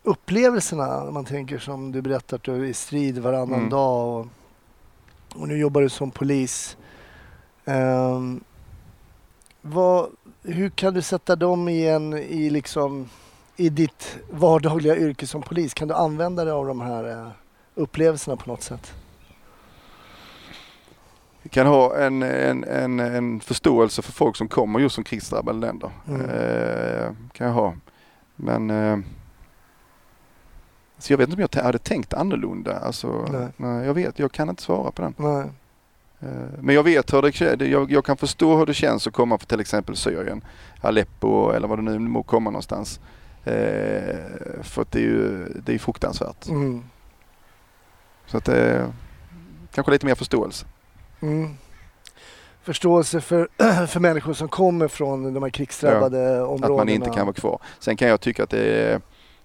upplevelserna, 0.02 1.10
man 1.10 1.24
tänker 1.24 1.58
som 1.58 1.92
du 1.92 2.02
berättar 2.02 2.36
att 2.36 2.42
du 2.42 2.54
är 2.54 2.64
i 2.64 2.74
strid 2.74 3.18
varannan 3.18 3.58
mm. 3.58 3.70
dag 3.70 4.08
och, 4.08 4.26
och, 5.40 5.48
nu 5.48 5.58
jobbar 5.58 5.82
du 5.82 5.88
som 5.88 6.10
polis. 6.10 6.76
Um, 7.64 8.44
vad, 9.62 10.10
hur 10.42 10.70
kan 10.70 10.94
du 10.94 11.02
sätta 11.02 11.36
dem 11.36 11.68
i, 11.68 11.88
en, 11.88 12.12
i, 12.12 12.50
liksom, 12.50 13.08
i 13.56 13.68
ditt 13.68 14.18
vardagliga 14.30 14.96
yrke 14.96 15.26
som 15.26 15.42
polis? 15.42 15.74
Kan 15.74 15.88
du 15.88 15.94
använda 15.94 16.44
dig 16.44 16.52
av 16.52 16.66
de 16.66 16.80
här 16.80 17.04
uh, 17.04 17.30
upplevelserna 17.74 18.36
på 18.36 18.50
något 18.50 18.62
sätt? 18.62 18.94
Kan 21.50 21.66
ha 21.66 21.96
en, 21.96 22.22
en, 22.22 22.64
en, 22.64 23.00
en 23.00 23.40
förståelse 23.40 24.02
för 24.02 24.12
folk 24.12 24.36
som 24.36 24.48
kommer 24.48 24.80
just 24.80 24.94
som 24.94 25.04
krigsdrabbade 25.04 25.58
länder. 25.58 25.90
Mm. 26.08 26.20
Uh, 26.20 27.12
kan 27.32 27.46
jag 27.46 27.54
ha. 27.54 27.74
Men 28.36 28.70
uh, 28.70 28.98
så 30.98 31.12
jag 31.12 31.18
vet 31.18 31.28
inte 31.28 31.42
om 31.42 31.48
jag 31.52 31.62
hade 31.62 31.78
tänkt 31.78 32.14
annorlunda. 32.14 32.78
Alltså, 32.78 33.28
nej. 33.32 33.48
nej. 33.56 33.86
jag 33.86 33.94
vet, 33.94 34.18
jag 34.18 34.32
kan 34.32 34.48
inte 34.48 34.62
svara 34.62 34.90
på 34.90 35.02
den. 35.02 35.14
Nej. 35.16 35.50
Men 36.60 36.74
jag 36.74 36.82
vet 36.82 37.12
hur 37.12 37.56
det 37.56 37.66
jag, 37.66 37.90
jag 37.90 38.04
kan 38.04 38.16
förstå 38.16 38.56
hur 38.56 38.66
det 38.66 38.74
känns 38.74 39.06
att 39.06 39.12
komma 39.12 39.38
från 39.38 39.46
till 39.46 39.60
exempel 39.60 39.96
Syrien, 39.96 40.44
Aleppo 40.80 41.50
eller 41.50 41.68
vad 41.68 41.78
det 41.78 41.82
nu 41.82 41.98
må 41.98 42.22
komma 42.22 42.50
någonstans. 42.50 43.00
För 44.62 44.82
att 44.82 44.92
det 44.92 44.98
är 44.98 45.02
ju 45.02 45.44
det 45.66 45.74
är 45.74 45.78
fruktansvärt. 45.78 46.48
Mm. 46.48 46.84
Så 48.26 48.36
att 48.36 48.44
det 48.44 48.56
är 48.56 48.92
kanske 49.72 49.92
lite 49.92 50.06
mer 50.06 50.14
förståelse. 50.14 50.66
Mm 51.20 51.56
förståelse 52.68 53.20
för, 53.20 53.48
för 53.86 54.00
människor 54.00 54.32
som 54.32 54.48
kommer 54.48 54.88
från 54.88 55.34
de 55.34 55.42
här 55.42 55.50
krigsdrabbade 55.50 56.18
ja, 56.18 56.46
områdena. 56.46 56.66
Att 56.66 56.86
man 56.86 56.88
inte 56.88 57.10
kan 57.10 57.26
vara 57.26 57.34
kvar. 57.34 57.58
Sen 57.78 57.96
kan 57.96 58.08
jag 58.08 58.20
tycka 58.20 58.42
att 58.42 58.50
det 58.50 58.82
är, 58.82 59.00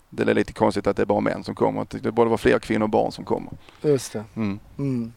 det 0.09 0.23
är 0.23 0.33
lite 0.33 0.53
konstigt 0.53 0.87
att 0.87 0.97
det 0.97 1.01
är 1.01 1.05
bara 1.05 1.19
män 1.19 1.43
som 1.43 1.55
kommer. 1.55 1.87
Det 1.89 2.11
borde 2.11 2.29
vara 2.29 2.37
fler 2.37 2.59
kvinnor 2.59 2.83
och 2.83 2.89
barn 2.89 3.11
som 3.11 3.25
kommer. 3.25 3.51
Just 3.81 4.13
det. 4.13 4.23
Mm. 4.35 4.59
Mm. 4.77 5.13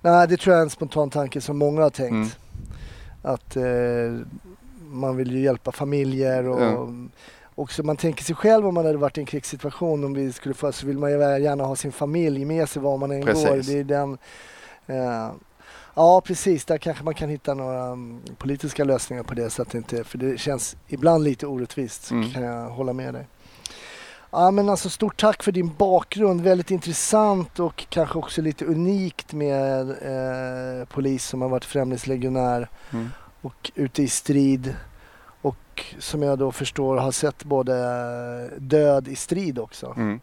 Nej, 0.00 0.28
det 0.28 0.36
tror 0.36 0.52
jag 0.52 0.60
är 0.60 0.64
en 0.64 0.70
spontan 0.70 1.10
tanke 1.10 1.40
som 1.40 1.58
många 1.58 1.82
har 1.82 1.90
tänkt. 1.90 2.12
Mm. 2.12 2.28
Att 3.22 3.56
eh, 3.56 4.26
man 4.86 5.16
vill 5.16 5.30
ju 5.32 5.40
hjälpa 5.40 5.72
familjer 5.72 6.48
och 6.48 6.88
också 7.54 7.82
man 7.82 7.96
tänker 7.96 8.24
sig 8.24 8.34
själv 8.34 8.66
om 8.66 8.74
man 8.74 8.86
hade 8.86 8.98
varit 8.98 9.18
i 9.18 9.20
en 9.20 9.26
krigssituation 9.26 10.04
om 10.04 10.14
vi 10.14 10.32
skulle 10.32 10.54
få 10.54 10.72
så 10.72 10.86
vill 10.86 10.98
man 10.98 11.10
ju 11.10 11.18
gärna 11.18 11.64
ha 11.64 11.76
sin 11.76 11.92
familj 11.92 12.44
med 12.44 12.68
sig 12.68 12.82
var 12.82 12.96
man 12.96 13.10
än 13.10 13.22
Precis. 13.22 13.48
går. 13.48 13.56
Det 13.56 13.78
är 13.78 13.84
den, 13.84 14.18
eh, 14.86 15.30
Ja 15.94 16.20
precis, 16.20 16.64
där 16.64 16.78
kanske 16.78 17.04
man 17.04 17.14
kan 17.14 17.28
hitta 17.28 17.54
några 17.54 17.88
um, 17.88 18.22
politiska 18.38 18.84
lösningar 18.84 19.22
på 19.22 19.34
det. 19.34 19.50
Så 19.50 19.62
att 19.62 19.70
det 19.70 19.78
inte, 19.78 20.04
för 20.04 20.18
det 20.18 20.38
känns 20.38 20.76
ibland 20.88 21.24
lite 21.24 21.46
orättvist, 21.46 22.10
mm. 22.10 22.30
kan 22.30 22.42
jag 22.42 22.70
hålla 22.70 22.92
med 22.92 23.14
dig. 23.14 23.26
Ja, 24.30 24.50
men 24.50 24.68
alltså, 24.68 24.90
stort 24.90 25.20
tack 25.20 25.42
för 25.42 25.52
din 25.52 25.74
bakgrund. 25.78 26.40
Väldigt 26.40 26.70
intressant 26.70 27.60
och 27.60 27.86
kanske 27.88 28.18
också 28.18 28.42
lite 28.42 28.64
unikt 28.64 29.32
med 29.32 29.90
eh, 29.90 30.84
polis 30.84 31.24
som 31.24 31.42
har 31.42 31.48
varit 31.48 31.64
främlingslegionär 31.64 32.68
mm. 32.90 33.08
och 33.40 33.72
ute 33.74 34.02
i 34.02 34.08
strid. 34.08 34.76
Och 35.42 35.84
som 35.98 36.22
jag 36.22 36.38
då 36.38 36.52
förstår 36.52 36.96
har 36.96 37.12
sett 37.12 37.44
både 37.44 37.74
död 38.58 39.08
i 39.08 39.16
strid 39.16 39.58
också. 39.58 39.94
Mm. 39.96 40.20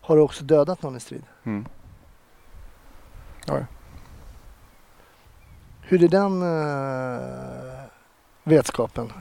Har 0.00 0.16
du 0.16 0.22
också 0.22 0.44
dödat 0.44 0.82
någon 0.82 0.96
i 0.96 1.00
strid? 1.00 1.22
Mm. 1.44 1.66
Ja. 3.46 3.58
Hur 5.90 6.04
är 6.04 6.08
den 6.08 6.42
uh, 6.42 7.84
vetskapen? 8.44 9.12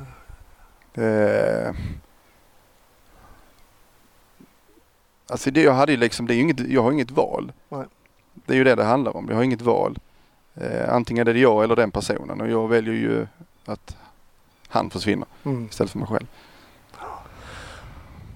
Uh, 0.97 1.75
alltså 5.27 5.51
det 5.51 5.61
jag 5.61 5.73
hade 5.73 5.97
liksom, 5.97 6.27
det 6.27 6.35
är 6.35 6.39
inget, 6.39 6.59
jag 6.59 6.83
har 6.83 6.91
inget 6.91 7.11
val. 7.11 7.51
Nej. 7.69 7.85
Det 8.33 8.53
är 8.53 8.57
ju 8.57 8.63
det 8.63 8.75
det 8.75 8.83
handlar 8.83 9.17
om. 9.17 9.27
Jag 9.29 9.35
har 9.35 9.43
inget 9.43 9.61
val. 9.61 9.99
Uh, 10.61 10.93
antingen 10.93 11.27
är 11.27 11.33
det 11.33 11.39
jag 11.39 11.63
eller 11.63 11.75
den 11.75 11.91
personen 11.91 12.41
och 12.41 12.49
jag 12.49 12.67
väljer 12.67 12.93
ju 12.93 13.27
att 13.65 13.97
han 14.67 14.89
försvinner 14.89 15.27
mm. 15.43 15.65
istället 15.65 15.91
för 15.91 15.99
mig 15.99 16.07
själv. 16.07 16.27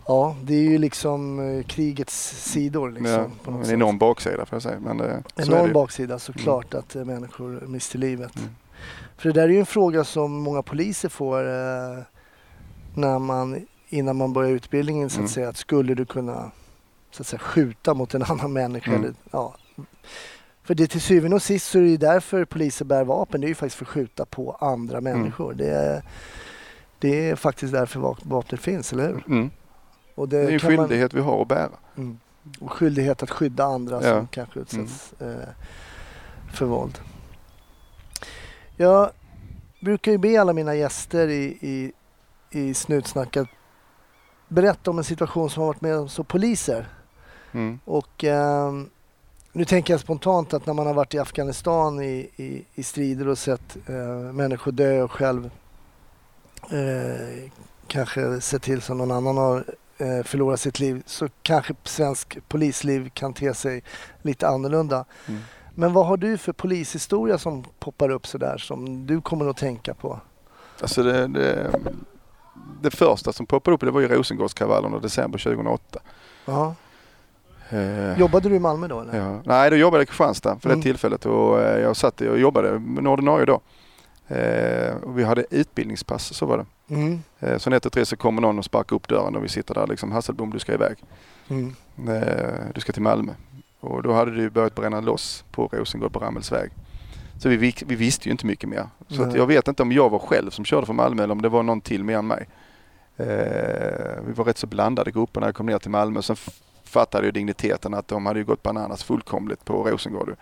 Ja, 0.07 0.35
det 0.43 0.53
är 0.53 0.61
ju 0.61 0.77
liksom 0.77 1.39
eh, 1.39 1.63
krigets 1.63 2.43
sidor. 2.51 2.91
Liksom, 2.91 3.09
ja, 3.09 3.27
på 3.43 3.51
något 3.51 3.67
en 3.67 3.73
enorm 3.73 3.97
baksida 3.97 4.45
får 4.45 4.55
jag 4.55 4.63
säga. 4.63 4.79
Men 4.79 4.97
det, 4.97 5.23
enorm 5.35 5.73
baksida 5.73 6.19
såklart 6.19 6.73
mm. 6.73 6.83
att 6.83 6.95
eh, 6.95 7.05
människor 7.05 7.63
mister 7.67 7.99
livet. 7.99 8.35
Mm. 8.35 8.49
För 9.17 9.29
det 9.29 9.41
där 9.41 9.43
är 9.43 9.53
ju 9.53 9.59
en 9.59 9.65
fråga 9.65 10.03
som 10.03 10.31
många 10.31 10.61
poliser 10.61 11.09
får 11.09 11.39
eh, 11.39 12.03
när 12.93 13.19
man, 13.19 13.67
innan 13.89 14.15
man 14.15 14.33
börjar 14.33 14.51
utbildningen 14.51 15.09
så 15.09 15.15
att 15.15 15.19
mm. 15.19 15.29
säga. 15.29 15.49
Att 15.49 15.57
skulle 15.57 15.93
du 15.93 16.05
kunna 16.05 16.51
så 17.11 17.23
att 17.23 17.27
säga, 17.27 17.39
skjuta 17.39 17.93
mot 17.93 18.13
en 18.13 18.23
annan 18.27 18.53
människa? 18.53 18.91
Mm. 18.91 19.03
Eller, 19.03 19.13
ja. 19.31 19.55
För 20.63 20.75
det 20.75 20.87
till 20.87 21.01
syvende 21.01 21.35
och 21.35 21.41
sist 21.41 21.69
så 21.69 21.77
är 21.77 21.81
det 21.81 21.89
ju 21.89 21.97
därför 21.97 22.45
poliser 22.45 22.85
bär 22.85 23.03
vapen. 23.03 23.41
Det 23.41 23.47
är 23.47 23.49
ju 23.49 23.55
faktiskt 23.55 23.75
för 23.75 23.85
att 23.85 23.89
skjuta 23.89 24.25
på 24.25 24.51
andra 24.51 24.97
mm. 24.97 25.17
människor. 25.17 25.53
Det, 25.53 25.69
är, 25.69 26.03
det 26.99 27.29
är 27.29 27.35
faktiskt 27.35 27.73
därför 27.73 28.15
vapnet 28.23 28.59
finns, 28.59 28.93
eller 28.93 29.07
hur? 29.07 29.49
Och 30.15 30.29
det, 30.29 30.37
det 30.37 30.43
är 30.43 30.53
en 30.53 30.59
skyldighet 30.59 31.13
man, 31.13 31.21
vi 31.21 31.25
har 31.25 31.41
att 31.41 31.47
bära. 31.47 31.69
Mm. 31.97 32.19
Och 32.59 32.71
skyldighet 32.71 33.23
att 33.23 33.31
skydda 33.31 33.63
andra 33.63 33.95
ja. 34.03 34.17
som 34.17 34.27
kanske 34.27 34.59
utsätts 34.59 35.13
mm. 35.19 35.39
eh, 35.39 35.47
för 36.53 36.65
våld. 36.65 36.99
Jag 38.77 39.09
brukar 39.79 40.11
ju 40.11 40.17
be 40.17 40.41
alla 40.41 40.53
mina 40.53 40.75
gäster 40.75 41.27
i, 41.27 41.57
i, 41.61 41.91
i 42.51 42.73
Snutsnack 42.73 43.37
att 43.37 43.47
berätta 44.47 44.91
om 44.91 44.97
en 44.97 45.03
situation 45.03 45.49
som 45.49 45.61
har 45.61 45.67
varit 45.67 45.81
med 45.81 46.11
som 46.11 46.25
poliser. 46.25 46.87
Mm. 47.51 47.79
Och 47.85 48.23
eh, 48.23 48.71
nu 49.51 49.65
tänker 49.65 49.93
jag 49.93 49.99
spontant 49.99 50.53
att 50.53 50.65
när 50.65 50.73
man 50.73 50.87
har 50.87 50.93
varit 50.93 51.13
i 51.13 51.19
Afghanistan 51.19 52.01
i, 52.01 52.29
i, 52.35 52.65
i 52.75 52.83
strider 52.83 53.27
och 53.27 53.37
sett 53.37 53.77
eh, 53.89 54.33
människor 54.33 54.71
dö 54.71 55.01
och 55.01 55.11
själv 55.11 55.49
eh, 56.71 57.51
kanske 57.87 58.41
sett 58.41 58.61
till 58.61 58.81
som 58.81 58.97
någon 58.97 59.11
annan 59.11 59.37
har 59.37 59.65
förlorar 60.23 60.55
sitt 60.55 60.79
liv 60.79 61.03
så 61.05 61.29
kanske 61.43 61.73
svensk 61.83 62.37
polisliv 62.47 63.09
kan 63.09 63.33
te 63.33 63.53
sig 63.53 63.83
lite 64.21 64.47
annorlunda. 64.47 65.05
Mm. 65.27 65.41
Men 65.75 65.93
vad 65.93 66.05
har 66.05 66.17
du 66.17 66.37
för 66.37 66.53
polishistoria 66.53 67.37
som 67.37 67.63
poppar 67.79 68.09
upp 68.09 68.27
sådär 68.27 68.57
som 68.57 69.07
du 69.07 69.21
kommer 69.21 69.49
att 69.49 69.57
tänka 69.57 69.93
på? 69.93 70.19
Alltså 70.81 71.03
det, 71.03 71.27
det, 71.27 71.71
det 72.81 72.91
första 72.91 73.33
som 73.33 73.45
poppade 73.45 73.75
upp 73.75 73.81
det 73.81 73.91
var 73.91 74.01
ju 74.01 74.07
Rosengårdskravallerna 74.07 74.99
december 74.99 75.39
2008. 75.39 75.99
Aha. 76.45 76.75
Eh, 77.69 78.19
jobbade 78.19 78.49
du 78.49 78.55
i 78.55 78.59
Malmö 78.59 78.87
då? 78.87 78.99
Eller? 78.99 79.17
Ja. 79.17 79.41
Nej, 79.45 79.69
då 79.69 79.75
jobbade 79.75 80.01
jag 80.01 80.03
i 80.03 80.07
Kristianstad 80.07 80.59
för 80.59 80.69
mm. 80.69 80.79
det 80.79 80.83
tillfället 80.83 81.25
och 81.25 81.61
eh, 81.61 81.81
jag 81.81 81.95
satt 81.95 82.21
och 82.21 82.39
jobbade 82.39 82.79
med 82.79 83.07
ordinarie 83.07 83.45
då. 83.45 83.61
Eh, 84.35 84.95
och 84.95 85.19
vi 85.19 85.23
hade 85.23 85.45
utbildningspass, 85.49 86.33
så 86.33 86.45
var 86.45 86.57
det. 86.57 86.65
Mm. 86.87 87.19
Eh, 87.39 87.57
så 87.57 87.73
ett 87.73 87.93
tre 87.93 88.05
så 88.05 88.17
kommer 88.17 88.41
någon 88.41 88.59
och 88.59 88.65
sparkar 88.65 88.95
upp 88.95 89.07
dörren 89.07 89.35
och 89.35 89.43
vi 89.43 89.49
sitter 89.49 89.73
där 89.73 89.87
liksom. 89.87 90.11
Hasselbom, 90.11 90.49
du 90.49 90.59
ska 90.59 90.73
iväg. 90.73 90.97
Mm. 91.49 91.75
Eh, 92.07 92.65
du 92.73 92.81
ska 92.81 92.93
till 92.93 93.01
Malmö. 93.01 93.33
Och 93.79 94.03
då 94.03 94.13
hade 94.13 94.31
det 94.31 94.41
ju 94.41 94.49
börjat 94.49 94.75
bränna 94.75 95.01
loss 95.01 95.43
på 95.51 95.69
Rosengård 95.71 96.13
på 96.13 96.19
Rammelsväg. 96.19 96.71
Så 97.39 97.49
vi, 97.49 97.75
vi 97.85 97.95
visste 97.95 98.27
ju 98.27 98.31
inte 98.31 98.45
mycket 98.45 98.69
mer. 98.69 98.87
Så 99.07 99.31
jag 99.35 99.47
vet 99.47 99.67
inte 99.67 99.83
om 99.83 99.91
jag 99.91 100.09
var 100.09 100.19
själv 100.19 100.49
som 100.49 100.65
körde 100.65 100.85
från 100.85 100.95
Malmö 100.95 101.23
eller 101.23 101.31
om 101.31 101.41
det 101.41 101.49
var 101.49 101.63
någon 101.63 101.81
till 101.81 102.03
mer 102.03 102.17
än 102.17 102.27
mig. 102.27 102.47
Eh, 103.17 103.25
vi 104.25 104.33
var 104.33 104.43
rätt 104.45 104.57
så 104.57 104.67
blandade 104.67 105.11
grupper 105.11 105.39
när 105.39 105.47
jag 105.47 105.55
kom 105.55 105.65
ner 105.65 105.79
till 105.79 105.91
Malmö. 105.91 106.21
Sen 106.21 106.35
fattade 106.83 107.27
jag 107.27 107.33
digniteten 107.33 107.93
att 107.93 108.07
de 108.07 108.25
hade 108.25 108.39
ju 108.39 108.45
gått 108.45 108.63
bananas 108.63 109.03
fullkomligt 109.03 109.65
på 109.65 109.83
Rosengård. 109.83 110.35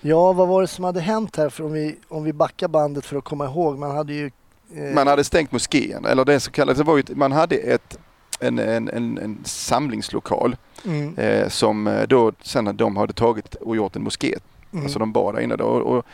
Ja, 0.00 0.32
vad 0.32 0.48
var 0.48 0.60
det 0.60 0.68
som 0.68 0.84
hade 0.84 1.00
hänt 1.00 1.36
här? 1.36 1.48
För 1.48 1.64
om 1.64 1.72
vi, 1.72 1.98
om 2.08 2.24
vi 2.24 2.32
backar 2.32 2.68
bandet 2.68 3.04
för 3.04 3.16
att 3.16 3.24
komma 3.24 3.44
ihåg. 3.44 3.78
Man 3.78 3.96
hade 3.96 4.12
ju... 4.12 4.30
Eh... 4.74 4.94
Man 4.94 5.06
hade 5.06 5.24
stängt 5.24 5.52
moskén, 5.52 6.04
eller 6.04 6.24
det 6.24 6.40
så 6.40 6.50
kallade, 6.50 6.78
det 6.78 6.84
var 6.84 6.96
ju, 6.96 7.02
man 7.14 7.32
hade 7.32 7.56
ett, 7.56 7.98
en, 8.40 8.58
en, 8.58 8.88
en, 8.88 9.18
en 9.18 9.38
samlingslokal 9.44 10.56
mm. 10.84 11.18
eh, 11.18 11.48
som 11.48 11.86
eh, 11.86 12.02
då 12.02 12.32
sen 12.42 12.76
de 12.76 12.96
hade 12.96 13.12
tagit 13.12 13.54
och 13.54 13.76
gjort 13.76 13.96
en 13.96 14.02
moské. 14.02 14.34
Mm. 14.72 14.84
Alltså 14.84 14.98
de 14.98 15.12
bad 15.12 15.34
där 15.34 15.40
inne 15.40 15.56
då. 15.56 15.64
Och, 15.64 16.06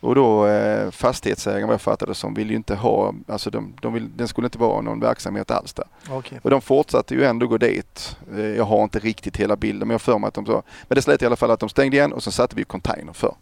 och 0.00 0.14
då 0.14 0.46
eh, 0.46 0.90
fastighetsägaren 0.90 1.66
vad 1.66 1.74
jag 1.74 1.80
fattade 1.80 2.14
som 2.14 2.34
vill 2.34 2.50
ju 2.50 2.56
inte 2.56 2.74
ha, 2.74 3.14
alltså 3.26 3.50
de, 3.50 3.74
de 3.80 3.92
vill, 3.92 4.16
den 4.16 4.28
skulle 4.28 4.46
inte 4.46 4.58
vara 4.58 4.80
någon 4.80 5.00
verksamhet 5.00 5.50
alls 5.50 5.72
där. 5.72 5.84
Okay. 6.10 6.38
Och 6.42 6.50
de 6.50 6.60
fortsatte 6.60 7.14
ju 7.14 7.24
ändå 7.24 7.46
gå 7.46 7.58
dit. 7.58 8.16
Eh, 8.36 8.40
jag 8.40 8.64
har 8.64 8.82
inte 8.84 8.98
riktigt 8.98 9.36
hela 9.36 9.56
bilden 9.56 9.88
men 9.88 9.94
jag 9.94 10.02
för 10.02 10.18
mig 10.18 10.28
att 10.28 10.34
de 10.34 10.46
sa, 10.46 10.62
men 10.88 10.96
det 10.96 11.02
slet 11.02 11.22
i 11.22 11.26
alla 11.26 11.36
fall 11.36 11.50
att 11.50 11.60
de 11.60 11.68
stängde 11.68 11.96
igen 11.96 12.12
och 12.12 12.22
så 12.22 12.30
satte 12.30 12.56
vi 12.56 12.64
container 12.64 13.12
för. 13.12 13.34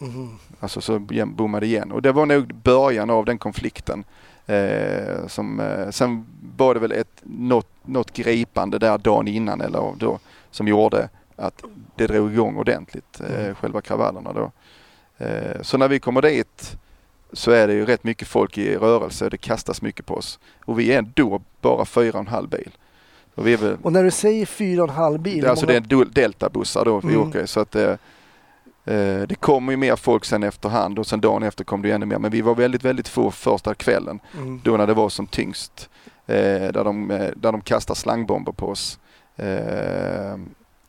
Mm. 0.00 0.28
Alltså 0.60 0.80
så 0.80 0.98
bommade 1.26 1.66
igen 1.66 1.92
och 1.92 2.02
det 2.02 2.12
var 2.12 2.26
nog 2.26 2.54
början 2.54 3.10
av 3.10 3.24
den 3.24 3.38
konflikten. 3.38 4.04
Eh, 4.46 5.26
som, 5.26 5.60
eh, 5.60 5.90
sen 5.90 6.26
var 6.56 6.74
det 6.74 6.80
väl 6.80 6.92
ett, 6.92 7.22
något, 7.22 7.68
något 7.82 8.12
gripande 8.12 8.78
där 8.78 8.98
dagen 8.98 9.28
innan 9.28 9.60
eller 9.60 9.94
då 9.98 10.18
som 10.50 10.68
gjorde 10.68 11.08
att 11.36 11.64
det 11.96 12.06
drog 12.06 12.32
igång 12.32 12.56
ordentligt, 12.56 13.20
eh, 13.20 13.40
mm. 13.40 13.54
själva 13.54 13.80
kravallerna 13.80 14.32
då. 14.32 14.52
Eh, 15.18 15.62
så 15.62 15.78
när 15.78 15.88
vi 15.88 15.98
kommer 15.98 16.22
dit 16.22 16.76
så 17.32 17.50
är 17.50 17.66
det 17.66 17.74
ju 17.74 17.86
rätt 17.86 18.04
mycket 18.04 18.28
folk 18.28 18.58
i 18.58 18.76
rörelse 18.76 19.24
och 19.24 19.30
det 19.30 19.36
kastas 19.36 19.82
mycket 19.82 20.06
på 20.06 20.14
oss. 20.14 20.38
Och 20.64 20.78
vi 20.78 20.92
är 20.92 21.02
då 21.14 21.42
bara 21.60 21.84
fyra 21.84 22.12
och 22.12 22.20
en 22.20 22.26
halv 22.26 22.48
bil. 22.48 22.70
Och, 23.34 23.46
väl, 23.46 23.76
och 23.82 23.92
när 23.92 24.04
du 24.04 24.10
säger 24.10 24.46
fyra 24.46 24.82
och 24.82 24.88
en 24.88 24.94
halv 24.94 25.20
bil? 25.20 25.40
Det, 25.40 25.50
alltså 25.50 25.66
många... 25.66 25.80
det 25.80 25.94
är 25.94 26.04
deltabussar 26.04 26.84
då 26.84 27.00
vi 27.00 27.14
mm. 27.14 27.28
åker 27.28 27.46
så 27.46 27.60
att 27.60 27.76
eh, 27.76 27.94
det 29.28 29.40
kommer 29.40 29.72
ju 29.72 29.76
mer 29.76 29.96
folk 29.96 30.24
sen 30.24 30.42
efterhand 30.42 30.98
och 30.98 31.06
sen 31.06 31.20
dagen 31.20 31.42
efter 31.42 31.64
kom 31.64 31.82
det 31.82 31.90
ännu 31.90 32.06
mer. 32.06 32.18
Men 32.18 32.30
vi 32.30 32.40
var 32.40 32.54
väldigt, 32.54 32.84
väldigt 32.84 33.08
få 33.08 33.30
första 33.30 33.74
kvällen 33.74 34.20
mm. 34.36 34.60
då 34.64 34.76
när 34.76 34.86
det 34.86 34.94
var 34.94 35.08
som 35.08 35.26
tyngst. 35.26 35.88
Eh, 36.26 36.72
där, 36.72 36.84
de, 36.84 37.10
eh, 37.10 37.30
där 37.36 37.52
de 37.52 37.60
kastar 37.60 37.94
slangbomber 37.94 38.52
på 38.52 38.68
oss. 38.68 38.98
Eh, 39.36 40.38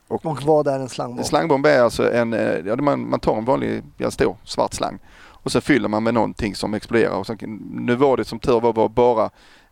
och, 0.08 0.26
och 0.26 0.42
vad 0.42 0.68
är 0.68 0.78
en 0.78 0.88
slangbomb? 0.88 1.18
En 1.18 1.24
slangbomb 1.24 1.66
är 1.66 1.82
alltså 1.82 2.12
en, 2.12 2.32
eh, 2.32 2.58
ja, 2.66 2.76
man, 2.76 3.10
man 3.10 3.20
tar 3.20 3.36
en 3.36 3.44
vanlig, 3.44 3.82
ja, 3.96 4.10
stor 4.10 4.36
svart 4.44 4.74
slang 4.74 4.98
och 5.42 5.52
sen 5.52 5.62
fyller 5.62 5.88
man 5.88 6.02
med 6.02 6.14
någonting 6.14 6.54
som 6.54 6.74
exploderar. 6.74 7.16
Och 7.16 7.26
sen, 7.26 7.38
nu 7.72 7.94
var 7.94 8.16
det 8.16 8.24
som 8.24 8.38
tur 8.38 8.60
var, 8.60 8.72
var 8.72 8.88
bara 8.88 9.24
eh, 9.24 9.30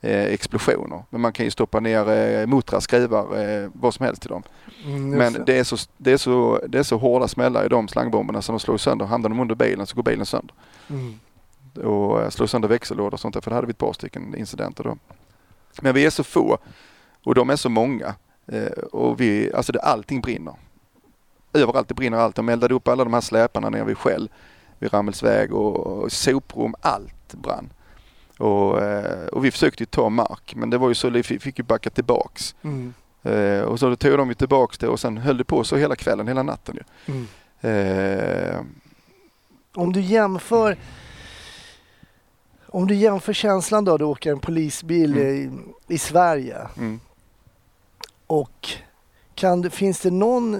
explosioner. 0.08 1.02
Men 1.10 1.20
man 1.20 1.32
kan 1.32 1.44
ju 1.44 1.50
stoppa 1.50 1.80
ner 1.80 2.10
eh, 2.10 2.46
muttrar, 2.46 2.80
skruvar, 2.80 3.38
eh, 3.42 3.70
vad 3.72 3.94
som 3.94 4.06
helst 4.06 4.26
i 4.26 4.28
dem. 4.28 4.42
Mm, 4.84 5.10
Men 5.10 5.32
det. 5.32 5.44
det. 5.46 5.58
är 5.58 5.64
så, 5.64 5.76
det, 5.96 6.12
är 6.12 6.16
så, 6.16 6.60
det 6.68 6.78
är 6.78 6.82
så 6.82 6.96
hårda 6.96 7.28
smällar 7.28 7.64
i 7.64 7.68
de 7.68 7.88
slangbomberna 7.88 8.42
som 8.42 8.52
de 8.52 8.60
slår 8.60 8.76
sönder. 8.76 9.06
Hamnar 9.06 9.28
de 9.28 9.40
under 9.40 9.54
bilen 9.54 9.86
så 9.86 9.96
går 9.96 10.02
bilen 10.02 10.26
sönder. 10.26 10.54
Mm. 10.88 11.18
Och 11.84 12.22
eh, 12.22 12.28
slår 12.28 12.46
sönder 12.46 12.68
växellådor 12.68 13.14
och 13.14 13.20
sånt 13.20 13.34
där, 13.34 13.40
för 13.40 13.50
det 13.50 13.54
hade 13.54 13.66
vi 13.66 13.70
ett 13.70 13.78
par 13.78 13.92
stycken 13.92 14.34
incidenter 14.34 14.84
då. 14.84 14.96
Men 15.82 15.94
vi 15.94 16.06
är 16.06 16.10
så 16.10 16.24
få 16.24 16.58
och 17.24 17.34
de 17.34 17.50
är 17.50 17.56
så 17.56 17.68
många. 17.68 18.14
Eh, 18.46 18.82
och 18.92 19.20
vi, 19.20 19.52
alltså 19.54 19.72
det, 19.72 19.80
allting 19.80 20.20
brinner. 20.20 20.54
Överallt 21.52 21.88
det 21.88 21.94
brinner 21.94 22.18
allt. 22.18 22.36
De 22.36 22.48
eldade 22.48 22.74
upp 22.74 22.88
alla 22.88 23.04
de 23.04 23.14
här 23.14 23.20
släparna 23.20 23.70
nere 23.70 23.84
vid 23.84 23.98
Skäll, 23.98 24.30
vid 24.78 24.92
Rammelsväg 24.92 25.54
och, 25.54 25.76
och 25.76 26.12
soprum, 26.12 26.74
allt 26.80 27.34
brann. 27.34 27.72
Och, 28.40 28.82
eh, 28.82 29.26
och 29.26 29.44
vi 29.44 29.50
försökte 29.50 29.86
ta 29.86 30.08
mark 30.08 30.54
men 30.56 30.70
det 30.70 30.78
var 30.78 30.88
ju 30.88 30.94
så, 30.94 31.10
vi 31.10 31.22
fick 31.22 31.58
ju 31.58 31.64
backa 31.64 31.90
tillbaks. 31.90 32.54
Mm. 32.62 32.94
Eh, 33.22 33.60
och 33.60 33.80
så 33.80 33.96
tog 33.96 34.18
de 34.18 34.28
ju 34.28 34.34
tillbaks 34.34 34.78
det 34.78 34.88
och 34.88 35.00
sen 35.00 35.18
höll 35.18 35.36
det 35.36 35.44
på 35.44 35.64
så 35.64 35.76
hela 35.76 35.96
kvällen, 35.96 36.28
hela 36.28 36.42
natten 36.42 36.76
ju. 36.76 37.14
Mm. 37.14 37.26
Eh, 37.60 38.60
om 39.74 39.92
du 39.92 40.00
jämför 40.00 40.76
om 42.66 42.86
du 42.86 42.94
jämför 42.94 43.32
känslan 43.32 43.84
då, 43.84 43.96
du 43.96 44.04
åker 44.04 44.32
en 44.32 44.40
polisbil 44.40 45.12
mm. 45.12 45.74
i, 45.88 45.94
i, 45.94 45.98
Sverige 45.98 46.58
mm. 46.76 47.00
och 48.26 48.68
kan, 49.34 49.70
finns 49.70 50.00
det 50.00 50.10
någon 50.10 50.54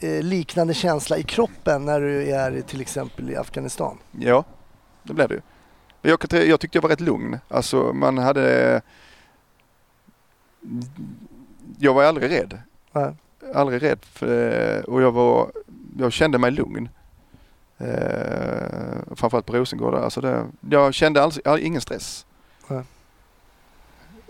eh, 0.00 0.22
liknande 0.22 0.74
känsla 0.74 1.18
i 1.18 1.22
kroppen 1.22 1.84
när 1.84 2.00
du 2.00 2.30
är 2.30 2.60
till 2.60 2.80
exempel 2.80 3.30
i 3.30 3.36
Afghanistan? 3.36 3.98
Ja, 4.18 4.44
det 5.02 5.14
blev 5.14 5.28
det 5.28 5.34
ju. 5.34 5.40
Jag, 6.02 6.18
jag 6.30 6.60
tyckte 6.60 6.76
jag 6.78 6.82
var 6.82 6.88
rätt 6.88 7.00
lugn. 7.00 7.38
Alltså 7.48 7.92
man 7.92 8.18
hade... 8.18 8.82
Jag 11.78 11.94
var 11.94 12.04
aldrig 12.04 12.30
rädd. 12.30 12.58
Nej. 12.92 13.14
Aldrig 13.54 13.82
rädd 13.82 13.98
för, 14.04 14.90
och 14.90 15.02
jag 15.02 15.12
var... 15.12 15.52
Jag 15.98 16.12
kände 16.12 16.38
mig 16.38 16.50
lugn. 16.50 16.88
Eh, 17.78 19.14
framförallt 19.16 19.46
på 19.46 19.52
Rosengård. 19.52 19.94
Alltså 19.94 20.20
det, 20.20 20.46
jag 20.70 20.94
kände 20.94 21.22
alls, 21.22 21.40
jag 21.44 21.60
ingen 21.60 21.80
stress. 21.80 22.26
Nej. 22.68 22.82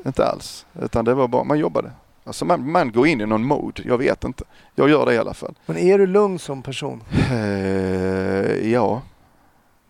Inte 0.07 0.25
alls. 0.25 0.67
Utan 0.81 1.05
det 1.05 1.15
var 1.15 1.29
bara, 1.29 1.45
man 1.45 1.59
jobbade. 1.59 1.93
Alltså 2.25 2.45
man, 2.45 2.71
man 2.71 2.93
går 2.93 3.07
in 3.07 3.21
i 3.21 3.27
någon 3.27 3.45
mode, 3.45 3.83
jag 3.83 3.99
vet 3.99 4.25
inte. 4.25 4.45
Jag 4.75 4.89
gör 4.89 5.07
det 5.07 5.15
i 5.15 5.19
alla 5.19 5.35
fall. 5.35 5.55
Men 5.67 5.79
är 5.79 5.99
du 5.99 6.07
lugn 6.07 6.39
som 6.39 6.63
person? 6.63 7.03
Eh, 7.31 8.71
ja, 8.73 9.03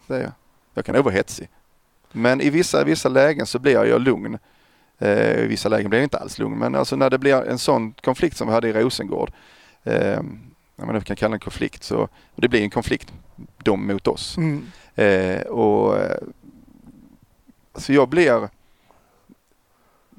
det 0.06 0.16
är 0.16 0.20
jag. 0.20 0.32
Jag 0.74 0.84
kan 0.84 0.94
nog 0.94 1.04
vara 1.04 1.14
hetsig. 1.14 1.48
Men 2.12 2.40
i 2.40 2.50
vissa, 2.50 2.84
vissa 2.84 3.08
lägen 3.08 3.46
så 3.46 3.58
blir 3.58 3.84
jag 3.84 4.02
lugn. 4.02 4.38
Eh, 4.98 5.38
I 5.38 5.46
vissa 5.46 5.68
lägen 5.68 5.90
blir 5.90 5.98
jag 5.98 6.06
inte 6.06 6.18
alls 6.18 6.38
lugn. 6.38 6.58
Men 6.58 6.74
alltså 6.74 6.96
när 6.96 7.10
det 7.10 7.18
blir 7.18 7.48
en 7.48 7.58
sån 7.58 7.92
konflikt 7.92 8.36
som 8.36 8.48
vi 8.48 8.54
hade 8.54 8.68
i 8.68 8.72
Rosengård. 8.72 9.32
Eh, 9.84 10.18
om 10.76 10.86
man 10.86 10.94
nu 10.94 11.00
kan 11.00 11.16
kalla 11.16 11.30
det 11.30 11.36
en 11.36 11.40
konflikt 11.40 11.84
så 11.84 12.08
det 12.36 12.48
blir 12.48 12.62
en 12.62 12.70
konflikt 12.70 13.12
dem 13.56 13.86
mot 13.86 14.06
oss. 14.06 14.36
Mm. 14.36 14.66
Eh, 14.94 15.40
och 15.40 15.98
eh, 15.98 16.16
alltså 17.72 17.92
jag 17.92 18.08
blir 18.08 18.48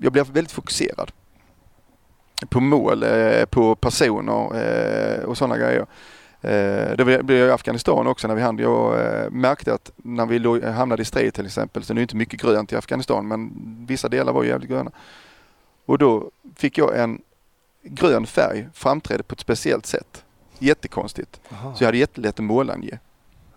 jag 0.02 0.12
blir 0.12 0.24
väldigt 0.24 0.52
fokuserad 0.52 1.12
på 2.50 2.60
mål, 2.60 3.04
eh, 3.04 3.46
på 3.46 3.76
personer 3.76 4.56
eh, 4.62 5.24
och 5.24 5.38
sådana 5.38 5.58
grejer. 5.58 5.86
Eh, 6.42 6.96
det 6.98 7.24
blev 7.24 7.32
i 7.32 7.52
Afghanistan 7.52 8.08
också 8.08 8.28
när 8.28 8.36
vi 8.36 8.42
hann. 8.42 8.58
Jag 8.58 9.06
eh, 9.06 9.30
märkte 9.30 9.74
att 9.74 9.92
när 9.96 10.26
vi 10.26 10.72
hamnade 10.72 11.02
i 11.02 11.06
strid 11.06 11.34
till 11.34 11.46
exempel, 11.46 11.84
så 11.84 11.94
det 11.94 12.00
är 12.00 12.02
inte 12.02 12.16
mycket 12.16 12.42
grönt 12.42 12.72
i 12.72 12.76
Afghanistan 12.76 13.28
men 13.28 13.52
vissa 13.88 14.10
delar 14.10 14.34
var 14.34 14.44
jävligt 14.44 14.70
gröna. 14.70 14.92
Och 15.86 15.98
då 15.98 16.32
fick 16.56 16.78
jag 16.78 17.00
en 17.00 17.22
grön 17.84 18.26
färg 18.26 18.68
framträdde 18.74 19.24
på 19.24 19.34
ett 19.34 19.40
speciellt 19.40 19.86
sätt. 19.86 20.26
Jättekonstigt. 20.60 21.42
Aha. 21.52 21.76
Så 21.76 21.84
jag 21.84 21.88
hade 21.88 21.98
jättelätt 21.98 22.40
att 22.40 22.46
målange. 22.46 23.00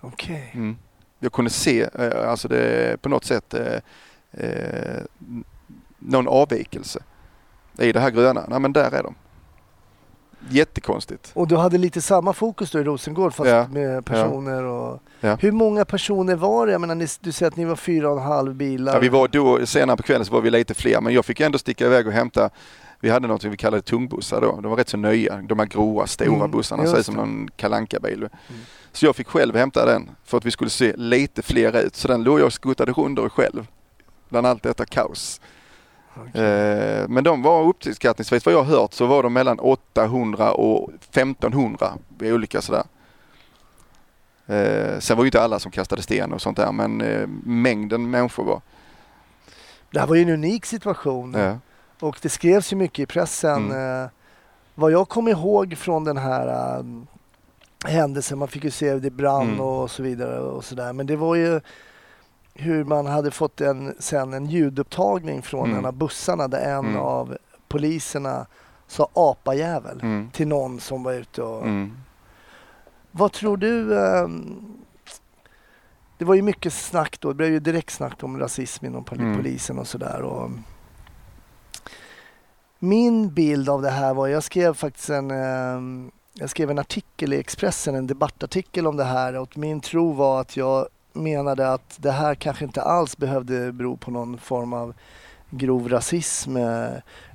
Okay. 0.00 0.42
Mm. 0.52 0.76
Jag 1.18 1.32
kunde 1.32 1.50
se, 1.50 1.88
eh, 1.94 2.30
alltså 2.30 2.48
det 2.48 3.02
på 3.02 3.08
något 3.08 3.24
sätt 3.24 3.54
eh, 3.54 5.02
någon 5.98 6.28
avvikelse 6.28 7.02
i 7.78 7.92
det 7.92 8.00
här 8.00 8.10
gröna. 8.10 8.44
Nej 8.48 8.60
men 8.60 8.72
där 8.72 8.94
är 8.94 9.02
de. 9.02 9.14
Jättekonstigt. 10.48 11.30
Och 11.34 11.48
du 11.48 11.56
hade 11.56 11.78
lite 11.78 12.00
samma 12.00 12.32
fokus 12.32 12.70
då 12.70 12.80
i 12.80 12.84
Rosengård 12.84 13.34
fast 13.34 13.50
ja. 13.50 13.68
med 13.70 14.04
personer 14.04 14.64
och... 14.64 15.02
Ja. 15.20 15.36
Hur 15.40 15.52
många 15.52 15.84
personer 15.84 16.36
var 16.36 16.66
det? 16.66 16.72
Jag 16.72 16.80
menar, 16.80 16.94
ni, 16.94 17.06
du 17.20 17.32
säger 17.32 17.50
att 17.50 17.56
ni 17.56 17.64
var 17.64 17.76
fyra 17.76 18.10
och 18.10 18.18
en 18.18 18.26
halv 18.26 18.54
bilar. 18.54 18.94
Ja, 18.94 18.98
vi 18.98 19.08
var 19.08 19.28
då, 19.28 19.66
senare 19.66 19.96
på 19.96 20.02
kvällen 20.02 20.26
så 20.26 20.32
var 20.32 20.40
vi 20.40 20.50
lite 20.50 20.74
fler 20.74 21.00
men 21.00 21.14
jag 21.14 21.24
fick 21.24 21.40
ändå 21.40 21.58
sticka 21.58 21.86
iväg 21.86 22.06
och 22.06 22.12
hämta 22.12 22.50
vi 23.02 23.10
hade 23.10 23.28
något 23.28 23.44
vi 23.44 23.56
kallade 23.56 23.82
tungbussar 23.82 24.40
då. 24.40 24.60
De 24.60 24.70
var 24.70 24.76
rätt 24.76 24.88
så 24.88 24.96
nya. 24.96 25.36
De 25.36 25.58
här 25.58 25.66
gråa, 25.66 26.06
stora 26.06 26.34
mm, 26.34 26.50
bussarna. 26.50 26.98
Ut 26.98 27.06
som 27.06 27.14
någon 27.14 27.48
kalanka 27.56 28.00
bil 28.00 28.18
mm. 28.18 28.30
Så 28.92 29.06
jag 29.06 29.16
fick 29.16 29.26
själv 29.26 29.56
hämta 29.56 29.86
den 29.86 30.10
för 30.24 30.38
att 30.38 30.44
vi 30.44 30.50
skulle 30.50 30.70
se 30.70 30.92
lite 30.96 31.42
fler 31.42 31.80
ut. 31.80 31.96
Så 31.96 32.08
den 32.08 32.22
låg 32.22 32.40
jag 32.40 32.46
och 32.46 32.52
skuttade 32.52 32.92
rundor 32.92 33.28
själv. 33.28 33.66
Bland 34.28 34.46
allt 34.46 34.62
detta 34.62 34.84
kaos. 34.84 35.40
Okay. 36.16 36.42
Eh, 36.42 37.08
men 37.08 37.24
de 37.24 37.42
var 37.42 37.62
uppskattningsvis, 37.62 38.46
vad 38.46 38.54
jag 38.54 38.62
har 38.62 38.78
hört, 38.78 38.92
så 38.92 39.06
var 39.06 39.22
de 39.22 39.32
mellan 39.32 39.58
800 39.58 40.52
och 40.52 40.90
1500 40.94 41.92
vid 42.18 42.32
olika 42.32 42.60
sådär. 42.60 42.84
Eh, 44.46 44.98
sen 44.98 45.16
var 45.16 45.24
ju 45.24 45.28
inte 45.28 45.42
alla 45.42 45.58
som 45.58 45.72
kastade 45.72 46.02
sten 46.02 46.32
och 46.32 46.42
sånt 46.42 46.56
där 46.56 46.72
men 46.72 47.00
eh, 47.00 47.26
mängden 47.44 48.10
människor 48.10 48.44
var. 48.44 48.60
Det 49.90 50.00
här 50.00 50.06
var 50.06 50.14
ju 50.14 50.22
en 50.22 50.28
unik 50.28 50.66
situation. 50.66 51.34
Ja. 51.34 51.58
Och 52.00 52.18
det 52.22 52.28
skrevs 52.28 52.72
ju 52.72 52.76
mycket 52.76 52.98
i 52.98 53.06
pressen. 53.06 53.70
Mm. 53.72 54.08
vad 54.74 54.92
jag 54.92 55.08
kommer 55.08 55.30
ihåg 55.30 55.78
från 55.78 56.04
den 56.04 56.16
här 56.16 56.84
händelsen, 57.84 58.38
man 58.38 58.48
fick 58.48 58.64
ju 58.64 58.70
se 58.70 58.94
det 58.94 59.10
brann 59.10 59.48
mm. 59.48 59.60
och 59.60 59.90
så 59.90 60.02
vidare 60.02 60.40
och 60.40 60.64
sådär. 60.64 60.92
Men 60.92 61.06
det 61.06 61.16
var 61.16 61.34
ju 61.34 61.60
hur 62.54 62.84
man 62.84 63.06
hade 63.06 63.30
fått 63.30 63.60
en, 63.60 63.94
sen 63.98 64.32
en 64.32 64.46
ljudupptagning 64.46 65.42
från 65.42 65.66
mm. 65.66 65.78
en 65.78 65.84
av 65.84 65.92
bussarna 65.92 66.48
där 66.48 66.60
en 66.60 66.86
mm. 66.86 66.96
av 66.96 67.36
poliserna 67.68 68.46
sa 68.86 69.08
apajävel 69.14 70.00
mm. 70.02 70.30
till 70.30 70.48
någon 70.48 70.80
som 70.80 71.02
var 71.02 71.12
ute 71.12 71.42
och... 71.42 71.62
Mm. 71.62 71.96
Vad 73.10 73.32
tror 73.32 73.56
du? 73.56 73.94
Um, 73.94 74.62
det 76.18 76.24
var 76.24 76.34
ju 76.34 76.42
mycket 76.42 76.72
snack 76.72 77.20
då, 77.20 77.28
det 77.28 77.34
blev 77.34 77.50
ju 77.50 77.60
direkt 77.60 77.92
snack 77.92 78.22
om 78.22 78.38
rasism 78.38 78.86
inom 78.86 79.04
mm. 79.12 79.36
polisen 79.36 79.78
och 79.78 79.86
sådär. 79.86 80.50
Min 82.78 83.34
bild 83.34 83.68
av 83.68 83.82
det 83.82 83.90
här 83.90 84.14
var, 84.14 84.28
jag 84.28 84.42
skrev 84.42 84.74
faktiskt 84.74 85.10
en 85.10 85.30
um, 85.30 86.10
jag 86.34 86.50
skrev 86.50 86.70
en 86.70 86.78
artikel 86.78 87.32
i 87.32 87.38
Expressen, 87.38 87.94
en 87.94 88.06
debattartikel 88.06 88.86
om 88.86 88.96
det 88.96 89.04
här 89.04 89.36
och 89.36 89.58
min 89.58 89.80
tro 89.80 90.12
var 90.12 90.40
att 90.40 90.56
jag 90.56 90.88
menade 91.12 91.72
att 91.72 91.96
det 91.96 92.10
här 92.10 92.34
kanske 92.34 92.64
inte 92.64 92.82
alls 92.82 93.16
behövde 93.16 93.72
bero 93.72 93.96
på 93.96 94.10
någon 94.10 94.38
form 94.38 94.72
av 94.72 94.94
grov 95.52 95.88
rasism 95.88 96.56
eh, 96.56 96.88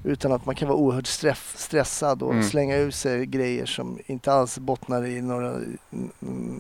utan 0.04 0.32
att 0.32 0.46
man 0.46 0.56
kan 0.56 0.68
vara 0.68 0.78
oerhört 0.78 1.08
streff, 1.08 1.54
stressad 1.58 2.24
och 2.24 2.32
mm. 2.32 2.44
slänga 2.44 2.78
ur 2.78 2.92
sig 2.92 3.26
grejer 3.26 3.66
som 3.66 4.00
inte 4.06 4.32
alls 4.32 4.60
bottnar 4.60 5.06
i 5.06 5.22
några, 5.22 5.60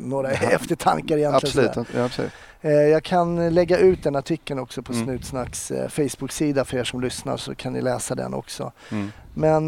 några 0.04 0.34
ja. 0.34 0.50
eftertankar 0.50 1.18
egentligen. 1.18 1.66
Absolut, 1.66 1.88
ja, 1.96 2.04
absolut. 2.04 2.32
Eh, 2.62 2.72
jag 2.72 3.04
kan 3.04 3.54
lägga 3.54 3.78
ut 3.78 4.04
den 4.04 4.16
artikeln 4.16 4.60
också 4.60 4.82
på 4.82 4.94
mm. 4.94 5.06
Snutsnacks 5.06 5.72
eh, 5.72 5.90
Facebook-sida 5.90 6.66
för 6.66 6.78
er 6.78 6.84
som 6.84 7.02
lyssnar 7.02 7.38
så 7.38 7.56
kan 7.56 7.74
ni 7.74 7.82
läsa 7.82 8.16
den 8.16 8.34
också. 8.34 8.72
Mm. 8.92 9.12
Men 9.34 9.68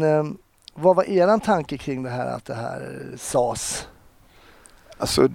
vad 0.74 0.96
var 0.96 1.08
er 1.08 1.38
tanke 1.38 1.78
kring 1.78 2.02
det 2.02 2.10
här 2.10 2.26
att 2.26 2.44
det 2.44 2.54
här 2.54 3.08
sades? 3.16 3.86
Alltså, 4.98 5.28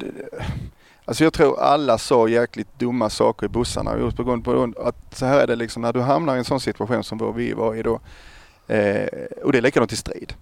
alltså 1.06 1.24
jag 1.24 1.34
tror 1.34 1.60
alla 1.60 1.98
sa 1.98 2.28
jäkligt 2.28 2.80
dumma 2.80 3.10
saker 3.10 3.46
i 3.46 3.50
bussarna 3.50 3.98
just 3.98 4.18
på 4.18 4.24
grund 4.24 4.46
på 4.46 4.74
att 4.78 5.16
så 5.16 5.26
här 5.26 5.40
är 5.40 5.48
det 5.48 5.56
liksom 5.56 5.82
när 5.82 5.94
du 5.94 6.02
hamnar 6.02 6.36
i 6.36 6.38
en 6.38 6.46
sån 6.46 6.60
situation 6.60 7.04
som 7.04 7.36
vi 7.36 7.54
var 7.54 7.76
i 7.76 7.84
då. 7.84 8.00
Eh, 8.68 9.08
och 9.44 9.52
det 9.52 9.58
är 9.58 9.62
likadant 9.62 9.92
i 9.92 9.96
strid. 9.96 10.34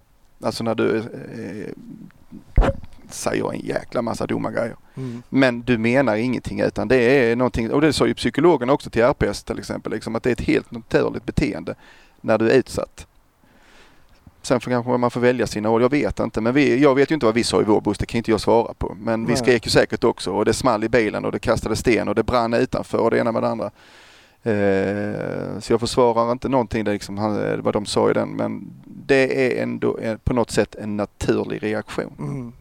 Alltså 0.41 0.63
när 0.63 0.75
du 0.75 0.97
eh, 0.97 1.73
säger 3.09 3.51
en 3.53 3.59
jäkla 3.59 4.01
massa 4.01 4.27
dumma 4.27 4.51
grejer. 4.51 4.75
Mm. 4.95 5.23
Men 5.29 5.61
du 5.61 5.77
menar 5.77 6.15
ingenting 6.15 6.59
utan 6.59 6.87
det 6.87 6.95
är 6.95 7.35
någonting, 7.35 7.71
och 7.71 7.81
det 7.81 7.93
sa 7.93 8.07
ju 8.07 8.13
psykologen 8.13 8.69
också 8.69 8.89
till 8.89 9.03
RPS 9.03 9.43
till 9.43 9.59
exempel, 9.59 9.91
liksom, 9.91 10.15
att 10.15 10.23
det 10.23 10.29
är 10.29 10.33
ett 10.33 10.41
helt 10.41 10.71
naturligt 10.71 11.25
beteende 11.25 11.75
när 12.21 12.37
du 12.37 12.49
är 12.49 12.55
utsatt. 12.55 13.07
Sen 14.43 14.59
får 14.59 14.71
kanske 14.71 14.97
man 14.97 15.11
får 15.11 15.21
välja 15.21 15.47
sina 15.47 15.69
ord, 15.69 15.81
jag 15.81 15.91
vet 15.91 16.19
inte. 16.19 16.41
Men 16.41 16.53
vi, 16.53 16.81
jag 16.81 16.95
vet 16.95 17.11
ju 17.11 17.13
inte 17.13 17.25
vad 17.25 17.35
vi 17.35 17.43
sa 17.43 17.61
i 17.61 17.63
vår 17.63 17.81
buss, 17.81 17.97
det 17.97 18.05
kan 18.05 18.17
inte 18.17 18.31
jag 18.31 18.41
svara 18.41 18.73
på. 18.73 18.95
Men 18.99 19.23
Nej. 19.23 19.31
vi 19.31 19.37
skrek 19.37 19.65
ju 19.65 19.69
säkert 19.69 20.03
också 20.03 20.31
och 20.31 20.45
det 20.45 20.53
small 20.53 20.83
i 20.83 20.89
bilen 20.89 21.25
och 21.25 21.31
det 21.31 21.39
kastade 21.39 21.75
sten 21.75 22.07
och 22.07 22.15
det 22.15 22.23
brann 22.23 22.53
utanför 22.53 22.97
och 22.97 23.11
det 23.11 23.17
ena 23.17 23.31
med 23.31 23.43
det 23.43 23.49
andra. 23.49 23.71
Eh, 24.43 25.59
så 25.59 25.73
jag 25.73 25.79
försvarar 25.79 26.31
inte 26.31 26.49
någonting 26.49 26.83
det 26.83 26.91
liksom, 26.93 27.15
vad 27.63 27.73
de 27.73 27.85
sa 27.85 28.09
i 28.09 28.13
den 28.13 28.29
men 28.29 28.73
det 28.85 29.59
är 29.59 29.63
ändå 29.63 29.99
på 30.23 30.33
något 30.33 30.51
sätt 30.51 30.75
en 30.75 30.97
naturlig 30.97 31.63
reaktion. 31.63 32.13
Mm. 32.19 32.53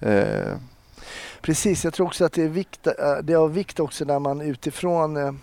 Eh. 0.00 0.56
Precis, 1.42 1.84
jag 1.84 1.94
tror 1.94 2.06
också 2.06 2.24
att 2.24 2.32
det 2.32 2.42
är, 2.42 2.48
vikt, 2.48 2.86
eh, 2.86 2.92
det 3.22 3.32
är 3.32 3.36
av 3.36 3.54
vikt 3.54 3.80
också 3.80 4.04
när 4.04 4.18
man 4.18 4.40
utifrån 4.40 5.16
eh, 5.16 5.34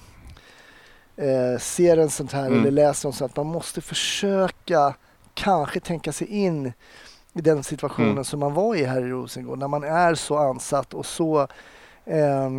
eh, 1.15 1.59
ser 1.59 1.97
en 1.97 2.09
sånt 2.09 2.31
här 2.31 2.45
mm. 2.47 2.59
eller 2.59 2.71
läser 2.71 3.09
om 3.09 3.13
sånt, 3.13 3.31
att 3.31 3.37
man 3.37 3.45
måste 3.45 3.81
försöka 3.81 4.93
kanske 5.33 5.79
tänka 5.79 6.11
sig 6.11 6.27
in 6.27 6.73
i 7.33 7.41
den 7.41 7.63
situationen 7.63 8.11
mm. 8.11 8.23
som 8.23 8.39
man 8.39 8.53
var 8.53 8.75
i 8.75 8.83
här 8.83 9.01
i 9.01 9.09
Rosengård. 9.09 9.59
När 9.59 9.67
man 9.67 9.83
är 9.83 10.15
så 10.15 10.37
ansatt 10.37 10.93
och 10.93 11.05
så, 11.05 11.47
eh, 12.05 12.49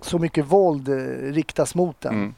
så 0.00 0.18
mycket 0.18 0.46
våld 0.46 0.88
eh, 0.88 0.94
riktas 1.32 1.74
mot 1.74 2.04
en. 2.04 2.14
Mm. 2.14 2.34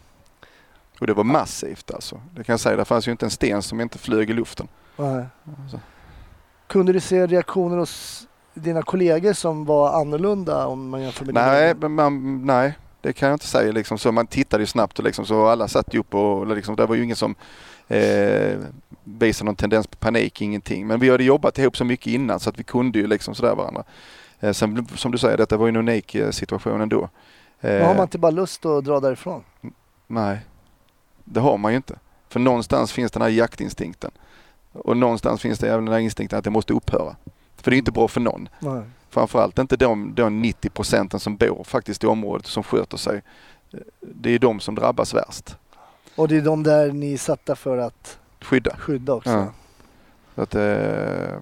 Och 1.00 1.06
det 1.06 1.14
var 1.14 1.24
massivt 1.24 1.90
alltså. 1.90 2.20
Det 2.34 2.44
kan 2.44 2.52
jag 2.52 2.60
säga. 2.60 2.76
Det 2.76 2.84
fanns 2.84 3.08
ju 3.08 3.12
inte 3.12 3.26
en 3.26 3.30
sten 3.30 3.62
som 3.62 3.80
inte 3.80 3.98
flög 3.98 4.30
i 4.30 4.32
luften. 4.32 4.68
Nej. 4.96 5.26
Alltså. 5.62 5.80
Kunde 6.66 6.92
du 6.92 7.00
se 7.00 7.26
reaktioner 7.26 7.76
hos 7.76 8.26
dina 8.54 8.82
kollegor 8.82 9.32
som 9.32 9.64
var 9.64 10.00
annorlunda 10.00 10.66
om 10.66 10.88
man 10.88 11.02
jämför 11.02 11.24
med 11.24 11.34
nej, 11.34 11.74
men 11.74 11.94
man, 11.94 12.46
nej, 12.46 12.78
det 13.00 13.12
kan 13.12 13.28
jag 13.28 13.36
inte 13.36 13.46
säga. 13.46 13.72
Liksom. 13.72 13.98
Så 13.98 14.12
man 14.12 14.26
tittade 14.26 14.62
ju 14.62 14.66
snabbt 14.66 14.98
och 14.98 15.04
liksom, 15.04 15.26
så 15.26 15.46
alla 15.46 15.68
satt 15.68 15.94
ju 15.94 15.98
upp 15.98 16.14
och 16.14 16.46
liksom, 16.46 16.76
det 16.76 16.86
var 16.86 16.94
ju 16.94 17.04
ingen 17.04 17.16
som 17.16 17.34
eh, 17.92 18.58
visade 19.04 19.46
någon 19.46 19.56
tendens 19.56 19.86
på 19.86 19.96
panik, 19.96 20.40
ingenting. 20.40 20.86
Men 20.86 21.00
vi 21.00 21.10
hade 21.10 21.24
jobbat 21.24 21.58
ihop 21.58 21.76
så 21.76 21.84
mycket 21.84 22.06
innan 22.06 22.40
så 22.40 22.50
att 22.50 22.58
vi 22.58 22.64
kunde 22.64 22.98
ju 22.98 23.06
liksom 23.06 23.34
sådär 23.34 23.54
varandra. 23.54 23.84
Eh, 24.40 24.52
sen 24.52 24.86
som 24.96 25.12
du 25.12 25.18
säger, 25.18 25.36
detta 25.36 25.56
var 25.56 25.66
ju 25.66 25.68
en 25.68 25.76
unik 25.76 26.14
eh, 26.14 26.30
situation 26.30 26.80
ändå. 26.80 27.08
Eh, 27.60 27.86
har 27.86 27.94
man 27.94 28.02
inte 28.02 28.18
bara 28.18 28.30
lust 28.30 28.66
att 28.66 28.84
dra 28.84 29.00
därifrån? 29.00 29.42
Nej, 30.06 30.38
det 31.24 31.40
har 31.40 31.58
man 31.58 31.72
ju 31.72 31.76
inte. 31.76 31.98
För 32.28 32.40
någonstans 32.40 32.92
finns 32.92 33.12
den 33.12 33.22
här 33.22 33.28
jaktinstinkten. 33.28 34.10
Och 34.72 34.96
någonstans 34.96 35.42
finns 35.42 35.58
det 35.58 35.68
även 35.68 35.84
den 35.84 35.94
här 35.94 36.00
instinkten 36.00 36.38
att 36.38 36.44
det 36.44 36.50
måste 36.50 36.72
upphöra. 36.72 37.16
För 37.56 37.70
det 37.70 37.76
är 37.76 37.78
inte 37.78 37.92
bra 37.92 38.08
för 38.08 38.20
någon. 38.20 38.48
Nej. 38.60 38.82
Framförallt 39.10 39.58
inte 39.58 39.76
de, 39.76 40.14
de 40.14 40.42
90 40.42 40.70
procenten 40.70 41.20
som 41.20 41.36
bor 41.36 41.64
faktiskt 41.64 42.04
i 42.04 42.06
området 42.06 42.46
som 42.46 42.62
sköter 42.62 42.96
sig. 42.96 43.22
Det 44.00 44.30
är 44.30 44.38
de 44.38 44.60
som 44.60 44.74
drabbas 44.74 45.14
värst. 45.14 45.56
Och 46.16 46.28
det 46.28 46.36
är 46.36 46.40
de 46.40 46.62
där 46.62 46.92
ni 46.92 47.12
är 47.12 47.18
satta 47.18 47.56
för 47.56 47.78
att 47.78 48.18
skydda, 48.40 48.76
skydda 48.76 49.12
också? 49.14 49.30
Ja. 49.30 49.52
Så 50.34 50.42
att, 50.42 50.54
eh, 50.54 51.38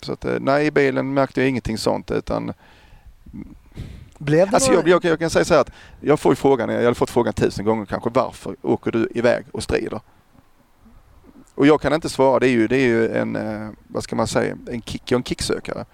så 0.00 0.12
att, 0.12 0.24
eh, 0.24 0.36
nej, 0.40 0.66
i 0.66 0.70
bilen 0.70 1.14
märkte 1.14 1.40
jag 1.40 1.48
ingenting 1.48 1.78
sånt 1.78 2.10
utan 2.10 2.52
blev 4.18 4.50
det 4.50 4.56
alltså 4.56 4.72
jag, 4.72 4.88
jag, 4.88 5.04
jag, 5.04 5.18
kan 5.18 5.30
säga 5.30 5.44
så 5.44 5.54
här 5.54 5.60
att 5.60 5.70
jag 6.00 6.20
får 6.20 6.32
ju 6.32 6.36
frågan, 6.36 6.68
jag 6.68 6.84
har 6.84 6.94
fått 6.94 7.10
frågan 7.10 7.32
tusen 7.32 7.64
gånger 7.64 7.86
kanske, 7.86 8.10
varför 8.10 8.56
åker 8.62 8.92
du 8.92 9.08
iväg 9.14 9.44
och 9.52 9.62
strider? 9.62 10.00
Och 11.54 11.66
jag 11.66 11.80
kan 11.80 11.92
inte 11.92 12.08
svara, 12.08 12.38
det 12.38 12.48
är 12.48 12.50
ju, 12.50 12.66
det 12.66 12.76
är 12.76 12.86
ju 12.86 13.16
en, 13.16 13.36
eh, 13.36 13.70
vad 13.88 14.02
ska 14.02 14.16
man 14.16 14.26
säga, 14.26 14.56
en 14.70 14.82
kick, 14.82 15.02
jag 15.04 15.16
är 15.16 15.20
en 15.20 15.24
kicksökare. 15.24 15.84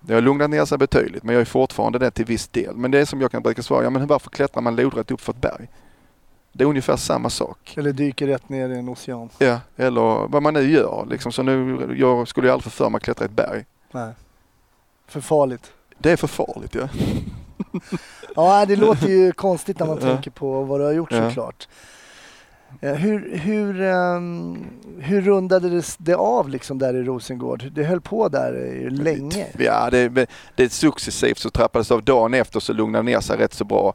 Det 0.00 0.14
har 0.14 0.20
lugnat 0.20 0.50
ner 0.50 0.64
sig 0.64 0.78
betydligt 0.78 1.22
men 1.22 1.34
jag 1.34 1.40
är 1.40 1.44
fortfarande 1.44 1.98
det 1.98 2.10
till 2.10 2.24
viss 2.24 2.48
del. 2.48 2.76
Men 2.76 2.90
det 2.90 2.98
är 2.98 3.04
som 3.04 3.20
jag 3.20 3.30
kan 3.30 3.42
brukar 3.42 3.62
svara, 3.62 3.84
ja 3.84 3.90
men 3.90 4.06
varför 4.06 4.30
klättrar 4.30 4.62
man 4.62 4.76
lodrätt 4.76 5.10
upp 5.10 5.20
för 5.20 5.32
ett 5.32 5.40
berg? 5.40 5.68
Det 6.56 6.64
är 6.64 6.68
ungefär 6.68 6.96
samma 6.96 7.30
sak. 7.30 7.74
Eller 7.76 7.92
dyker 7.92 8.26
rätt 8.26 8.48
ner 8.48 8.68
i 8.68 8.78
en 8.78 8.88
ocean. 8.88 9.30
Ja, 9.38 9.60
eller 9.76 10.28
vad 10.28 10.42
man 10.42 10.54
nu 10.54 10.70
gör. 10.70 11.06
Liksom. 11.10 11.32
Så 11.32 11.42
nu, 11.42 11.86
jag 11.98 12.28
skulle 12.28 12.46
ju 12.46 12.52
aldrig 12.52 12.72
för 12.72 12.90
mig 12.90 12.96
att 12.96 13.02
klättra 13.02 13.24
ett 13.24 13.30
berg. 13.30 13.64
Nej. 13.92 14.12
För 15.06 15.20
farligt. 15.20 15.72
Det 15.98 16.12
är 16.12 16.16
för 16.16 16.26
farligt 16.26 16.74
ja. 16.74 16.88
ja, 18.36 18.66
det 18.66 18.76
låter 18.76 19.08
ju 19.08 19.32
konstigt 19.32 19.78
när 19.78 19.86
man 19.86 19.98
tänker 19.98 20.30
på 20.30 20.62
vad 20.62 20.80
du 20.80 20.84
har 20.84 20.92
gjort 20.92 21.12
ja. 21.12 21.28
såklart. 21.28 21.68
Hur, 22.80 23.36
hur, 23.36 23.80
um, 23.80 24.66
hur 24.98 25.20
rundades 25.20 25.96
det 25.96 26.14
av 26.14 26.48
liksom 26.48 26.78
där 26.78 26.96
i 26.96 27.02
Rosengård? 27.02 27.64
Det 27.72 27.84
höll 27.84 28.00
på 28.00 28.28
där 28.28 28.86
länge. 28.90 29.46
Ja, 29.58 29.90
det, 29.90 30.28
det 30.54 30.72
successivt 30.72 31.38
så 31.38 31.50
trappades 31.50 31.90
av. 31.90 32.02
Dagen 32.02 32.34
efter 32.34 32.60
så 32.60 32.72
lugnade 32.72 33.04
det 33.04 33.12
ner 33.12 33.20
sig 33.20 33.36
rätt 33.36 33.54
så 33.54 33.64
bra. 33.64 33.94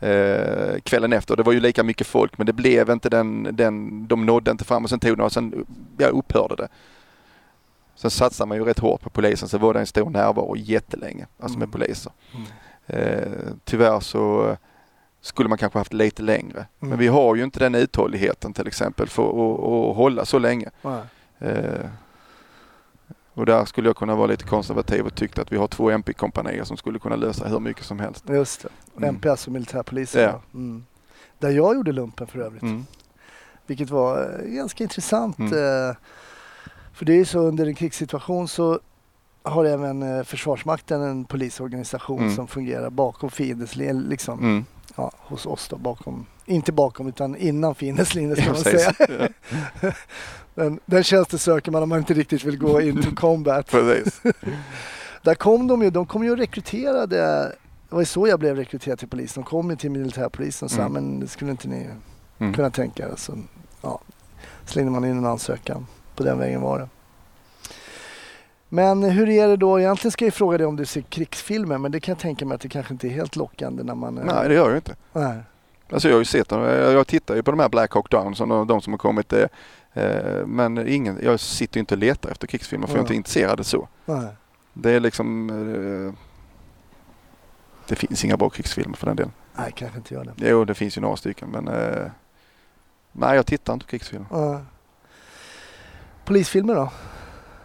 Eh, 0.00 0.80
kvällen 0.82 1.12
efter. 1.12 1.36
Det 1.36 1.42
var 1.42 1.52
ju 1.52 1.60
lika 1.60 1.82
mycket 1.82 2.06
folk 2.06 2.38
men 2.38 2.46
det 2.46 2.52
blev 2.52 2.90
inte 2.90 3.08
den, 3.08 3.48
den 3.52 4.06
de 4.06 4.26
nådde 4.26 4.50
inte 4.50 4.64
fram 4.64 4.84
och 4.84 4.90
sen 4.90 5.00
tog 5.00 5.16
det 5.16 5.24
och 5.24 5.32
sen 5.32 5.66
ja, 5.98 6.08
upphörde 6.08 6.56
det. 6.56 6.68
Sen 7.94 8.10
satsade 8.10 8.48
man 8.48 8.56
ju 8.58 8.64
rätt 8.64 8.78
hårt 8.78 9.00
på 9.00 9.10
polisen 9.10 9.48
så 9.48 9.58
var 9.58 9.74
det 9.74 9.80
en 9.80 9.86
stor 9.86 10.10
närvaro 10.10 10.56
jättelänge, 10.56 11.26
alltså 11.40 11.58
med 11.58 11.66
mm. 11.66 11.70
poliser. 11.72 12.12
Mm. 12.34 12.46
Eh, 12.86 13.52
tyvärr 13.64 14.00
så 14.00 14.56
skulle 15.20 15.48
man 15.48 15.58
kanske 15.58 15.78
haft 15.78 15.92
lite 15.92 16.22
längre. 16.22 16.58
Mm. 16.58 16.90
Men 16.90 16.98
vi 16.98 17.08
har 17.08 17.36
ju 17.36 17.44
inte 17.44 17.58
den 17.58 17.74
uthålligheten 17.74 18.52
till 18.52 18.66
exempel 18.66 19.08
för 19.08 19.28
att, 19.28 19.60
att 19.60 19.96
hålla 19.96 20.24
så 20.24 20.38
länge. 20.38 20.70
Eh, 21.38 21.86
och 23.40 23.46
där 23.46 23.64
skulle 23.64 23.88
jag 23.88 23.96
kunna 23.96 24.14
vara 24.14 24.26
lite 24.26 24.44
konservativ 24.44 25.06
och 25.06 25.14
tycka 25.14 25.42
att 25.42 25.52
vi 25.52 25.56
har 25.56 25.68
två 25.68 25.90
MP-kompanier 25.90 26.64
som 26.64 26.76
skulle 26.76 26.98
kunna 26.98 27.16
lösa 27.16 27.48
hur 27.48 27.60
mycket 27.60 27.84
som 27.84 28.00
helst. 28.00 28.24
Just 28.28 28.62
det. 28.62 28.68
Mm. 28.96 29.08
MP 29.08 29.28
alltså 29.28 29.50
militärpolisen. 29.50 30.22
Ja. 30.22 30.40
Mm. 30.54 30.84
Där 31.38 31.50
jag 31.50 31.74
gjorde 31.74 31.92
lumpen 31.92 32.26
för 32.26 32.38
övrigt. 32.38 32.62
Mm. 32.62 32.86
Vilket 33.66 33.90
var 33.90 34.40
eh, 34.40 34.50
ganska 34.50 34.84
intressant. 34.84 35.38
Mm. 35.38 35.52
Eh, 35.52 35.96
för 36.92 37.04
det 37.04 37.12
är 37.12 37.16
ju 37.16 37.24
så 37.24 37.38
under 37.38 37.66
en 37.66 37.74
krigssituation 37.74 38.48
så 38.48 38.80
har 39.42 39.64
även 39.64 40.02
eh, 40.02 40.24
Försvarsmakten 40.24 41.02
en 41.02 41.24
polisorganisation 41.24 42.20
mm. 42.20 42.36
som 42.36 42.46
fungerar 42.46 42.90
bakom 42.90 43.30
fiendens. 43.30 43.76
Liksom, 43.76 44.38
mm. 44.38 44.64
ja, 44.96 45.12
hos 45.16 45.46
oss 45.46 45.68
då, 45.68 45.76
bakom, 45.76 46.26
inte 46.50 46.72
bakom 46.72 47.08
utan 47.08 47.36
innan 47.36 47.74
fiendens 47.74 48.14
linje 48.14 48.36
ska 48.36 48.44
ja, 48.44 48.52
man 48.52 48.62
säga. 48.62 48.94
Ja. 49.80 49.92
den, 50.54 50.80
den 50.86 51.02
tjänsten 51.02 51.38
söker 51.38 51.72
man 51.72 51.82
om 51.82 51.88
man 51.88 51.98
inte 51.98 52.14
riktigt 52.14 52.44
vill 52.44 52.58
gå 52.58 52.80
into 52.80 53.14
combat. 53.14 53.70
Där 55.22 55.34
kom 55.34 55.66
de 55.66 55.82
ju, 55.82 55.90
de 55.90 56.06
kom 56.06 56.24
ju 56.24 56.30
och 56.30 56.38
rekryterade 56.38 57.52
det 57.90 57.96
var 57.96 58.04
så 58.04 58.28
jag 58.28 58.38
blev 58.38 58.56
rekryterad 58.56 58.98
till 58.98 59.08
polisen. 59.08 59.42
De 59.42 59.48
kom 59.48 59.70
ju 59.70 59.76
till 59.76 59.90
militärpolisen 59.90 60.66
och 60.66 60.70
sa, 60.70 60.80
mm. 60.80 60.92
men 60.92 61.20
det 61.20 61.28
skulle 61.28 61.50
inte 61.50 61.68
ni 61.68 61.86
mm. 62.38 62.54
kunna 62.54 62.70
tänka 62.70 63.08
er. 63.08 63.12
Så 63.16 63.38
ja, 63.82 64.00
slängde 64.64 64.90
man 64.90 65.04
in 65.04 65.18
en 65.18 65.26
ansökan. 65.26 65.86
På 66.16 66.22
den 66.22 66.38
vägen 66.38 66.60
var 66.60 66.78
det. 66.78 66.88
Men 68.68 69.02
hur 69.02 69.28
är 69.28 69.48
det 69.48 69.56
då? 69.56 69.80
Egentligen 69.80 70.12
ska 70.12 70.24
jag 70.24 70.34
fråga 70.34 70.58
dig 70.58 70.66
om 70.66 70.76
du 70.76 70.86
ser 70.86 71.00
krigsfilmer 71.00 71.78
men 71.78 71.92
det 71.92 72.00
kan 72.00 72.12
jag 72.12 72.18
tänka 72.18 72.46
mig 72.46 72.54
att 72.54 72.60
det 72.60 72.68
kanske 72.68 72.94
inte 72.94 73.08
är 73.08 73.10
helt 73.10 73.36
lockande 73.36 73.82
när 73.82 73.94
man... 73.94 74.14
Nej 74.14 74.48
det 74.48 74.54
gör 74.54 74.68
jag 74.68 74.78
inte. 74.78 74.96
Nej. 75.12 75.38
Alltså 75.92 76.08
jag 76.08 76.14
har 76.14 76.20
ju 76.20 76.24
sett 76.24 76.48
dem. 76.48 76.62
Jag 76.62 77.06
tittar 77.06 77.34
ju 77.36 77.42
på 77.42 77.50
de 77.50 77.60
här 77.60 77.68
Black 77.68 77.92
Hawk 77.94 78.10
Down 78.10 78.34
som 78.34 78.66
de 78.66 78.80
som 78.80 78.92
har 78.92 78.98
kommit. 78.98 79.32
Eh, 79.32 79.46
eh, 79.92 80.46
men 80.46 80.88
ingen, 80.88 81.18
jag 81.22 81.40
sitter 81.40 81.76
ju 81.76 81.80
inte 81.80 81.94
och 81.94 81.98
letar 81.98 82.30
efter 82.30 82.46
krigsfilmer 82.46 82.86
för 82.86 82.94
ja. 82.94 82.98
jag 82.98 83.00
är 83.00 83.04
inte 83.04 83.14
intresserad 83.14 83.66
så. 83.66 83.88
Nej. 84.04 84.28
Det 84.72 84.90
är 84.90 85.00
liksom... 85.00 85.50
Eh, 85.50 86.14
det 87.88 87.96
finns 87.96 88.24
inga 88.24 88.36
bra 88.36 88.50
krigsfilmer 88.50 88.96
för 88.96 89.06
den 89.06 89.16
delen. 89.16 89.32
Nej, 89.56 89.72
kanske 89.76 89.98
inte 89.98 90.14
gör 90.14 90.24
det. 90.24 90.48
Jo, 90.48 90.64
det 90.64 90.74
finns 90.74 90.96
ju 90.96 91.00
några 91.00 91.16
stycken 91.16 91.48
men... 91.50 91.64
Nej, 93.12 93.36
jag 93.36 93.46
tittar 93.46 93.72
inte 93.72 93.86
på 93.86 93.90
krigsfilmer. 93.90 94.26
Ja. 94.30 94.60
Polisfilmer 96.24 96.74
då? 96.74 96.92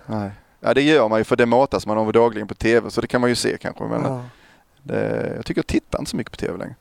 Nej. 0.06 0.32
Ja 0.60 0.74
det 0.74 0.82
gör 0.82 1.10
man 1.10 1.20
ju 1.20 1.24
för 1.24 1.36
det 1.36 1.46
matas 1.46 1.88
man 1.88 1.98
av 1.98 2.12
dagligen 2.12 2.48
på 2.48 2.56
TV 2.56 2.92
så 2.92 3.02
det 3.02 3.08
kan 3.08 3.22
man 3.22 3.30
ju 3.30 3.36
se 3.36 3.58
kanske. 3.58 3.84
Men 3.84 4.24
det, 4.84 5.34
jag 5.36 5.46
tycker 5.46 5.60
jag 5.60 5.68
tittar 5.68 6.00
inte 6.00 6.12
så 6.12 6.18
mycket 6.18 6.32
på 6.32 6.38
TV 6.38 6.58
längre. 6.58 6.76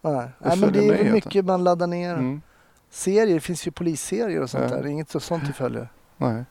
Nej, 0.00 0.28
Nej 0.38 0.56
men 0.58 0.72
det 0.72 0.88
är 0.88 1.12
mycket 1.12 1.44
man 1.44 1.64
laddar 1.64 1.86
ner. 1.86 2.14
Mm. 2.14 2.42
Serier, 2.90 3.34
det 3.34 3.40
finns 3.40 3.66
ju 3.66 3.70
polisserier 3.70 4.40
och 4.42 4.50
sånt 4.50 4.70
ja. 4.70 4.76
där. 4.76 4.86
Inget 4.86 5.22
sånt 5.22 5.46
du 5.46 5.52
följer. 5.52 5.88
Nej. 6.16 6.44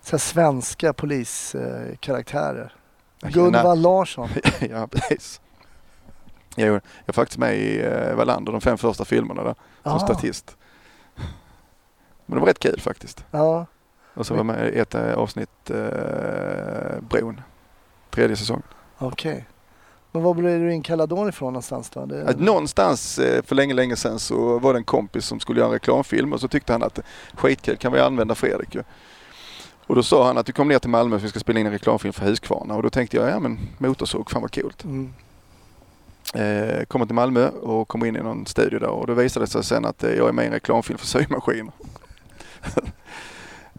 Så 0.00 0.18
svenska 0.18 0.92
poliskaraktärer. 0.92 2.74
Eh, 3.22 3.30
Gunvald 3.30 3.82
Larsson. 3.82 4.28
ja, 4.70 4.86
precis. 4.86 5.40
Jag 6.56 6.80
är 7.06 7.12
faktiskt 7.12 7.38
med 7.38 7.58
i 7.58 7.80
eh, 7.80 8.14
Wallander, 8.14 8.52
de 8.52 8.60
fem 8.60 8.78
första 8.78 9.04
filmerna 9.04 9.42
där, 9.42 9.54
som 9.82 9.92
ah. 9.92 9.98
statist. 9.98 10.56
Men 12.26 12.36
det 12.36 12.40
var 12.40 12.46
rätt 12.46 12.58
kul 12.58 12.80
faktiskt. 12.80 13.24
Ja. 13.30 13.66
Och 14.14 14.26
så 14.26 14.34
var 14.34 14.38
jag 14.38 14.46
med 14.46 14.74
i 14.74 14.78
ett 14.78 14.94
äh, 14.94 15.12
avsnitt 15.12 15.70
äh, 15.70 17.00
Bron, 17.00 17.40
tredje 18.10 18.36
säsongen. 18.36 18.62
Okej. 18.98 19.32
Okay. 19.32 19.44
Men 20.12 20.22
var 20.22 20.34
blev 20.34 20.60
du 20.60 20.72
inkallad 20.72 21.08
då 21.08 21.28
ifrån 21.28 21.52
någonstans 21.52 21.90
då? 21.90 22.06
Det... 22.06 22.28
Att 22.28 22.40
någonstans 22.40 23.18
äh, 23.18 23.42
för 23.42 23.54
länge, 23.54 23.74
länge 23.74 23.96
sedan 23.96 24.18
så 24.18 24.58
var 24.58 24.72
det 24.72 24.78
en 24.78 24.84
kompis 24.84 25.24
som 25.24 25.40
skulle 25.40 25.60
göra 25.60 25.68
en 25.68 25.72
reklamfilm 25.72 26.32
och 26.32 26.40
så 26.40 26.48
tyckte 26.48 26.72
han 26.72 26.82
att 26.82 26.98
skitkul 27.34 27.76
kan 27.76 27.92
vi 27.92 28.00
använda 28.00 28.34
Fredrik 28.34 28.74
ju. 28.74 28.82
Och 29.86 29.96
då 29.96 30.02
sa 30.02 30.26
han 30.26 30.38
att 30.38 30.46
du 30.46 30.52
kom 30.52 30.68
ner 30.68 30.78
till 30.78 30.90
Malmö 30.90 31.18
för 31.18 31.22
vi 31.22 31.30
ska 31.30 31.40
spela 31.40 31.60
in 31.60 31.66
en 31.66 31.72
reklamfilm 31.72 32.12
för 32.12 32.26
Husqvarna 32.26 32.74
och 32.74 32.82
då 32.82 32.90
tänkte 32.90 33.16
jag, 33.16 33.30
ja 33.30 33.40
men 33.40 33.58
motorsåg, 33.78 34.30
fan 34.30 34.42
vad 34.42 34.54
coolt. 34.54 34.84
Mm. 34.84 35.12
Eh, 36.34 36.84
kommer 36.84 37.06
till 37.06 37.14
Malmö 37.14 37.48
och 37.48 37.88
kommer 37.88 38.06
in 38.06 38.16
i 38.16 38.22
någon 38.22 38.46
studio 38.46 38.78
där 38.78 38.88
och 38.88 39.06
då 39.06 39.14
visade 39.14 39.46
det 39.46 39.50
sig 39.50 39.64
sen 39.64 39.84
att 39.84 40.02
jag 40.02 40.28
är 40.28 40.32
med 40.32 40.44
i 40.44 40.46
en 40.46 40.52
reklamfilm 40.52 40.98
för 40.98 41.06
symaskiner. 41.06 41.72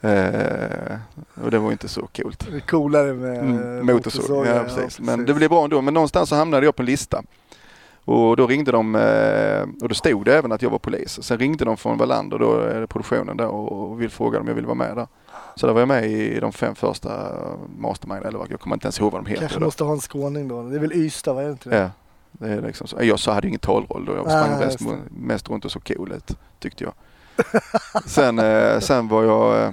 Eh, 0.01 0.97
och 1.43 1.51
det 1.51 1.59
var 1.59 1.71
inte 1.71 1.87
så 1.87 2.07
coolt. 2.15 2.47
Det 2.51 2.55
är 2.55 2.59
coolare 2.59 3.13
med 3.13 3.39
mm, 3.39 3.85
motorsåg. 3.85 4.45
Ja, 4.47 4.63
precis. 4.63 4.77
Ja, 4.77 4.83
precis. 4.83 4.99
Men 4.99 5.25
det 5.25 5.33
blev 5.33 5.49
bra 5.49 5.63
ändå. 5.63 5.81
Men 5.81 5.93
någonstans 5.93 6.29
så 6.29 6.35
hamnade 6.35 6.65
jag 6.65 6.75
på 6.75 6.81
en 6.81 6.85
lista. 6.85 7.23
Och 8.05 8.37
då 8.37 8.47
ringde 8.47 8.71
de 8.71 8.95
eh, 8.95 9.83
och 9.83 9.89
då 9.89 9.95
stod 9.95 10.25
det 10.25 10.37
även 10.37 10.51
att 10.51 10.61
jag 10.61 10.69
var 10.69 10.79
polis. 10.79 11.23
Sen 11.23 11.37
ringde 11.37 11.65
de 11.65 11.77
från 11.77 11.97
Wallander, 11.97 12.39
då, 12.39 12.87
produktionen 12.87 13.37
där 13.37 13.47
och, 13.47 14.01
vill 14.01 14.09
fråga 14.09 14.39
om 14.39 14.47
jag 14.47 14.55
vill 14.55 14.65
vara 14.65 14.75
med 14.75 14.95
där. 14.95 15.07
Så 15.55 15.67
där 15.67 15.73
var 15.73 15.81
jag 15.81 15.87
med 15.87 16.11
i 16.11 16.39
de 16.39 16.51
fem 16.51 16.75
första 16.75 17.33
Mastermind 17.77 18.25
eller 18.25 18.39
vad, 18.39 18.51
jag 18.51 18.59
kommer 18.59 18.75
inte 18.75 18.85
ens 18.85 18.99
ihåg 18.99 19.11
vad 19.11 19.23
de 19.23 19.29
heter. 19.29 19.41
Kanske 19.41 19.59
måste 19.59 19.83
ha 19.83 19.93
en 19.93 19.99
skåning 19.99 20.47
då. 20.47 20.63
Det 20.63 20.75
är 20.75 20.79
väl 20.79 20.93
Ystad, 20.93 21.33
var 21.33 21.43
det 21.43 21.51
inte 21.51 21.69
det? 21.69 21.77
Ja. 21.77 21.89
Det 22.31 22.49
är 22.49 22.61
liksom 22.61 22.87
så. 22.87 22.97
Jag 23.01 23.19
så 23.19 23.31
hade 23.31 23.47
ingen 23.47 23.59
talroll 23.59 24.05
då. 24.05 24.15
Jag 24.15 24.25
sprang 24.25 24.59
mest, 24.59 24.79
mest 25.09 25.49
runt 25.49 25.65
och 25.65 25.71
så 25.71 25.79
cool 25.79 26.11
ut, 26.11 26.37
tyckte 26.59 26.83
jag. 26.83 26.93
sen, 28.05 28.39
eh, 28.39 28.79
sen 28.79 29.07
var 29.07 29.23
jag 29.23 29.63
eh, 29.63 29.71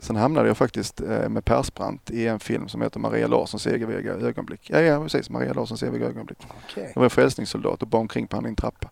Sen 0.00 0.16
hamnade 0.16 0.48
jag 0.48 0.56
faktiskt 0.56 1.00
eh, 1.00 1.28
med 1.28 1.44
Persbrandt 1.44 2.10
i 2.10 2.26
en 2.26 2.40
film 2.40 2.68
som 2.68 2.82
heter 2.82 3.00
Maria 3.00 3.26
Larssons 3.26 3.66
eviga 3.66 4.12
ögonblick. 4.12 4.70
Ja, 4.70 4.80
ja 4.80 5.02
precis. 5.02 5.30
Maria 5.30 5.52
Larssons 5.52 5.82
eviga 5.82 6.06
ögonblick. 6.06 6.38
Okay. 6.66 6.90
Jag 6.94 7.02
var 7.02 7.08
frälsningssoldat 7.08 7.82
och 7.82 7.88
bar 7.88 8.00
omkring 8.00 8.26
på 8.26 8.36
han 8.36 8.46
i 8.46 8.48
en 8.48 8.56
trappa. 8.56 8.90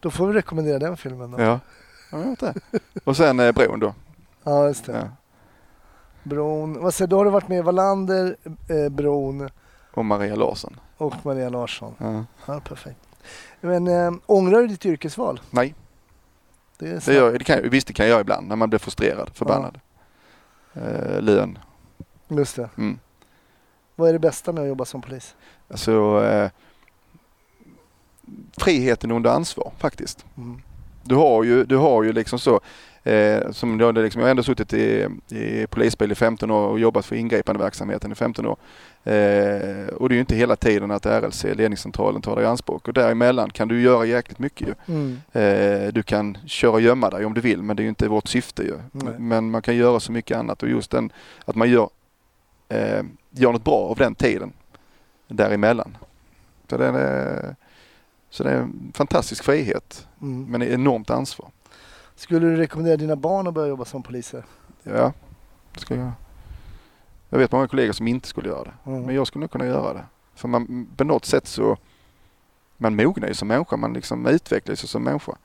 Då 0.00 0.10
får 0.10 0.26
vi 0.26 0.32
rekommendera 0.32 0.78
den 0.78 0.96
filmen 0.96 1.30
då. 1.30 1.40
Ja, 1.40 1.60
jag 2.12 2.18
vet 2.18 2.40
det. 2.40 2.54
Och 3.04 3.16
sen 3.16 3.40
eh, 3.40 3.52
Bron 3.52 3.80
då. 3.80 3.94
Ja, 4.44 4.66
just 4.66 4.84
det. 4.84 4.92
Ja. 4.92 5.08
Bron. 6.22 6.82
Vad 6.82 6.94
säger, 6.94 7.08
då 7.08 7.16
har 7.16 7.24
du 7.24 7.30
varit 7.30 7.48
med 7.48 7.64
Wallander, 7.64 8.36
eh, 8.68 8.88
Bron. 8.88 9.48
Och 9.94 10.04
Maria 10.04 10.34
Larsson. 10.34 10.80
Och 10.96 11.14
Maria 11.22 11.48
Larsson. 11.48 11.94
Ja. 11.98 12.24
ja 12.46 12.60
perfekt. 12.60 13.00
Men 13.60 13.86
äh, 13.86 14.12
ångrar 14.26 14.60
du 14.60 14.66
ditt 14.66 14.86
yrkesval? 14.86 15.40
Nej. 15.50 15.74
Det, 16.78 17.06
det, 17.06 17.14
gör, 17.14 17.32
det 17.32 17.44
kan, 17.44 17.70
visst, 17.70 17.86
det 17.86 17.92
kan 17.92 18.08
jag 18.08 18.20
ibland 18.20 18.48
när 18.48 18.56
man 18.56 18.68
blir 18.68 18.78
frustrerad, 18.78 19.30
förbannad. 19.34 19.72
Ja. 19.74 19.87
Eh, 20.82 21.22
lön. 21.22 21.58
Just 22.28 22.56
det. 22.56 22.68
Mm. 22.78 22.98
Vad 23.96 24.08
är 24.08 24.12
det 24.12 24.18
bästa 24.18 24.52
med 24.52 24.62
att 24.62 24.68
jobba 24.68 24.84
som 24.84 25.02
polis? 25.02 25.34
Alltså, 25.68 26.24
eh, 26.24 26.50
friheten 28.56 29.10
under 29.10 29.30
ansvar 29.30 29.72
faktiskt. 29.78 30.24
Mm. 30.36 30.62
Du 31.04 31.14
har 31.14 31.44
ju, 31.44 31.64
du 31.64 31.76
har 31.76 32.02
ju 32.02 32.12
liksom 32.12 32.38
så, 32.38 32.60
Eh, 33.04 33.50
som 33.50 33.80
jag, 33.80 33.98
liksom, 33.98 34.20
jag 34.20 34.26
har 34.26 34.30
ändå 34.30 34.42
suttit 34.42 34.72
i, 34.72 35.06
i 35.28 35.66
polisbil 35.66 36.12
i 36.12 36.14
15 36.14 36.50
år 36.50 36.68
och 36.68 36.80
jobbat 36.80 37.06
för 37.06 37.16
ingripande 37.16 37.62
verksamheten 37.62 38.12
i 38.12 38.14
15 38.14 38.46
år. 38.46 38.56
Eh, 39.04 39.86
och 39.86 40.08
det 40.08 40.12
är 40.12 40.16
ju 40.16 40.20
inte 40.20 40.36
hela 40.36 40.56
tiden 40.56 40.90
att 40.90 41.06
RLC, 41.06 41.44
ledningscentralen, 41.44 42.22
tar 42.22 42.36
dig 42.36 42.44
i 42.44 42.48
anspråk. 42.48 42.88
Och 42.88 42.94
däremellan 42.94 43.50
kan 43.50 43.68
du 43.68 43.80
göra 43.80 44.04
jäkligt 44.04 44.38
mycket 44.38 44.68
ju. 44.68 44.74
Mm. 44.94 45.20
Eh, 45.32 45.92
du 45.92 46.02
kan 46.02 46.38
köra 46.46 46.70
och 46.70 46.80
gömma 46.80 47.10
dig 47.10 47.24
om 47.24 47.34
du 47.34 47.40
vill 47.40 47.62
men 47.62 47.76
det 47.76 47.80
är 47.80 47.84
ju 47.84 47.88
inte 47.88 48.08
vårt 48.08 48.28
syfte 48.28 48.62
ju. 48.62 48.74
Nej. 48.92 49.14
Men 49.18 49.50
man 49.50 49.62
kan 49.62 49.76
göra 49.76 50.00
så 50.00 50.12
mycket 50.12 50.36
annat 50.36 50.62
och 50.62 50.68
just 50.68 50.90
den, 50.90 51.12
att 51.44 51.56
man 51.56 51.70
gör, 51.70 51.90
eh, 52.68 53.02
gör 53.30 53.52
något 53.52 53.64
bra 53.64 53.88
av 53.88 53.96
den 53.96 54.14
tiden 54.14 54.52
däremellan. 55.28 55.96
Så 56.70 56.76
det 56.76 56.86
är, 56.86 57.56
så 58.30 58.44
det 58.44 58.50
är 58.50 58.56
en 58.56 58.92
fantastisk 58.94 59.44
frihet 59.44 60.06
mm. 60.22 60.46
men 60.50 60.62
enormt 60.62 61.10
ansvar. 61.10 61.50
Skulle 62.18 62.46
du 62.46 62.56
rekommendera 62.56 62.96
dina 62.96 63.16
barn 63.16 63.46
att 63.46 63.54
börja 63.54 63.68
jobba 63.68 63.84
som 63.84 64.02
poliser? 64.02 64.44
Ja, 64.82 65.12
det 65.72 65.80
skulle 65.80 66.00
jag. 66.00 66.12
Jag 67.28 67.38
vet 67.38 67.52
många 67.52 67.68
kollegor 67.68 67.92
som 67.92 68.08
inte 68.08 68.28
skulle 68.28 68.48
göra 68.48 68.64
det. 68.64 68.90
Mm. 68.90 69.02
Men 69.02 69.14
jag 69.14 69.26
skulle 69.26 69.40
nog 69.40 69.50
kunna 69.50 69.66
göra 69.66 69.92
det. 69.92 70.04
För 70.34 70.48
man, 70.48 70.88
på 70.96 71.04
något 71.04 71.24
sätt 71.24 71.46
så 71.46 71.76
man 72.76 72.96
mognar 72.96 73.28
ju 73.28 73.34
som 73.34 73.48
människa, 73.48 73.76
man 73.76 73.92
liksom 73.92 74.26
utvecklas 74.26 74.90
som 74.90 75.02
människa. 75.02 75.36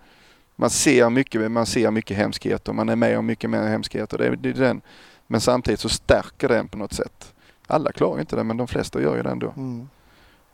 Man 0.56 0.70
ser 0.70 1.10
mycket, 1.10 1.52
man 1.52 1.66
ser 1.66 1.92
mycket 1.92 2.18
hemskheter, 2.18 2.74
man 2.74 2.90
är 2.90 2.96
med 2.96 3.18
om 3.18 3.26
mycket 3.26 3.50
mer 3.50 3.64
hemskheter. 3.68 4.18
Det 4.18 4.28
är, 4.28 4.36
det 4.36 4.50
är 4.50 4.54
den. 4.54 4.82
Men 5.28 5.42
samtidigt 5.42 5.80
så 5.80 5.90
stärker 5.90 6.48
den 6.48 6.68
på 6.68 6.78
något 6.78 6.94
sätt. 6.94 7.34
Alla 7.68 7.92
klarar 7.92 8.20
inte 8.20 8.36
det 8.36 8.44
men 8.44 8.58
de 8.58 8.68
flesta 8.68 9.02
gör 9.02 9.16
ju 9.16 9.24
det 9.24 9.30
ändå. 9.30 9.54
Mm. 9.58 9.90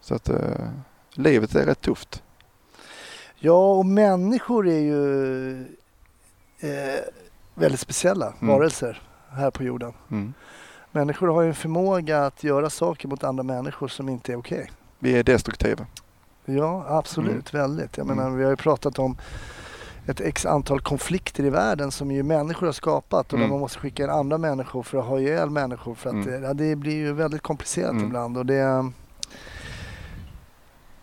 Så 0.01 0.15
att 0.15 0.29
uh, 0.29 0.35
livet 1.11 1.55
är 1.55 1.65
rätt 1.65 1.81
tufft. 1.81 2.23
Ja 3.35 3.73
och 3.73 3.85
människor 3.85 4.67
är 4.67 4.79
ju 4.79 5.65
eh, 6.59 7.03
väldigt 7.55 7.79
speciella 7.79 8.33
mm. 8.41 8.47
varelser 8.47 9.01
här 9.31 9.51
på 9.51 9.63
jorden. 9.63 9.93
Mm. 10.11 10.33
Människor 10.91 11.27
har 11.27 11.41
ju 11.41 11.47
en 11.47 11.55
förmåga 11.55 12.25
att 12.25 12.43
göra 12.43 12.69
saker 12.69 13.07
mot 13.07 13.23
andra 13.23 13.43
människor 13.43 13.87
som 13.87 14.09
inte 14.09 14.31
är 14.31 14.35
okej. 14.35 14.57
Okay. 14.59 14.69
Vi 14.99 15.17
är 15.17 15.23
destruktiva. 15.23 15.85
Ja, 16.45 16.85
absolut. 16.87 17.53
Mm. 17.53 17.61
Väldigt. 17.67 17.97
Jag 17.97 18.07
menar, 18.07 18.23
mm. 18.23 18.37
vi 18.37 18.43
har 18.43 18.51
ju 18.51 18.55
pratat 18.55 18.99
om 18.99 19.17
ett 20.05 20.21
x 20.21 20.45
antal 20.45 20.81
konflikter 20.81 21.43
i 21.43 21.49
världen 21.49 21.91
som 21.91 22.11
ju 22.11 22.23
människor 22.23 22.65
har 22.65 22.73
skapat 22.73 23.27
och 23.27 23.33
mm. 23.33 23.41
där 23.41 23.53
man 23.53 23.59
måste 23.59 23.79
skicka 23.79 24.03
in 24.03 24.09
andra 24.09 24.37
människor 24.37 24.83
för 24.83 24.97
att 24.97 25.05
ha 25.05 25.19
ihjäl 25.19 25.49
människor 25.49 25.95
för 25.95 26.09
att 26.09 26.25
mm. 26.25 26.43
ja, 26.43 26.53
det 26.53 26.75
blir 26.75 26.95
ju 26.95 27.13
väldigt 27.13 27.41
komplicerat 27.41 27.91
mm. 27.91 28.05
ibland 28.05 28.37
och 28.37 28.45
det 28.45 28.91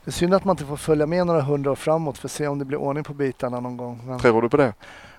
det 0.05 0.11
är 0.11 0.13
synd 0.13 0.35
att 0.35 0.45
man 0.45 0.55
inte 0.55 0.65
får 0.65 0.77
följa 0.77 1.07
med 1.07 1.27
några 1.27 1.41
hundra 1.43 1.71
år 1.71 1.77
framåt 1.77 2.19
för 2.19 2.29
att 2.29 2.33
se 2.33 2.49
om 2.49 2.59
det 2.59 2.65
blir 2.65 2.79
ordning 2.79 3.05
på 3.05 3.15
bitarna 3.15 3.61
någon 3.61 3.77
gång. 3.77 4.01
Men... 4.07 4.19
Tror 4.19 4.43
du 4.43 4.49
på 4.49 4.57
det? 4.57 4.75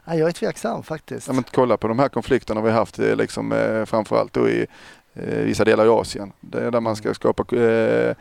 Ja, 0.08 0.16
jag 0.16 0.28
är 0.28 0.32
tveksam 0.32 0.84
faktiskt. 0.84 1.28
Ja, 1.28 1.34
men 1.34 1.44
kolla 1.54 1.78
på 1.78 1.88
de 1.88 2.00
här 2.00 2.10
konflikterna 2.10 2.62
vi 2.62 2.72
haft 2.72 3.00
eh, 3.00 3.16
liksom, 3.16 3.52
eh, 3.52 3.86
framförallt 3.86 4.34
då 4.34 4.50
i 4.50 4.68
eh, 5.14 5.38
vissa 5.38 5.66
delar 5.66 5.86
i 5.86 5.90
Asien. 5.90 6.32
Det 6.42 6.60
är 6.60 6.72
där 6.72 6.80
man 6.82 6.96
ska 6.96 7.14
skapa... 7.14 7.56
Eh, 7.56 8.16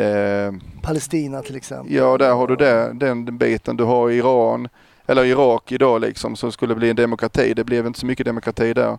eh, 0.00 0.52
Palestina 0.82 1.42
till 1.42 1.56
exempel. 1.56 1.94
Ja, 1.94 2.18
där 2.18 2.34
har 2.34 2.46
du 2.46 2.56
det, 2.56 2.92
den 2.92 3.38
biten. 3.38 3.76
Du 3.76 3.84
har 3.84 4.10
Iran 4.10 4.68
eller 5.06 5.24
Irak 5.24 5.72
idag 5.72 6.00
liksom 6.00 6.36
som 6.36 6.52
skulle 6.52 6.74
bli 6.74 6.90
en 6.90 6.96
demokrati. 6.96 7.54
Det 7.54 7.64
blev 7.64 7.86
inte 7.86 7.98
så 7.98 8.06
mycket 8.06 8.26
demokrati 8.26 8.74
där. 8.74 8.98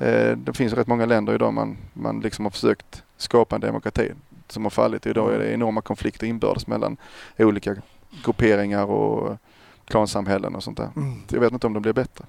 Eh, 0.00 0.36
det 0.36 0.52
finns 0.54 0.72
rätt 0.72 0.86
många 0.86 1.06
länder 1.06 1.34
idag 1.34 1.52
man, 1.52 1.76
man 1.92 2.20
liksom 2.20 2.44
har 2.44 2.50
försökt 2.50 3.02
skapa 3.16 3.54
en 3.54 3.60
demokrati 3.60 4.12
som 4.48 4.62
har 4.62 4.70
fallit. 4.70 5.06
Idag 5.06 5.34
är 5.34 5.38
det 5.38 5.52
enorma 5.52 5.80
konflikter 5.80 6.26
inbördes 6.26 6.66
mellan 6.66 6.96
olika 7.38 7.76
grupperingar 8.24 8.84
och 8.84 9.38
klansamhällen 9.86 10.54
och 10.54 10.62
sånt 10.62 10.76
där. 10.76 10.90
Mm. 10.96 11.22
Jag 11.30 11.40
vet 11.40 11.52
inte 11.52 11.66
om 11.66 11.72
de 11.72 11.82
blir 11.82 11.92
bättre. 11.92 12.24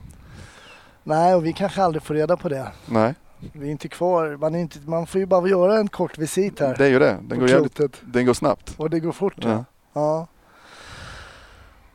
Nej, 1.03 1.35
och 1.35 1.45
vi 1.45 1.53
kanske 1.53 1.83
aldrig 1.83 2.03
får 2.03 2.13
reda 2.13 2.37
på 2.37 2.49
det. 2.49 2.71
Nej. 2.85 3.13
Vi 3.53 3.67
är 3.67 3.71
inte 3.71 3.87
kvar. 3.87 4.37
Man, 4.37 4.55
är 4.55 4.59
inte, 4.59 4.79
man 4.85 5.07
får 5.07 5.19
ju 5.19 5.25
bara 5.25 5.47
göra 5.47 5.77
en 5.77 5.87
kort 5.87 6.17
visit 6.17 6.59
här. 6.59 6.75
Det 6.77 6.85
är 6.85 6.89
ju 6.89 6.99
det. 6.99 7.17
Den, 7.21 7.39
går, 7.39 7.49
jävligt, 7.49 7.79
den 8.01 8.25
går 8.25 8.33
snabbt. 8.33 8.75
Och 8.77 8.89
det 8.89 8.99
går 8.99 9.11
fort. 9.11 9.35
Ja. 9.37 9.65
ja. 9.93 10.27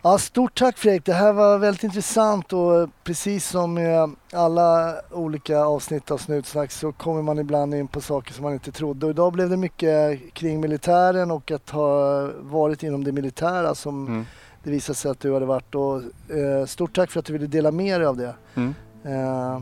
Ja, 0.02 0.18
stort 0.18 0.58
tack 0.58 0.78
Fredrik. 0.78 1.04
Det 1.04 1.12
här 1.12 1.32
var 1.32 1.58
väldigt 1.58 1.84
intressant 1.84 2.52
och 2.52 2.88
precis 3.04 3.48
som 3.48 3.74
med 3.74 4.10
alla 4.32 4.94
olika 5.10 5.58
avsnitt 5.58 6.10
av 6.10 6.18
Snutsnack 6.18 6.70
så 6.70 6.92
kommer 6.92 7.22
man 7.22 7.38
ibland 7.38 7.74
in 7.74 7.88
på 7.88 8.00
saker 8.00 8.32
som 8.32 8.42
man 8.42 8.52
inte 8.52 8.72
trodde. 8.72 9.06
Och 9.06 9.10
idag 9.10 9.32
blev 9.32 9.50
det 9.50 9.56
mycket 9.56 10.20
kring 10.34 10.60
militären 10.60 11.30
och 11.30 11.50
att 11.50 11.70
ha 11.70 12.20
varit 12.40 12.82
inom 12.82 13.04
det 13.04 13.12
militära 13.12 13.74
som 13.74 14.06
mm 14.06 14.26
det 14.62 14.70
visade 14.70 14.96
sig 14.96 15.10
att 15.10 15.20
du 15.20 15.32
hade 15.34 15.46
varit. 15.46 15.74
Och, 15.74 16.02
eh, 16.36 16.66
stort 16.66 16.94
tack 16.96 17.10
för 17.10 17.20
att 17.20 17.26
du 17.26 17.32
ville 17.32 17.46
dela 17.46 17.70
med 17.70 18.00
dig 18.00 18.06
av 18.06 18.16
det. 18.16 18.34
Mm. 18.54 18.74
Eh, 19.04 19.60